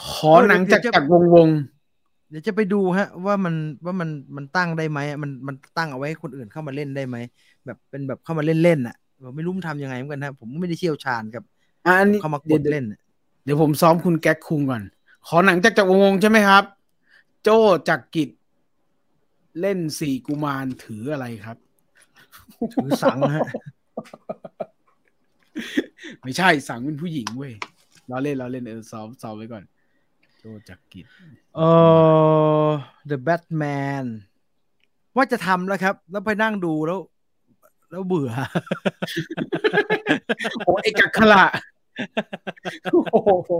[0.04, 3.54] ขอหนังจากเดี๋ยวจะจากวงวงๆเดี๋ยวจะไปดูฮะ ว่ามัน
[3.84, 7.16] ว่ามันมันตั้งได้ไหมมันมันตั้งเอาไว้ให้คนอื่นเข้ามาเล่นได้ไหม
[7.66, 11.44] แบบเป็นแบบเข้ามาเล่นเล่นอะผมไม่รู้มันทำยังไงเหมือนกันนะผมไม่ได้เชี่ยวชาญครับ
[11.86, 13.00] อะอันนี้เข้ามากเดี๋ยดวเล่นอะ
[13.44, 14.82] เดี๋ยวผมซ้อมคุณแก๊กคุงก่อน
[15.26, 16.64] ขอหนังจากจากวงวงใช่ไหมครับ
[17.42, 17.58] โจ้
[17.88, 18.30] จากกิจ
[19.60, 21.56] เล่นสี่กุมารถืออะไรครับ
[22.74, 23.46] ถือสังฮะ
[26.22, 27.52] ไม่ใช่สังเป็นผู้หญิงเว้ย
[28.08, 29.64] เราเล่นเราเล่นเออซ้อมซ้อมไว้ก่อน
[30.38, 31.06] โจ้จากกิจ
[31.56, 31.60] เอ
[32.66, 32.68] อ
[33.10, 34.04] The Batman
[35.16, 37.00] ว่าจะทำแล้วครับ แล้วไปนั่งดูแล้ว
[37.90, 38.30] แล้วเบื่อ
[40.64, 41.44] โอ้เอกขละ
[43.12, 43.52] โอ้โห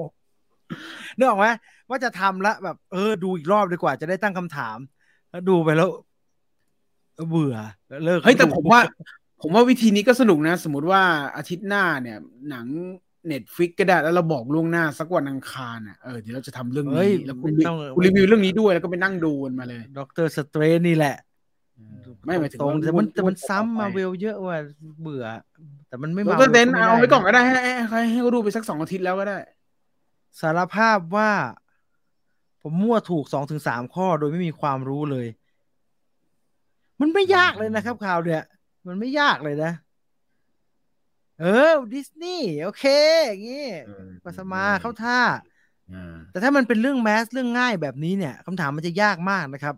[1.17, 1.47] นึกออกไหม
[1.91, 4.79] ว่าจะทำแล้วแบบ เออ ดูอีกรอบดีกว่าจะได้ตั้งคำถาม
[5.31, 5.91] แล้วดูไปแล้ว
[7.15, 7.57] แล้วเบื่อ
[7.89, 8.81] แล้วเลิกเฮ้ยแต่ดูผมว่า
[9.43, 11.03] ผมว่าวิธีนี้ก็สนุกนะ สมมติว่า
[11.37, 12.19] อาทิตย์หน้าเนี่ย
[12.51, 12.67] หนัง
[13.27, 21.17] Netflix ก็ได้แล้วเราบอกล่วงหน้าสักวันอังคารอะเออเดี๋ยวเราจะทำเรื่องเฮ้ยนี้แล้วคุณไม่ต้องคุณรีวิวเรื่องนี้ด้วยแล้วก็ไปนั่งดูกันมาเลย Doctor Strange นี่แหละ
[22.25, 24.59] ไม่หมายถึงตรงว่าแต่มันงวดแต่มันงวดซ้ำต่อไปมาเวลเยอะว่ะ
[25.03, 25.25] เบื่อ
[25.89, 29.39] แต่มันไม่แล้วมาก็เต้นม่เอาไว้ก่อนด้ก็ได้ให้ให้ให้ให้เขาดูไปสักสองอาทิตย์แล้วก็ได้
[30.41, 31.31] สารภาพว่า
[32.63, 35.27] ผมมั่วถูกสองถึงสามข้อโดยไม่มีความรู้เลย
[37.01, 38.43] มันไม่ยากเลยนะครับข่าวเนี่ย
[38.87, 39.73] มันไม่ยากเลยนะ
[41.41, 42.85] เออดิสนีย์โอเค
[43.27, 43.67] อย่างงี้
[44.25, 45.21] ปัสมาเข้าท่า
[45.93, 49.75] อ่าแต่ถ้ามันเป็นเรื่องแมสเรื่องง่ายแบบนี้เนี่ยคำถามมันจะยากมากนะครับ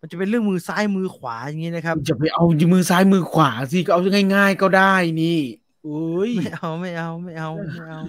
[0.00, 4.00] มันจะเป็นเรื่องมือซ้ายมือขวาอย่างนี้นะครับ จะไปเอามือซ้ายมือขวาสิก็เอา
[4.34, 5.40] ง่าย ๆ ก็ได้นี่
[5.86, 8.00] อุ้ยไม่เอาไม่เอาไม่เอาไม่เอา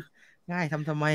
[0.52, 1.06] ง่ายทำทำไม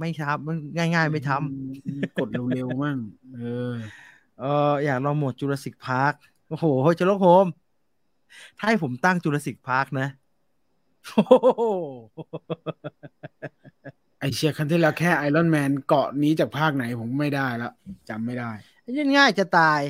[0.00, 2.98] ไม่ทำมันง่าย ๆ ไม่ทำกดเร็วๆมั่ง
[3.36, 3.42] เอ
[3.72, 3.74] อ
[4.40, 6.14] เอออยากลองโหมดจูราสสิกพาร์ค
[6.48, 7.46] โอ้โหเจอร์โฮม
[8.58, 10.08] ถ้าให้ผมตั้งจูราสสิกพาร์คนะ
[11.14, 11.62] โอ้โห
[14.18, 17.72] ไอเชียคันที่แล้วแค่ไอรอนแมนเกาะนี้จากภาคไหนผมไม่ได้แล้ว
[18.08, 18.50] จำไม่ได้
[18.84, 19.80] อันนี้ง่ายจะตาย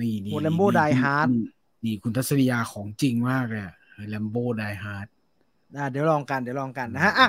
[0.00, 1.44] นี่นี่โอ้ Rambo นี่ Die Hard นี่
[1.84, 3.64] นี่คุณทัศนียาของจริงมากเลย
[4.08, 5.06] Rambo Die Hard
[5.76, 7.28] อะเดี๋ยวลองกันเดี๋ยวลองกันนะฮะอะ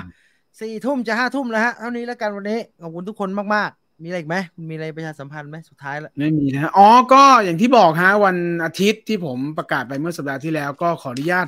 [0.60, 11.46] สี่ทุ่มจะห้าทุ่มแล้วฮะ เท่านี้แล้วกันวันนี้ ขอบคุณทุกคนมาก ๆ มีอะไรอีกไหมคุณมีอะไรประชาสัมพันธ์ไหมสุดท้ายแล้วไม่มีนะอ๋อ ก็อย่างที่บอกฮะ วันอาทิตย์ที่ผมประกาศไปเมื่อสัปดาห์ที่แล้วก็ขออนุญาต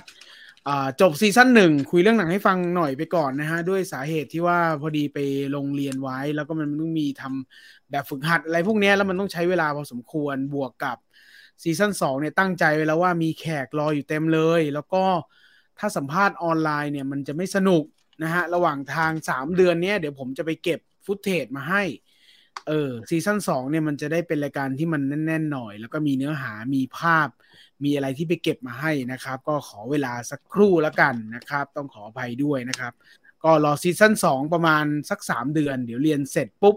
[1.00, 5.18] จบซีซั่นหนึ่งคุยเรื่องหนังให้ฟังหน่อยไปก่อนนะฮะ ด้วยสาเหตุที่ว่าพอดีไป
[5.52, 10.96] โรงเรียนไว้ แล้วก็มันต้องมีทำแบบฝึกหัดอะไรพวกนี้แล้วมันต้องใช้เวลาพอสมควรบวกกับ
[11.62, 15.02] ซีซั่นสองเนี่ยตั้งใจไว้แล้วว่ามีแขกรออยู่เต็มเลย แล้วก็
[15.78, 17.84] ถ้าสัมภาษณ์ออนไลน์เนี่ยมันจะไม่สนุก
[18.22, 21.82] นะฮะ ระหว่างทาง3เดือนเนี้ยเดี๋ยวผมจะไปเก็บ footage มาให้
[22.68, 27.28] เออซีซั่นสองเนี่ยมันจะได้เป็นรายการที่มันแน่นๆหน่อย แล้วก็มีเนื้อหามีภาพ
[27.84, 32.92] มีอะไรที่ไปเก็บมาให้นะครับ ก็ขอเวลาสักครู่แล้วกันนะครับ ต้องขออภัยด้วยนะครับ
[33.44, 36.76] ก็รอซีซั่นสองประมาณสัก3เดือน เดี๋ยวเรียนเสร็จปุ๊บ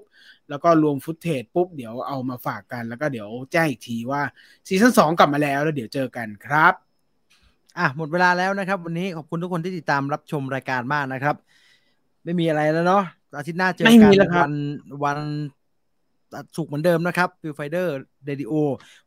[0.50, 4.22] แล้วก็รวม footage ปุ๊บเดี๋ยวเอามาฝากกัน แล้วก็เดี๋ยวแจ้งอีกทีว่า
[4.68, 6.87] ซีซั่นสองกลับมาแล้วแล้วเดี๋ยวเจอกันครับ
[7.80, 11.36] อะหมดเวลาแล้วนะครับ วันนี้ขอบคุณทุกคนที่ติดตามรับชมรายการมากนะครับ
[12.24, 13.04] ไม่มีอะไรแล้วเนาะ
[13.38, 14.54] อาทิตย์หน้าเจอไม่กัมีนแล้วครับวัน
[15.04, 15.20] วัน
[16.56, 17.96] ศุกร์เหมือนเดิมนะครับฟิลไฟเดอร์
[18.26, 18.54] เรดิโอ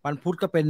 [0.04, 0.66] วันพุธก็เป็น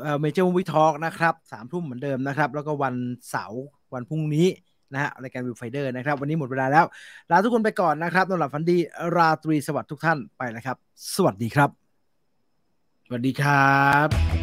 [0.00, 2.94] เอ่อ Major Movie Talk นะครับสามทุ่มเหมือนเดิมนะครับ แล้วก็วัน
[3.30, 3.62] เสาร์
[3.94, 4.46] วันพรุ่งนี้
[4.92, 6.84] นะฮะรายการวิวไฟเดอร์นะครับ วันนี้หมดเวลาแล้ว
[7.30, 8.76] ลาทุกคนไปก่อนนะครับนอนหลับฝันดี
[9.16, 10.76] ราตรีสวัสดิ์ทุกท่านไปแล้วครับ
[11.14, 11.70] สวัสดีครับ
[13.06, 14.41] สวัสดีครับ